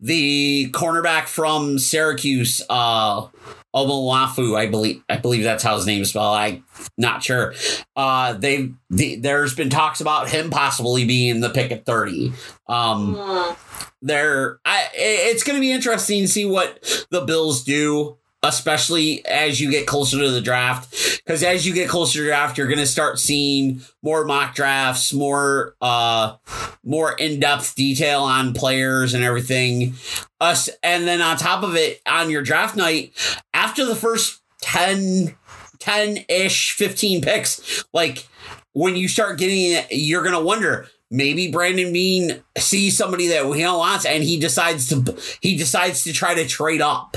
the 0.00 0.70
cornerback 0.72 1.26
from 1.26 1.78
Syracuse, 1.78 2.62
uh, 2.68 3.28
Omolafu, 3.74 4.56
I 4.56 4.66
believe, 4.66 5.02
I 5.08 5.18
believe 5.18 5.44
that's 5.44 5.62
how 5.62 5.76
his 5.76 5.86
name 5.86 6.02
is 6.02 6.10
spelled. 6.10 6.36
I'm 6.36 6.64
not 6.96 7.22
sure. 7.22 7.54
Uh, 7.94 8.32
they, 8.32 8.70
the, 8.90 9.16
there's 9.16 9.54
been 9.54 9.70
talks 9.70 10.00
about 10.00 10.28
him 10.28 10.50
possibly 10.50 11.04
being 11.04 11.40
the 11.40 11.50
pick 11.50 11.70
at 11.70 11.84
30. 11.84 12.32
Um, 12.68 13.14
mm. 13.14 13.56
there, 14.02 14.58
I, 14.64 14.88
it's 14.94 15.44
going 15.44 15.56
to 15.56 15.60
be 15.60 15.72
interesting 15.72 16.22
to 16.22 16.28
see 16.28 16.46
what 16.46 17.06
the 17.10 17.20
Bills 17.20 17.64
do 17.64 18.16
especially 18.42 19.24
as 19.26 19.60
you 19.60 19.70
get 19.70 19.86
closer 19.86 20.18
to 20.18 20.30
the 20.30 20.40
draft. 20.40 21.20
Because 21.24 21.42
as 21.42 21.66
you 21.66 21.74
get 21.74 21.88
closer 21.88 22.20
to 22.20 22.26
draft, 22.26 22.58
you're 22.58 22.66
going 22.66 22.78
to 22.78 22.86
start 22.86 23.18
seeing 23.18 23.80
more 24.02 24.24
mock 24.24 24.54
drafts, 24.54 25.12
more 25.12 25.74
uh, 25.80 26.36
more 26.84 27.12
in 27.12 27.40
depth 27.40 27.74
detail 27.74 28.22
on 28.22 28.54
players 28.54 29.14
and 29.14 29.24
everything. 29.24 29.94
Us, 30.40 30.68
and 30.82 31.06
then 31.06 31.20
on 31.20 31.36
top 31.36 31.62
of 31.62 31.74
it, 31.74 32.00
on 32.06 32.30
your 32.30 32.42
draft 32.42 32.76
night, 32.76 33.12
after 33.54 33.84
the 33.84 33.96
first 33.96 34.42
10 34.62 35.36
10 35.78 36.24
ish, 36.28 36.72
15 36.72 37.22
picks, 37.22 37.84
like 37.92 38.26
when 38.72 38.96
you 38.96 39.08
start 39.08 39.38
getting 39.38 39.72
it, 39.72 39.86
you're 39.90 40.22
going 40.22 40.34
to 40.34 40.40
wonder 40.40 40.88
maybe 41.10 41.50
Brandon 41.50 41.92
Beane 41.92 42.42
sees 42.58 42.96
somebody 42.96 43.28
that 43.28 43.44
he 43.54 43.64
wants 43.64 44.04
and 44.04 44.22
he 44.22 44.38
decides 44.38 44.88
to 44.88 45.16
he 45.40 45.56
decides 45.56 46.04
to 46.04 46.12
try 46.12 46.34
to 46.34 46.46
trade 46.46 46.80
up 46.80 47.16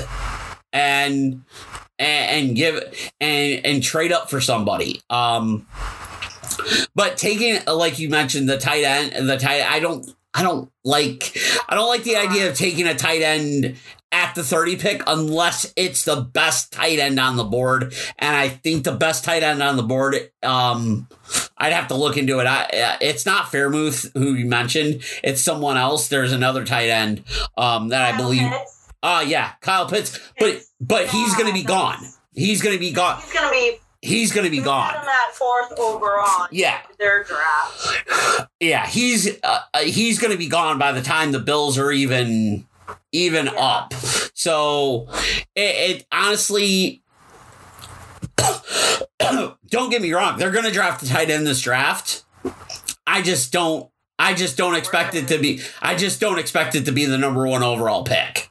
and 0.72 1.42
and, 1.98 2.56
give 2.56 3.12
and 3.20 3.64
and 3.64 3.82
trade 3.82 4.12
up 4.12 4.30
for 4.30 4.40
somebody. 4.40 5.02
Um, 5.10 5.66
but 6.94 7.16
taking 7.16 7.58
like 7.66 7.98
you 7.98 8.08
mentioned 8.08 8.48
the 8.48 8.58
tight 8.58 8.84
end, 8.84 9.28
the 9.28 9.38
tight 9.38 9.62
I 9.62 9.80
don't 9.80 10.08
I 10.34 10.42
don't 10.42 10.70
like 10.84 11.36
I 11.68 11.74
don't 11.74 11.88
like 11.88 12.04
the 12.04 12.16
idea 12.16 12.48
of 12.48 12.56
taking 12.56 12.86
a 12.86 12.94
tight 12.94 13.22
end 13.22 13.76
at 14.12 14.34
the 14.34 14.42
30 14.42 14.76
pick 14.76 15.02
unless 15.06 15.72
it's 15.76 16.04
the 16.04 16.20
best 16.20 16.72
tight 16.72 16.98
end 16.98 17.20
on 17.20 17.36
the 17.36 17.44
board. 17.44 17.94
And 18.18 18.34
I 18.34 18.48
think 18.48 18.84
the 18.84 18.92
best 18.92 19.24
tight 19.24 19.42
end 19.42 19.62
on 19.62 19.76
the 19.76 19.84
board, 19.84 20.16
um, 20.42 21.06
I'd 21.56 21.72
have 21.72 21.88
to 21.88 21.94
look 21.94 22.16
into 22.16 22.40
it. 22.40 22.46
I, 22.46 22.98
it's 23.00 23.24
not 23.24 23.46
Freiermuth 23.46 24.10
who 24.14 24.34
you 24.34 24.46
mentioned. 24.46 25.02
It's 25.22 25.40
someone 25.40 25.76
else. 25.76 26.08
There's 26.08 26.32
another 26.32 26.64
tight 26.64 26.88
end 26.88 27.22
um, 27.56 27.88
that 27.88 28.14
I 28.14 28.16
believe. 28.16 28.50
Uh 29.02 29.24
yeah, 29.26 29.52
Kyle 29.60 29.88
Pitts. 29.88 30.18
But 30.38 30.62
but 30.80 31.08
he's 31.08 31.34
gonna 31.34 31.52
be 31.52 31.64
gone. 31.64 31.98
He's 32.34 32.62
gonna 32.62 32.78
be 32.78 32.92
gone. 32.92 33.20
He's 33.20 33.32
gonna 33.32 33.50
be 33.50 33.78
he's 34.02 34.32
going 34.32 34.44
to 34.44 34.50
be 34.50 34.60
gone. 34.60 34.94
At 34.94 35.34
fourth 35.34 35.78
overall. 35.78 36.48
Yeah, 36.50 36.80
their 36.98 37.24
draft. 37.24 38.48
Yeah, 38.60 38.86
he's 38.86 39.28
uh, 39.42 39.60
uh 39.74 39.78
he's 39.80 40.18
going 40.18 40.32
to 40.32 40.38
be 40.38 40.48
gone 40.48 40.78
by 40.78 40.92
the 40.92 41.02
time 41.02 41.32
the 41.32 41.38
Bills 41.38 41.78
are 41.78 41.92
even 41.92 42.66
even 43.12 43.46
yeah. 43.46 43.52
up. 43.52 43.94
So 44.34 45.08
it, 45.54 46.00
it 46.00 46.06
honestly. 46.12 47.02
don't 49.18 49.90
get 49.90 50.02
me 50.02 50.12
wrong; 50.12 50.38
they're 50.38 50.50
going 50.50 50.64
to 50.64 50.70
draft 50.70 51.00
the 51.00 51.06
tight 51.06 51.30
end 51.30 51.46
this 51.46 51.60
draft. 51.60 52.24
I 53.06 53.22
just 53.22 53.52
don't. 53.52 53.90
I 54.18 54.34
just 54.34 54.58
don't 54.58 54.74
expect 54.74 55.14
it 55.14 55.28
to 55.28 55.38
be. 55.38 55.62
I 55.80 55.94
just 55.94 56.20
don't 56.20 56.38
expect 56.38 56.74
it 56.74 56.84
to 56.84 56.92
be 56.92 57.06
the 57.06 57.16
number 57.16 57.46
one 57.46 57.62
overall 57.62 58.04
pick 58.04 58.49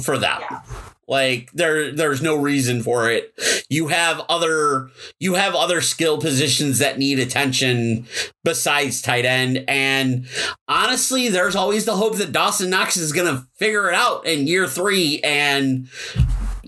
for 0.00 0.18
them. 0.18 0.40
Yeah. 0.40 0.62
Like 1.08 1.50
there 1.52 1.90
there's 1.90 2.22
no 2.22 2.36
reason 2.36 2.84
for 2.84 3.10
it. 3.10 3.34
You 3.68 3.88
have 3.88 4.20
other 4.28 4.90
you 5.18 5.34
have 5.34 5.56
other 5.56 5.80
skill 5.80 6.18
positions 6.18 6.78
that 6.78 6.98
need 6.98 7.18
attention 7.18 8.06
besides 8.44 9.02
tight 9.02 9.24
end 9.24 9.64
and 9.66 10.26
honestly 10.68 11.28
there's 11.28 11.56
always 11.56 11.84
the 11.84 11.96
hope 11.96 12.16
that 12.18 12.30
Dawson 12.30 12.70
Knox 12.70 12.96
is 12.96 13.12
going 13.12 13.26
to 13.26 13.44
figure 13.56 13.88
it 13.88 13.94
out 13.96 14.24
in 14.24 14.46
year 14.46 14.68
3 14.68 15.20
and 15.24 15.88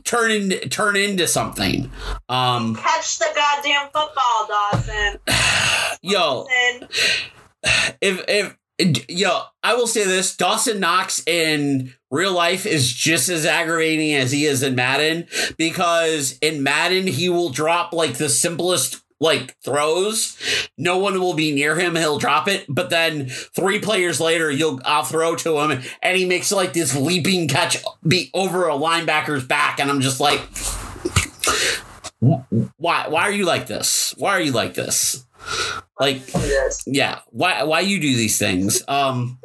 turn 0.05 0.31
in, 0.31 0.51
turn 0.69 0.97
into 0.97 1.27
something. 1.27 1.91
Um, 2.29 2.75
Catch 2.77 3.19
the 3.19 3.29
goddamn 3.35 3.87
football, 3.87 4.49
Dawson. 4.49 5.19
yo, 6.03 6.47
Dawson. 6.49 6.89
if 8.01 8.25
if 8.29 8.57
yo, 9.09 9.43
I 9.63 9.75
will 9.75 9.87
say 9.87 10.05
this: 10.05 10.37
Dawson 10.37 10.81
Knox 10.81 11.23
in 11.27 11.95
real 12.13 12.33
life 12.33 12.67
is 12.67 12.93
just 12.93 13.29
as 13.29 13.45
aggravating 13.45 14.15
as 14.15 14.31
he 14.31 14.45
is 14.47 14.63
in 14.63 14.77
Madden 14.77 15.27
because 15.57 16.39
in 16.41 16.63
Madden 16.63 17.09
he 17.09 17.29
will 17.29 17.49
drop 17.49 17.93
like 17.93 18.15
the 18.15 18.29
simplest 18.29 19.03
like 19.19 19.57
throws. 19.63 20.37
No 20.77 20.99
one 20.99 21.19
will 21.21 21.35
be 21.35 21.53
near 21.53 21.77
him. 21.77 21.97
He'll 21.97 22.19
drop 22.19 22.49
it, 22.49 22.67
but 22.69 22.91
then 22.91 23.29
three 23.29 23.79
players 23.79 24.21
later, 24.21 24.51
you'll 24.51 24.81
I'll 24.85 25.05
throw 25.05 25.37
to 25.37 25.61
him, 25.61 25.83
and 26.03 26.17
he 26.17 26.27
makes 26.27 26.51
like 26.53 26.73
this 26.73 26.95
leaping 26.95 27.49
catch 27.49 27.77
be 28.07 28.31
over 28.35 28.69
a 28.69 28.75
linebacker's 28.75 29.47
back, 29.47 29.81
and 29.81 29.91
I'm 29.91 30.01
just 30.01 30.21
like. 30.21 30.41
Why? 32.77 33.09
Why 33.09 33.23
are 33.23 33.33
you 33.33 33.47
like 33.47 33.67
this? 33.67 34.15
Why 34.17 34.31
are 34.31 34.41
you 34.41 34.53
like 34.53 34.75
this? 34.75 35.25
Like, 35.99 36.23
yeah 36.87 37.21
why 37.31 37.65
why 37.65 37.81
you 37.81 38.01
do 38.01 38.17
these 38.17 38.39
things 38.39 38.83
um 38.89 39.39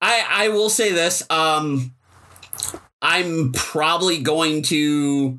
i 0.00 0.24
i 0.30 0.48
will 0.48 0.70
say 0.70 0.92
this 0.92 1.22
um 1.30 1.92
i'm 3.02 3.52
probably 3.52 4.20
going 4.22 4.62
to 4.62 5.38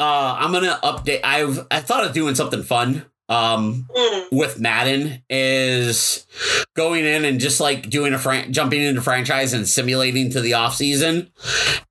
uh 0.00 0.36
i'm 0.38 0.52
gonna 0.52 0.78
update 0.82 1.20
i've 1.24 1.66
i 1.70 1.80
thought 1.80 2.04
of 2.04 2.12
doing 2.12 2.34
something 2.34 2.62
fun 2.62 3.04
um 3.28 3.86
Mm. 3.94 4.24
with 4.32 4.58
madden 4.58 5.22
is 5.28 6.26
going 6.74 7.04
in 7.04 7.24
and 7.26 7.40
just 7.40 7.60
like 7.60 7.90
doing 7.90 8.14
a 8.14 8.18
fran- 8.18 8.52
jumping 8.52 8.80
into 8.80 9.02
franchise 9.02 9.52
and 9.52 9.68
simulating 9.68 10.30
to 10.30 10.40
the 10.40 10.54
off 10.54 10.74
season 10.74 11.30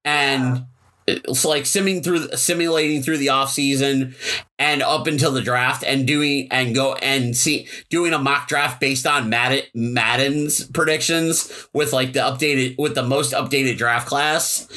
and 0.03 0.65
it's 1.07 1.45
like 1.45 1.63
simming 1.63 2.03
through 2.03 2.29
simulating 2.33 3.01
through 3.01 3.17
the 3.17 3.29
off 3.29 3.49
season 3.49 4.13
and 4.59 4.81
up 4.81 5.07
until 5.07 5.31
the 5.31 5.41
draft 5.41 5.83
and 5.85 6.05
doing 6.05 6.47
and 6.51 6.75
go 6.75 6.95
and 6.95 7.35
see 7.35 7.67
doing 7.89 8.11
a 8.11 8.19
mock 8.19 8.47
draft 8.47 8.81
based 8.81 9.07
on 9.07 9.29
Madden, 9.29 9.61
Madden's 9.73 10.65
predictions 10.67 11.67
with 11.73 11.93
like 11.93 12.11
the 12.11 12.19
updated 12.19 12.77
with 12.77 12.93
the 12.93 13.03
most 13.03 13.31
updated 13.33 13.77
draft 13.77 14.07
class 14.07 14.67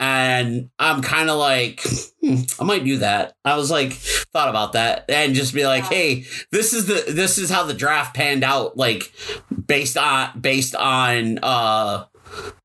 and 0.00 0.68
I'm 0.80 1.00
kind 1.00 1.30
of 1.30 1.38
like 1.38 1.80
hmm, 2.22 2.40
I 2.58 2.64
might 2.64 2.84
do 2.84 2.98
that. 2.98 3.34
I 3.44 3.56
was 3.56 3.70
like 3.70 3.92
thought 3.92 4.48
about 4.48 4.72
that 4.72 5.04
and 5.08 5.34
just 5.34 5.54
be 5.54 5.64
like, 5.64 5.84
"Hey, 5.84 6.24
this 6.50 6.72
is 6.72 6.86
the 6.86 7.12
this 7.12 7.38
is 7.38 7.50
how 7.50 7.64
the 7.64 7.74
draft 7.74 8.16
panned 8.16 8.42
out 8.42 8.76
like 8.76 9.12
based 9.66 9.96
on 9.96 10.40
based 10.40 10.74
on 10.74 11.38
uh 11.42 12.04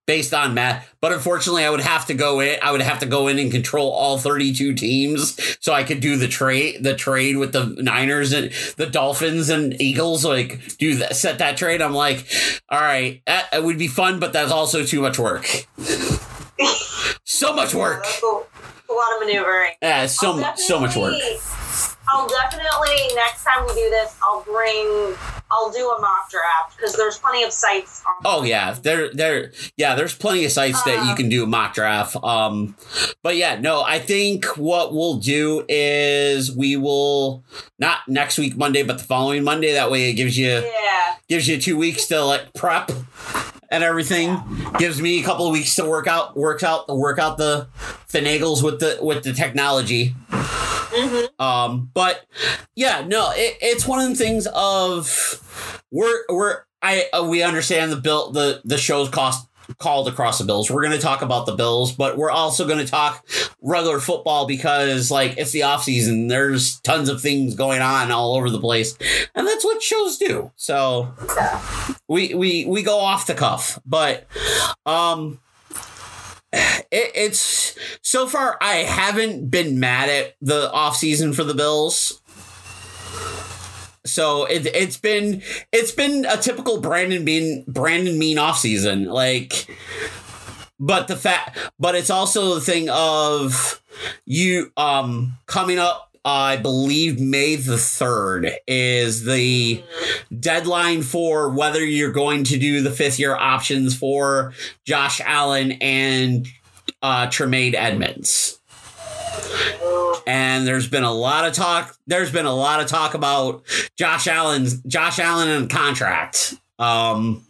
based 0.05 0.33
on 0.33 0.53
math. 0.53 0.93
But 1.01 1.13
unfortunately, 1.13 1.63
I 1.63 1.69
would 1.69 1.81
have 1.81 2.05
to 2.07 2.13
go 2.13 2.39
in. 2.39 2.57
I 2.61 2.71
would 2.71 2.81
have 2.81 2.99
to 2.99 3.05
go 3.05 3.27
in 3.27 3.39
and 3.39 3.51
control 3.51 3.91
all 3.91 4.17
32 4.17 4.73
teams, 4.73 5.57
so 5.59 5.73
I 5.73 5.83
could 5.83 5.99
do 5.99 6.17
the 6.17 6.27
trade, 6.27 6.83
the 6.83 6.95
trade 6.95 7.37
with 7.37 7.53
the 7.53 7.65
Niners 7.65 8.33
and 8.33 8.51
the 8.77 8.85
Dolphins 8.85 9.49
and 9.49 9.79
Eagles. 9.81 10.25
Like 10.25 10.77
do 10.77 10.95
that, 10.95 11.15
set 11.15 11.39
that 11.39 11.57
trade. 11.57 11.81
I'm 11.81 11.93
like, 11.93 12.25
all 12.69 12.79
right, 12.79 13.21
that, 13.25 13.51
that 13.51 13.63
would 13.63 13.77
be 13.77 13.87
fun, 13.87 14.19
but 14.19 14.33
that's 14.33 14.51
also 14.51 14.83
too 14.83 15.01
much 15.01 15.19
work. 15.19 15.45
so 17.23 17.53
much 17.55 17.73
work. 17.73 18.05
A, 18.23 18.93
lot 18.93 19.13
of 19.15 19.27
maneuvering. 19.27 19.71
Yeah, 19.81 20.05
so 20.05 20.43
so 20.55 20.79
much 20.79 20.95
work. 20.95 21.15
I'll 22.13 22.29
definitely 22.29 23.15
next 23.15 23.43
time 23.43 23.65
we 23.65 23.73
do 23.73 23.89
this, 23.89 24.15
I'll 24.23 24.43
bring, 24.43 25.15
I'll 25.49 25.71
do 25.71 25.89
a 25.89 25.99
mock 25.99 26.29
draft 26.29 26.77
because 26.77 26.95
there's 26.95 27.17
plenty 27.17 27.43
of 27.43 27.51
sites. 27.51 28.03
On 28.05 28.13
Oh 28.23 28.43
yeah, 28.43 28.73
there 28.73 29.11
there 29.11 29.51
yeah, 29.77 29.95
there's 29.95 30.15
plenty 30.15 30.45
of 30.45 30.51
sites 30.51 30.83
that 30.83 31.07
you 31.07 31.15
can 31.15 31.27
do 31.27 31.43
a 31.43 31.47
mock 31.47 31.73
draft. 31.73 32.15
Um 32.23 32.75
but 33.23 33.35
yeah, 33.35 33.59
no, 33.59 33.81
I 33.81 33.97
think 33.97 34.45
what 34.57 34.93
we'll 34.93 35.15
do 35.15 35.65
is 35.67 36.55
we 36.55 36.75
will 36.75 37.43
not 37.79 38.07
next 38.07 38.37
week 38.37 38.55
Monday, 38.55 38.83
but 38.83 38.99
the 38.99 39.03
following 39.03 39.43
Monday. 39.43 39.73
That 39.73 39.89
way 39.89 40.11
it 40.11 40.13
gives 40.13 40.37
you 40.37 40.49
Yeah, 40.49 41.15
gives 41.27 41.47
you 41.47 41.59
two 41.59 41.77
weeks 41.77 42.07
to 42.09 42.23
like 42.23 42.53
prep 42.53 42.91
and 43.73 43.83
everything. 43.83 44.39
Gives 44.77 45.01
me 45.01 45.19
a 45.19 45.23
couple 45.23 45.47
of 45.47 45.51
weeks 45.51 45.75
to 45.75 45.85
work 45.85 46.07
out 46.07 46.37
work 46.37 46.63
out 46.63 46.87
work 46.87 47.19
out 47.19 47.37
the 47.37 47.67
finagles 48.07 48.63
with 48.63 48.79
the 48.79 48.99
with 49.01 49.23
the 49.23 49.33
technology. 49.33 50.15
Um, 51.39 51.89
but 51.95 52.25
yeah, 52.75 53.03
no, 53.05 53.31
it, 53.33 53.57
it's 53.61 53.87
one 53.87 53.99
of 53.99 54.09
the 54.09 54.15
things 54.15 54.47
of 54.53 55.75
we're 55.91 56.23
we're 56.29 56.61
I 56.81 57.09
uh, 57.11 57.23
we 57.23 57.41
understand 57.41 57.91
the 57.91 57.97
bill 57.97 58.31
the 58.31 58.61
the 58.63 58.77
show's 58.77 59.09
cost 59.09 59.47
called 59.77 60.07
across 60.07 60.37
the 60.39 60.45
bills. 60.45 60.69
We're 60.69 60.83
going 60.83 60.95
to 60.95 61.01
talk 61.01 61.21
about 61.21 61.45
the 61.45 61.55
bills, 61.55 61.93
but 61.93 62.17
we're 62.17 62.31
also 62.31 62.65
going 62.65 62.79
to 62.79 62.89
talk 62.89 63.25
regular 63.61 63.99
football 63.99 64.45
because 64.45 65.11
like 65.11 65.37
it's 65.37 65.51
the 65.51 65.63
off 65.63 65.83
season. 65.83 66.27
There's 66.27 66.79
tons 66.81 67.09
of 67.09 67.21
things 67.21 67.55
going 67.55 67.81
on 67.81 68.11
all 68.11 68.35
over 68.35 68.49
the 68.49 68.59
place, 68.59 68.97
and 69.35 69.47
that's 69.47 69.63
what 69.65 69.81
shows 69.81 70.17
do. 70.17 70.51
So 70.55 71.13
we 72.07 72.33
we 72.33 72.65
we 72.65 72.83
go 72.83 72.99
off 72.99 73.27
the 73.27 73.35
cuff, 73.35 73.79
but 73.85 74.27
um 74.85 75.39
it, 76.53 77.11
it's 77.15 77.77
so 78.01 78.27
far 78.27 78.57
I 78.61 78.75
haven't 78.77 79.49
been 79.49 79.79
mad 79.79 80.09
at 80.09 80.35
the 80.41 80.71
off 80.71 80.95
season 80.95 81.33
for 81.33 81.43
the 81.43 81.55
Bills. 81.55 82.21
So 84.05 84.45
it 84.45 84.65
it's 84.65 84.97
been 84.97 85.41
it's 85.71 85.91
been 85.91 86.25
a 86.25 86.37
typical 86.37 86.81
Brandon 86.81 87.23
Beane 87.23 87.63
Brandon 87.67 88.19
Beane 88.19 88.37
off 88.37 88.57
season 88.57 89.05
like 89.05 89.67
but 90.79 91.07
the 91.07 91.15
fact 91.15 91.57
but 91.79 91.95
it's 91.95 92.09
also 92.09 92.55
the 92.55 92.61
thing 92.61 92.89
of 92.89 93.81
you 94.25 94.71
um 94.75 95.37
coming 95.45 95.79
up 95.79 96.13
I 96.25 96.55
believe 96.55 97.19
May 97.19 97.55
the 97.55 97.75
3rd 97.75 98.53
is 98.65 99.25
the 99.25 99.83
deadline 100.37 101.01
for 101.01 101.49
whether 101.49 101.83
you're 101.83 102.13
going 102.13 102.45
to 102.45 102.57
do 102.57 102.81
the 102.81 102.91
fifth 102.91 103.19
year 103.19 103.35
options 103.35 103.95
for 103.95 104.53
Josh 104.85 105.19
Allen 105.19 105.73
and 105.73 106.47
uh, 107.01 107.29
Tremaine 107.29 107.75
Edmunds. 107.75 108.59
And 110.25 110.65
there's 110.65 110.87
been 110.87 111.03
a 111.03 111.13
lot 111.13 111.45
of 111.45 111.53
talk. 111.53 111.97
There's 112.07 112.31
been 112.31 112.45
a 112.45 112.55
lot 112.55 112.79
of 112.79 112.87
talk 112.87 113.13
about 113.13 113.63
Josh 113.97 114.27
Allen's 114.27 114.81
Josh 114.83 115.19
Allen 115.19 115.49
and 115.49 115.69
contract. 115.69 116.55
Um, 116.79 117.45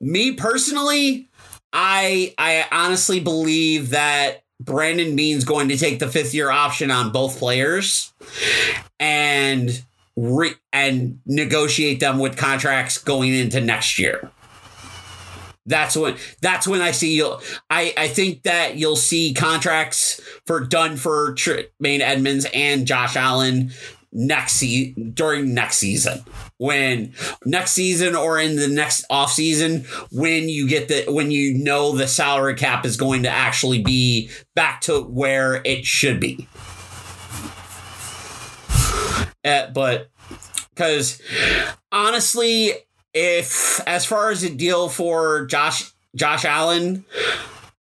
me 0.00 0.32
personally, 0.32 1.28
I 1.72 2.34
I 2.38 2.66
honestly 2.70 3.20
believe 3.20 3.90
that 3.90 4.44
Brandon 4.60 5.16
Beane's 5.16 5.44
going 5.44 5.68
to 5.68 5.76
take 5.76 5.98
the 5.98 6.08
fifth 6.08 6.34
year 6.34 6.50
option 6.50 6.90
on 6.90 7.10
both 7.10 7.38
players, 7.38 8.12
and 9.00 9.82
re- 10.16 10.54
and 10.72 11.20
negotiate 11.26 12.00
them 12.00 12.18
with 12.18 12.36
contracts 12.36 12.98
going 12.98 13.32
into 13.32 13.60
next 13.60 13.98
year. 13.98 14.30
That's 15.64 15.96
when 15.96 16.16
that's 16.40 16.66
when 16.66 16.80
I 16.80 16.90
see 16.90 17.14
you'll 17.14 17.40
I 17.70 17.94
I 17.96 18.08
think 18.08 18.42
that 18.42 18.76
you'll 18.76 18.96
see 18.96 19.32
contracts 19.32 20.20
for 20.44 20.60
done 20.60 20.96
for 20.96 21.34
Tremaine 21.34 22.02
Edmunds 22.02 22.46
and 22.52 22.86
Josh 22.86 23.14
Allen 23.16 23.72
next 24.12 24.54
se- 24.54 24.94
during 25.14 25.54
next 25.54 25.78
season. 25.78 26.24
When 26.58 27.14
next 27.44 27.72
season 27.72 28.14
or 28.14 28.38
in 28.38 28.56
the 28.56 28.68
next 28.68 29.04
off 29.08 29.32
season 29.32 29.84
when 30.10 30.48
you 30.48 30.68
get 30.68 30.88
the 30.88 31.04
when 31.08 31.30
you 31.30 31.54
know 31.54 31.96
the 31.96 32.08
salary 32.08 32.54
cap 32.54 32.84
is 32.84 32.96
going 32.96 33.22
to 33.22 33.30
actually 33.30 33.82
be 33.82 34.30
back 34.54 34.80
to 34.82 35.00
where 35.00 35.62
it 35.64 35.84
should 35.84 36.20
be. 36.20 36.48
Uh, 39.44 39.70
but 39.74 40.10
because 40.74 41.20
honestly 41.90 42.72
if 43.14 43.80
as 43.86 44.04
far 44.04 44.30
as 44.30 44.42
a 44.42 44.50
deal 44.50 44.88
for 44.88 45.46
Josh 45.46 45.92
Josh 46.14 46.44
Allen, 46.44 47.04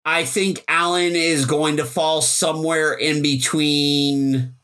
I 0.04 0.24
think 0.24 0.64
Allen 0.68 1.14
is 1.14 1.46
going 1.46 1.76
to 1.76 1.84
fall 1.84 2.22
somewhere 2.22 2.92
in 2.92 3.22
between 3.22 4.54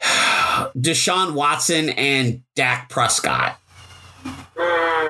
Deshaun 0.76 1.34
Watson 1.34 1.90
and 1.90 2.42
Dak 2.54 2.88
Prescott. 2.88 3.58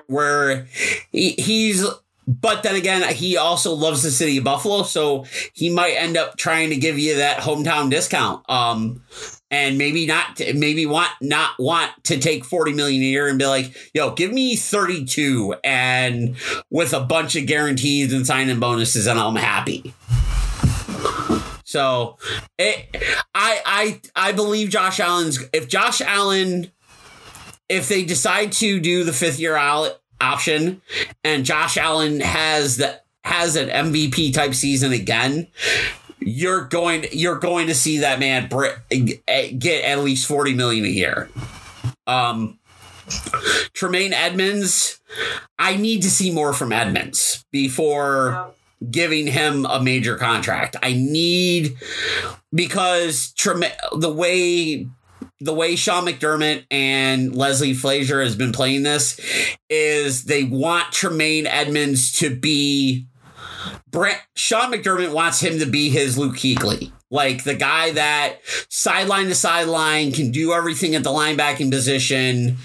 Where 0.09 0.67
he, 1.11 1.31
he's 1.33 1.87
but 2.27 2.65
then 2.65 2.75
again, 2.75 3.15
he 3.15 3.37
also 3.37 3.73
loves 3.73 4.03
the 4.03 4.11
city 4.11 4.39
of 4.39 4.45
Buffalo, 4.45 4.83
so 4.83 5.27
he 5.53 5.71
might 5.71 5.93
end 5.93 6.17
up 6.17 6.37
trying 6.37 6.71
to 6.71 6.77
give 6.77 6.99
you 6.99 7.17
that 7.17 7.39
hometown 7.39 7.89
discount. 7.89 8.49
Um, 8.51 9.03
and 9.51 9.79
maybe 9.79 10.07
not, 10.07 10.41
maybe 10.55 10.87
want 10.87 11.11
not 11.21 11.53
want 11.59 11.93
to 12.05 12.19
take 12.19 12.45
forty 12.45 12.73
million 12.73 13.03
a 13.03 13.07
year 13.07 13.29
and 13.29 13.39
be 13.39 13.47
like, 13.47 13.75
"Yo, 13.95 14.11
give 14.13 14.33
me 14.33 14.57
thirty 14.57 15.05
two, 15.05 15.55
and 15.63 16.37
with 16.71 16.93
a 16.93 17.01
bunch 17.01 17.37
of 17.37 17.47
guarantees 17.47 18.13
and 18.13 18.27
signing 18.27 18.61
bonuses, 18.61 19.07
and 19.07 19.19
I'm 19.19 19.37
happy." 19.37 19.95
So, 21.65 22.17
it, 22.59 22.87
I 23.35 23.61
I 23.67 24.01
I 24.15 24.33
believe 24.33 24.71
Josh 24.71 25.01
Allen's. 25.01 25.41
If 25.53 25.69
Josh 25.69 26.01
Allen, 26.01 26.71
if 27.69 27.89
they 27.89 28.05
decide 28.05 28.53
to 28.53 28.81
do 28.81 29.05
the 29.05 29.13
fifth 29.13 29.39
year 29.39 29.57
option, 30.21 30.81
and 31.25 31.45
Josh 31.45 31.77
Allen 31.77 32.21
has 32.21 32.77
the 32.77 33.01
has 33.25 33.57
an 33.57 33.69
MVP 33.69 34.33
type 34.33 34.55
season 34.55 34.93
again, 34.93 35.49
you're 36.21 36.65
going 36.65 37.07
you're 37.13 37.39
going 37.39 37.67
to 37.67 37.75
see 37.75 37.99
that 37.99 38.19
man 38.19 38.49
br- 38.49 38.69
get 38.89 39.85
at 39.85 39.99
least 40.01 40.27
40 40.27 40.55
million 40.55 40.85
a 40.85 40.89
year. 40.89 41.29
Um 42.07 42.59
Tremaine 43.73 44.13
Edmunds, 44.13 45.01
I 45.59 45.77
need 45.77 46.03
to 46.03 46.11
see 46.11 46.33
more 46.33 46.53
from 46.53 46.73
Edmunds 46.73 47.45
before 47.53 48.53
giving 48.91 49.27
him 49.27 49.65
a 49.67 49.81
major 49.81 50.17
contract. 50.17 50.77
I 50.83 50.93
need 50.93 51.77
because 52.53 53.33
Tremaine, 53.33 53.73
the 53.97 54.13
way 54.13 54.89
the 55.41 55.55
way 55.55 55.77
Sean 55.77 56.07
McDermott 56.07 56.65
and 56.71 57.35
Leslie 57.35 57.75
Frazier 57.75 58.23
has 58.23 58.37
been 58.37 58.53
playing 58.53 58.83
this 58.83 59.21
is 59.69 60.25
they 60.25 60.45
want 60.45 60.93
Tremaine 60.93 61.47
Edmunds 61.47 62.13
to 62.19 62.35
be 62.35 63.07
Brent 63.91 64.19
Sean 64.35 64.73
McDermott 64.73 65.13
wants 65.13 65.41
him 65.41 65.59
to 65.59 65.67
be 65.67 65.89
his 65.91 66.19
Luke 66.19 66.37
Kuechly. 66.37 66.93
Like 67.11 67.45
the 67.45 67.55
guy 67.55 67.93
that 67.93 68.39
sideline 68.69 69.27
to 69.27 69.35
sideline 69.35 70.13
can 70.13 70.33
do 70.33 70.53
everything 70.53 70.95
at 70.95 71.05
the 71.05 71.11
linebacking 71.11 71.71
position 71.71 72.57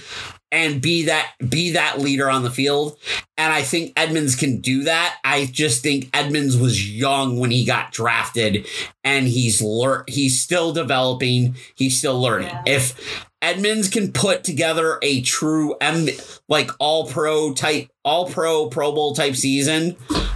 and 0.52 0.82
be 0.82 1.06
that 1.06 1.32
be 1.48 1.72
that 1.72 2.00
leader 2.00 2.30
on 2.30 2.44
the 2.44 2.52
field. 2.52 2.98
And 3.38 3.54
I 3.54 3.62
think 3.62 3.94
Edmunds 3.96 4.36
can 4.36 4.60
do 4.60 4.84
that. 4.84 5.18
I 5.24 5.46
just 5.46 5.82
think 5.82 6.10
Edmunds 6.14 6.58
was 6.58 6.92
young 6.92 7.40
when 7.40 7.52
he 7.52 7.66
got 7.66 7.92
drafted 7.92 8.68
and 9.04 9.28
he's 9.28 9.62
lear- 9.62 10.04
he's 10.08 10.42
still 10.42 10.74
developing, 10.74 11.56
he's 11.76 11.98
still 11.98 12.20
learning. 12.20 12.50
Yeah. 12.50 12.64
If 12.66 13.28
Edmunds 13.42 13.90
can 13.90 14.12
put 14.12 14.44
together 14.44 15.00
a 15.02 15.22
true 15.22 15.76
M 15.82 16.08
like 16.48 16.70
all 16.80 17.08
pro 17.08 17.54
type 17.54 17.90
all 18.04 18.30
pro 18.30 18.68
pro 18.68 18.92
bowl 18.92 19.16
type 19.16 19.36
season, 19.36 19.96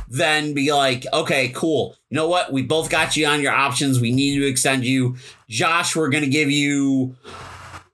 then 0.10 0.53
be 0.53 0.72
like, 0.72 1.06
okay, 1.14 1.49
cool. 1.49 1.95
You 2.10 2.16
know 2.16 2.28
what? 2.28 2.51
We 2.51 2.62
both 2.62 2.89
got 2.89 3.16
you 3.16 3.26
on 3.28 3.41
your 3.41 3.53
options. 3.53 3.99
We 3.99 4.12
need 4.12 4.39
to 4.39 4.47
extend 4.47 4.86
you. 4.86 5.18
Josh, 5.49 5.95
we're 5.95 6.10
gonna 6.10 6.28
give 6.28 6.51
you 6.51 7.16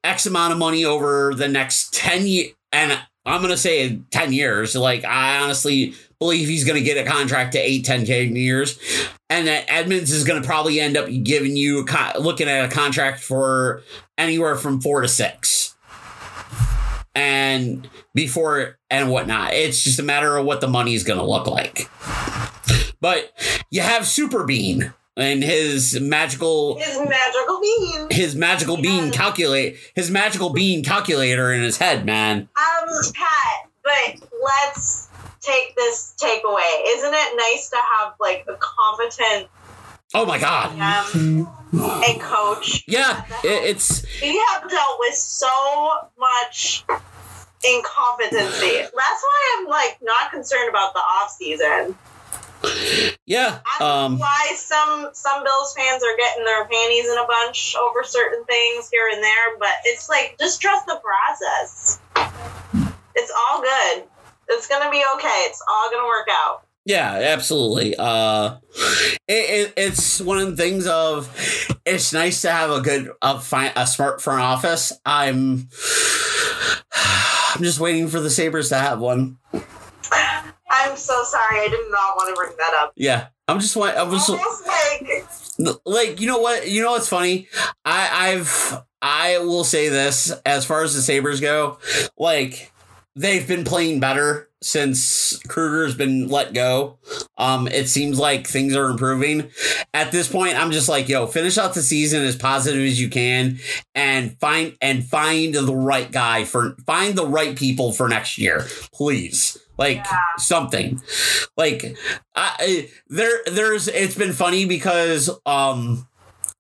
X 0.04 0.26
amount 0.26 0.54
of 0.54 0.60
money 0.60 0.86
over 0.86 1.34
the 1.36 1.48
next 1.48 1.94
10 1.94 2.26
years. 2.26 2.54
And 2.72 3.00
I'm 3.26 3.42
going 3.42 3.52
to 3.52 3.58
say 3.58 4.00
10 4.10 4.34
years. 4.34 4.76
Like, 4.76 5.06
I 5.06 5.40
honestly 5.40 5.94
believe 6.20 6.48
he's 6.48 6.64
going 6.64 6.80
to 6.80 6.84
get 6.84 7.06
a 7.06 7.10
contract 7.10 7.54
to 7.54 7.60
8, 7.60 7.86
10, 7.86 8.06
10 8.06 8.36
years. 8.36 8.80
And 9.30 9.48
that 9.48 9.66
Edmunds 9.68 10.12
is 10.12 10.24
going 10.24 10.42
to 10.42 10.48
probably 10.48 10.80
end 10.80 10.98
up 10.98 11.08
giving 11.24 11.56
you, 11.56 11.86
looking 12.18 12.48
at 12.50 12.66
a 12.66 12.74
contract 12.74 13.20
for 13.20 13.84
anywhere 14.18 14.56
from 14.56 14.82
four 14.82 15.02
to 15.02 15.08
six. 15.08 15.71
And 17.14 17.90
before 18.14 18.78
and 18.90 19.10
whatnot. 19.10 19.54
It's 19.54 19.84
just 19.84 20.00
a 20.00 20.04
matter 20.04 20.38
of 20.38 20.46
what 20.46 20.62
the 20.62 20.68
money 20.68 20.94
is 20.94 21.04
going 21.04 21.20
to 21.20 21.26
look 21.26 21.48
like. 21.48 21.90
But 23.02 23.34
you 23.70 23.82
have 23.82 24.08
Super 24.08 24.46
Bean 24.46 24.94
and 25.18 25.44
his 25.44 26.00
magical 26.00 26.78
his 26.80 26.98
magical 26.98 27.60
bean 27.62 28.08
his 28.10 28.36
magical 28.36 28.80
yes. 28.80 28.86
bean 28.86 29.12
calculate 29.12 29.78
his 29.94 30.10
magical 30.10 30.52
bean 30.52 30.84
calculator 30.84 31.52
in 31.52 31.62
his 31.62 31.78
head 31.78 32.06
man 32.06 32.48
um 32.56 32.90
pat 33.14 33.70
but 33.84 34.30
let's 34.42 35.10
take 35.42 35.76
this 35.76 36.16
takeaway 36.22 36.62
isn't 36.88 37.14
it 37.14 37.36
nice 37.36 37.70
to 37.70 37.78
have 37.78 38.14
like 38.20 38.46
a 38.48 38.56
competent 38.60 39.50
oh 40.14 40.26
my 40.26 40.40
god 40.40 40.72
um, 40.80 41.48
a 41.74 42.18
coach 42.20 42.84
yeah 42.88 43.24
it, 43.44 43.64
it's 43.70 44.06
we 44.22 44.44
have 44.50 44.70
dealt 44.70 44.98
with 45.00 45.16
so 45.16 45.48
much 46.20 46.84
incompetency 47.64 48.82
that's 48.82 48.94
why 48.94 49.58
i'm 49.58 49.68
like 49.68 49.98
not 50.02 50.32
concerned 50.32 50.70
about 50.70 50.94
the 50.94 51.00
off 51.00 51.30
season 51.32 51.96
yeah. 53.26 53.60
Um, 53.80 54.20
why 54.20 54.54
some 54.56 55.10
some 55.14 55.44
Bills 55.44 55.74
fans 55.76 56.04
are 56.04 56.18
getting 56.18 56.46
their 56.46 56.66
panties 56.66 57.06
in 57.06 57.18
a 57.18 57.26
bunch 57.26 57.76
over 57.76 58.04
certain 58.04 58.44
things 58.46 58.90
here 58.92 59.10
and 59.12 59.24
there, 59.24 59.58
but 59.58 59.72
it's 59.86 60.10
like 60.10 60.36
just 60.40 60.62
trust 60.62 60.86
the 60.86 61.00
process. 61.02 62.00
It's 63.16 63.32
all 63.32 63.62
good. 63.62 64.04
It's 64.50 64.68
gonna 64.68 64.92
be 64.92 65.04
okay. 65.16 65.46
It's 65.48 65.62
all 65.68 65.90
gonna 65.92 66.08
work 66.08 66.28
out. 66.30 66.64
Yeah, 66.86 67.14
absolutely. 67.14 67.96
Uh, 67.98 68.58
it, 69.28 69.68
it, 69.68 69.74
it's 69.78 70.20
one 70.20 70.40
of 70.40 70.48
the 70.50 70.62
things 70.62 70.88
of 70.88 71.30
it's 71.86 72.12
nice 72.12 72.42
to 72.42 72.52
have 72.52 72.72
a 72.72 72.82
good 72.82 73.12
a, 73.22 73.40
fine, 73.40 73.72
a 73.76 73.86
smart 73.86 74.22
front 74.22 74.42
office. 74.42 74.92
I'm 75.06 75.70
I'm 76.94 77.64
just 77.64 77.80
waiting 77.80 78.08
for 78.08 78.20
the 78.20 78.30
Sabres 78.30 78.70
to 78.70 78.76
have 78.76 79.00
one. 79.00 79.38
I'm 79.54 80.98
so 80.98 81.24
sorry. 81.24 81.60
I 81.60 81.68
did 81.70 81.92
not 81.92 82.16
want 82.16 82.30
to 82.30 82.36
bring 82.36 82.58
that 82.58 82.74
up. 82.82 82.94
Yeah, 82.96 83.28
I'm 83.48 83.60
just 83.60 83.76
want. 83.76 83.98
I 83.98 84.04
was 84.04 84.28
like, 84.30 85.80
like 85.86 86.20
you 86.20 86.28
know 86.28 86.40
what? 86.40 86.68
You 86.68 86.82
know 86.82 86.92
what's 86.92 87.10
funny? 87.10 87.48
I 87.86 88.32
I've 88.32 88.84
I 89.02 89.40
will 89.40 89.64
say 89.64 89.90
this 89.90 90.32
as 90.46 90.66
far 90.66 90.84
as 90.84 90.96
the 90.96 91.02
Sabres 91.02 91.42
go, 91.42 91.78
like 92.18 92.72
they've 93.16 93.48
been 93.48 93.64
playing 93.64 94.00
better 94.00 94.50
since 94.62 95.40
Krueger's 95.48 95.96
been 95.96 96.28
let 96.28 96.54
go. 96.54 97.00
Um, 97.38 97.68
it 97.68 97.90
seems 97.90 98.20
like 98.20 98.46
things 98.48 98.76
are 98.76 98.90
improving. 98.90 99.50
At 99.94 100.12
this 100.12 100.28
point, 100.28 100.56
I'm 100.56 100.72
just 100.72 100.88
like, 100.88 101.10
yo, 101.10 101.26
finish 101.26 101.58
out 101.58 101.74
the 101.74 101.82
season 101.82 102.24
as 102.24 102.36
positive 102.36 102.86
as 102.86 103.02
you 103.02 103.10
can 103.10 103.60
and 103.96 104.40
find 104.40 104.78
and 104.82 105.04
find 105.04 105.56
the 105.56 105.76
right 105.76 106.12
guy 106.12 106.46
for 106.46 106.76
find 106.86 107.16
the 107.16 107.26
right 107.26 107.56
people 107.56 107.92
for 107.92 108.08
next 108.08 108.38
year, 108.38 108.66
please 108.94 109.58
like 109.78 109.98
yeah. 109.98 110.20
something 110.38 111.02
like 111.58 111.98
I, 112.36 112.90
there 113.08 113.40
there's 113.52 113.88
it's 113.88 114.16
been 114.16 114.34
funny 114.34 114.66
because 114.66 115.30
um 115.46 116.08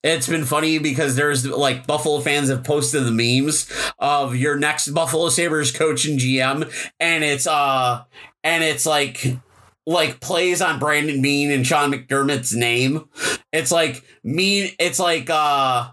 it's 0.03 0.27
been 0.27 0.45
funny 0.45 0.79
because 0.79 1.15
there's 1.15 1.45
like 1.45 1.85
Buffalo 1.85 2.19
fans 2.19 2.49
have 2.49 2.63
posted 2.63 3.05
the 3.05 3.11
memes 3.11 3.71
of 3.99 4.35
your 4.35 4.57
next 4.57 4.89
Buffalo 4.89 5.29
Sabres 5.29 5.71
coach 5.71 6.05
and 6.05 6.19
GM 6.19 6.91
and 6.99 7.23
it's 7.23 7.47
uh 7.47 8.03
and 8.43 8.63
it's 8.63 8.85
like 8.85 9.37
like 9.85 10.19
plays 10.19 10.61
on 10.61 10.79
Brandon 10.79 11.21
Beane 11.21 11.51
and 11.51 11.65
Sean 11.65 11.91
McDermott's 11.91 12.55
name. 12.55 13.09
It's 13.51 13.71
like 13.71 14.03
mean 14.23 14.71
it's 14.79 14.99
like 14.99 15.29
uh 15.29 15.91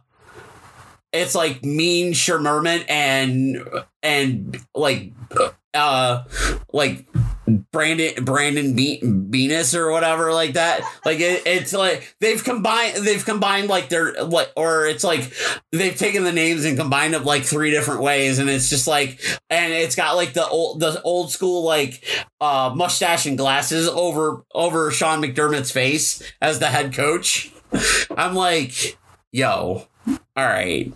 it's 1.12 1.34
like 1.34 1.62
mean 1.64 2.12
Shermerman 2.12 2.84
and 2.88 3.66
and 4.02 4.58
like 4.74 5.12
uh 5.74 6.24
like 6.72 7.06
Brandon 7.72 8.24
Brandon 8.24 8.74
Be- 8.74 9.00
Venus 9.02 9.74
or 9.74 9.90
whatever 9.90 10.32
like 10.32 10.54
that. 10.54 10.82
Like 11.04 11.20
it, 11.20 11.42
it's 11.46 11.72
like 11.72 12.14
they've 12.20 12.42
combined 12.42 13.04
they've 13.04 13.24
combined 13.24 13.68
like 13.68 13.88
their 13.88 14.12
like 14.24 14.52
or 14.56 14.86
it's 14.86 15.04
like 15.04 15.32
they've 15.72 15.96
taken 15.96 16.24
the 16.24 16.32
names 16.32 16.64
and 16.64 16.78
combined 16.78 17.14
them 17.14 17.24
like 17.24 17.44
three 17.44 17.70
different 17.70 18.02
ways 18.02 18.38
and 18.38 18.50
it's 18.50 18.68
just 18.68 18.86
like 18.86 19.20
and 19.50 19.72
it's 19.72 19.94
got 19.94 20.16
like 20.16 20.32
the 20.34 20.46
old 20.46 20.80
the 20.80 21.00
old 21.02 21.30
school 21.30 21.64
like 21.64 22.04
uh 22.40 22.72
mustache 22.74 23.26
and 23.26 23.38
glasses 23.38 23.88
over 23.88 24.44
over 24.54 24.90
Sean 24.90 25.22
McDermott's 25.22 25.70
face 25.70 26.22
as 26.40 26.58
the 26.58 26.66
head 26.66 26.92
coach. 26.92 27.52
I'm 28.16 28.34
like, 28.34 28.98
yo, 29.32 29.86
all 30.08 30.18
right. 30.36 30.92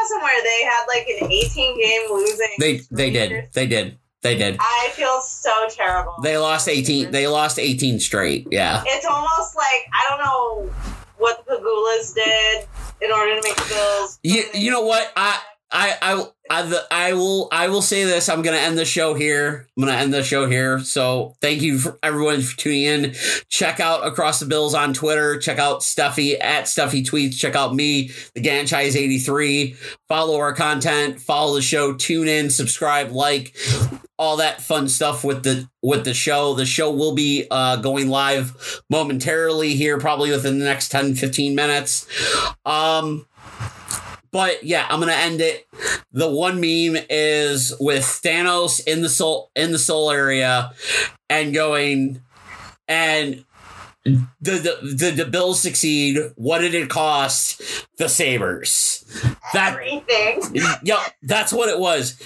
I 0.00 0.04
thought 0.04 0.08
I 0.08 0.08
saw 0.08 0.14
somewhere 0.14 0.32
they 0.42 0.62
had 0.64 0.86
like 0.86 1.06
an 1.22 1.32
18 1.32 1.80
game 1.80 2.10
losing. 2.10 2.56
They 2.58 2.80
they 2.90 3.10
did. 3.10 3.48
They 3.52 3.66
did. 3.66 3.98
They 4.22 4.36
did. 4.36 4.56
I 4.60 4.90
feel 4.92 5.20
so 5.22 5.66
terrible. 5.70 6.14
They 6.22 6.36
lost 6.36 6.68
18. 6.68 7.10
They 7.10 7.26
lost 7.26 7.58
18 7.58 8.00
straight. 8.00 8.46
Yeah. 8.50 8.82
It's 8.86 9.06
almost 9.06 9.56
like 9.56 9.86
I 9.92 10.06
don't 10.08 10.18
know 10.18 10.70
what 11.16 11.44
the 11.46 11.54
Pegulas 11.54 12.14
did 12.14 12.66
in 13.02 13.12
order 13.12 13.36
to 13.36 13.42
make 13.42 13.56
the 13.56 13.64
Bills. 13.68 14.18
You, 14.22 14.44
you 14.52 14.70
know 14.70 14.82
what? 14.82 15.10
I 15.16 15.38
I 15.72 15.96
I 16.02 16.26
I, 16.50 16.62
the, 16.62 16.84
I 16.90 17.12
will 17.12 17.48
I 17.52 17.68
will 17.68 17.80
say 17.80 18.02
this. 18.04 18.28
I'm 18.28 18.42
gonna 18.42 18.56
end 18.56 18.76
the 18.76 18.84
show 18.84 19.14
here. 19.14 19.68
I'm 19.76 19.84
gonna 19.84 19.96
end 19.96 20.12
the 20.12 20.24
show 20.24 20.48
here. 20.48 20.80
So 20.80 21.36
thank 21.40 21.62
you 21.62 21.78
for 21.78 21.96
everyone 22.02 22.42
for 22.42 22.56
tuning 22.56 22.82
in. 22.82 23.14
Check 23.48 23.78
out 23.78 24.04
Across 24.04 24.40
the 24.40 24.46
Bills 24.46 24.74
on 24.74 24.92
Twitter. 24.92 25.38
Check 25.38 25.60
out 25.60 25.84
Stuffy 25.84 26.40
at 26.40 26.66
Stuffy 26.66 27.04
Tweets. 27.04 27.38
Check 27.38 27.54
out 27.54 27.74
me, 27.74 28.10
the 28.34 28.40
Ganchise 28.40 28.96
83. 28.96 29.76
Follow 30.08 30.38
our 30.38 30.52
content. 30.52 31.20
Follow 31.20 31.54
the 31.54 31.62
show. 31.62 31.94
Tune 31.94 32.26
in. 32.26 32.50
Subscribe. 32.50 33.12
Like 33.12 33.56
all 34.18 34.38
that 34.38 34.60
fun 34.60 34.88
stuff 34.88 35.22
with 35.22 35.44
the 35.44 35.68
with 35.82 36.04
the 36.04 36.14
show. 36.14 36.54
The 36.54 36.66
show 36.66 36.90
will 36.90 37.14
be 37.14 37.46
uh, 37.48 37.76
going 37.76 38.08
live 38.08 38.82
momentarily 38.90 39.74
here, 39.76 39.98
probably 39.98 40.32
within 40.32 40.58
the 40.58 40.64
next 40.64 40.90
10, 40.90 41.14
15 41.14 41.54
minutes. 41.54 42.06
Um 42.66 43.26
but 44.32 44.62
yeah, 44.64 44.86
I'm 44.88 45.00
gonna 45.00 45.12
end 45.12 45.40
it. 45.40 45.66
The 46.12 46.30
one 46.30 46.56
meme 46.56 47.02
is 47.10 47.74
with 47.80 48.02
Thanos 48.04 48.80
in 48.86 49.02
the 49.02 49.08
soul 49.08 49.50
in 49.56 49.72
the 49.72 49.78
soul 49.78 50.10
area 50.10 50.72
and 51.28 51.52
going 51.54 52.20
and 52.88 53.44
the 54.04 54.26
the, 54.40 54.78
the, 54.94 55.10
the 55.10 55.26
Bills 55.26 55.60
succeed. 55.60 56.18
What 56.36 56.60
did 56.60 56.74
it 56.74 56.88
cost 56.88 57.60
the 57.98 58.08
Sabres? 58.08 59.04
That, 59.52 59.74
Everything. 59.74 60.42
Yeah, 60.82 61.02
that's 61.22 61.52
what 61.52 61.68
it 61.68 61.78
was. 61.78 62.20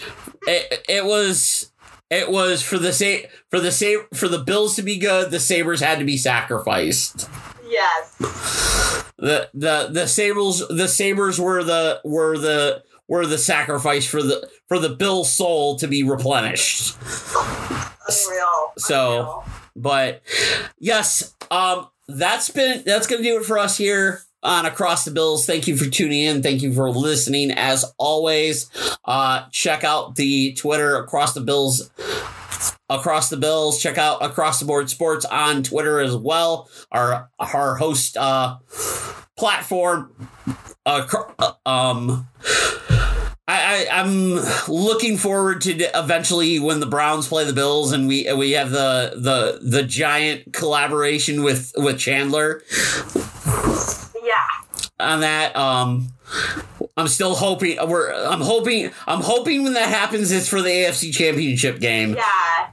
It, 0.46 0.84
it 0.88 1.04
was 1.04 1.72
It 2.10 2.30
was 2.30 2.62
for 2.62 2.78
the 2.78 2.92
sa- 2.92 3.26
for 3.50 3.58
the 3.60 3.72
sa- 3.72 4.06
for 4.14 4.28
the 4.28 4.38
Bills 4.38 4.76
to 4.76 4.82
be 4.82 4.98
good, 4.98 5.30
the 5.30 5.40
Sabres 5.40 5.80
had 5.80 5.98
to 5.98 6.04
be 6.04 6.16
sacrificed. 6.16 7.28
Yes. 7.74 8.14
The 9.18 9.48
the 9.54 9.88
the 9.90 10.06
Sabres 10.06 10.62
the 10.68 10.86
Sabres 10.88 11.40
were 11.40 11.62
the 11.64 12.00
were 12.04 12.38
the 12.38 12.82
were 13.08 13.26
the 13.26 13.38
sacrifice 13.38 14.06
for 14.06 14.22
the 14.22 14.48
for 14.68 14.78
the 14.78 14.88
Bill 14.90 15.24
soul 15.24 15.76
to 15.78 15.86
be 15.88 16.02
replenished. 16.02 16.96
Unreal. 18.08 18.72
So- 18.78 19.10
Unreal. 19.20 19.44
But 19.76 20.22
yes, 20.78 21.34
um, 21.50 21.88
that's 22.06 22.48
been 22.50 22.84
that's 22.86 23.08
gonna 23.08 23.24
do 23.24 23.38
it 23.40 23.44
for 23.44 23.58
us 23.58 23.76
here 23.76 24.20
on 24.44 24.66
Across 24.66 25.04
the 25.04 25.10
Bills. 25.10 25.46
Thank 25.46 25.66
you 25.66 25.76
for 25.76 25.90
tuning 25.90 26.20
in. 26.20 26.42
Thank 26.44 26.62
you 26.62 26.72
for 26.72 26.88
listening. 26.90 27.50
As 27.50 27.84
always, 27.98 28.70
uh, 29.04 29.46
check 29.50 29.82
out 29.82 30.14
the 30.14 30.52
Twitter 30.52 30.96
Across 30.98 31.34
the 31.34 31.40
Bills. 31.40 31.90
Across 32.90 33.30
the 33.30 33.36
Bills, 33.38 33.80
check 33.82 33.96
out 33.96 34.22
Across 34.22 34.60
the 34.60 34.66
Board 34.66 34.90
Sports 34.90 35.24
on 35.24 35.62
Twitter 35.62 36.00
as 36.00 36.14
well. 36.16 36.68
Our 36.92 37.30
our 37.38 37.76
host 37.76 38.16
uh, 38.16 38.58
platform. 39.36 40.28
Uh, 40.86 41.06
uh, 41.38 41.52
um, 41.64 42.28
I, 43.48 43.86
I 43.88 44.00
I'm 44.00 44.34
looking 44.68 45.16
forward 45.16 45.62
to 45.62 45.72
eventually 45.98 46.58
when 46.60 46.80
the 46.80 46.86
Browns 46.86 47.26
play 47.26 47.44
the 47.44 47.52
Bills 47.54 47.92
and 47.92 48.06
we 48.06 48.30
we 48.34 48.52
have 48.52 48.70
the 48.70 49.12
the 49.16 49.60
the 49.66 49.82
giant 49.82 50.52
collaboration 50.52 51.42
with 51.42 51.72
with 51.76 51.98
Chandler 51.98 52.62
Yeah. 54.22 54.44
on 55.00 55.20
that. 55.20 55.56
Um, 55.56 56.08
I'm 56.96 57.08
still 57.08 57.34
hoping 57.34 57.78
we're 57.88 58.12
I'm 58.12 58.40
hoping 58.42 58.90
I'm 59.06 59.20
hoping 59.22 59.62
when 59.64 59.72
that 59.72 59.88
happens 59.88 60.30
it's 60.32 60.48
for 60.48 60.60
the 60.60 60.68
AFC 60.68 61.12
Championship 61.14 61.80
game 61.80 62.14
Yeah. 62.14 62.68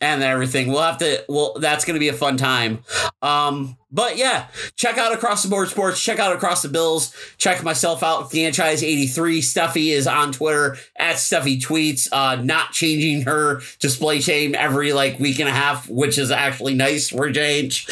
And 0.00 0.22
everything. 0.22 0.68
We'll 0.68 0.82
have 0.82 0.98
to. 0.98 1.24
Well, 1.28 1.54
that's 1.58 1.84
going 1.84 1.94
to 1.94 2.00
be 2.00 2.08
a 2.08 2.12
fun 2.12 2.36
time. 2.36 2.84
Um, 3.20 3.76
but 3.90 4.16
yeah, 4.16 4.46
check 4.76 4.98
out 4.98 5.12
across 5.12 5.42
the 5.42 5.48
board 5.48 5.68
sports. 5.68 6.02
Check 6.02 6.18
out 6.18 6.34
across 6.34 6.62
the 6.62 6.68
bills. 6.68 7.14
Check 7.36 7.64
myself 7.64 8.02
out. 8.02 8.30
Franchise 8.30 8.82
eighty 8.82 9.06
three. 9.06 9.40
Stuffy 9.40 9.90
is 9.90 10.06
on 10.06 10.30
Twitter 10.30 10.76
at 10.96 11.18
Stuffy 11.18 11.58
tweets. 11.58 12.08
Uh, 12.12 12.36
not 12.36 12.72
changing 12.72 13.22
her 13.22 13.60
display 13.80 14.20
shame 14.20 14.54
every 14.54 14.92
like 14.92 15.18
week 15.18 15.40
and 15.40 15.48
a 15.48 15.52
half, 15.52 15.88
which 15.88 16.18
is 16.18 16.30
actually 16.30 16.74
nice 16.74 17.08
for 17.08 17.30
change. 17.32 17.88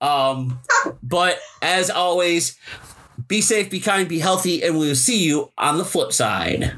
Um, 0.00 0.60
but 1.02 1.40
as 1.62 1.90
always, 1.90 2.56
be 3.26 3.40
safe, 3.40 3.70
be 3.70 3.80
kind, 3.80 4.08
be 4.08 4.18
healthy, 4.18 4.62
and 4.62 4.78
we 4.78 4.88
will 4.88 4.94
see 4.94 5.24
you 5.24 5.50
on 5.58 5.78
the 5.78 5.84
flip 5.84 6.12
side. 6.12 6.74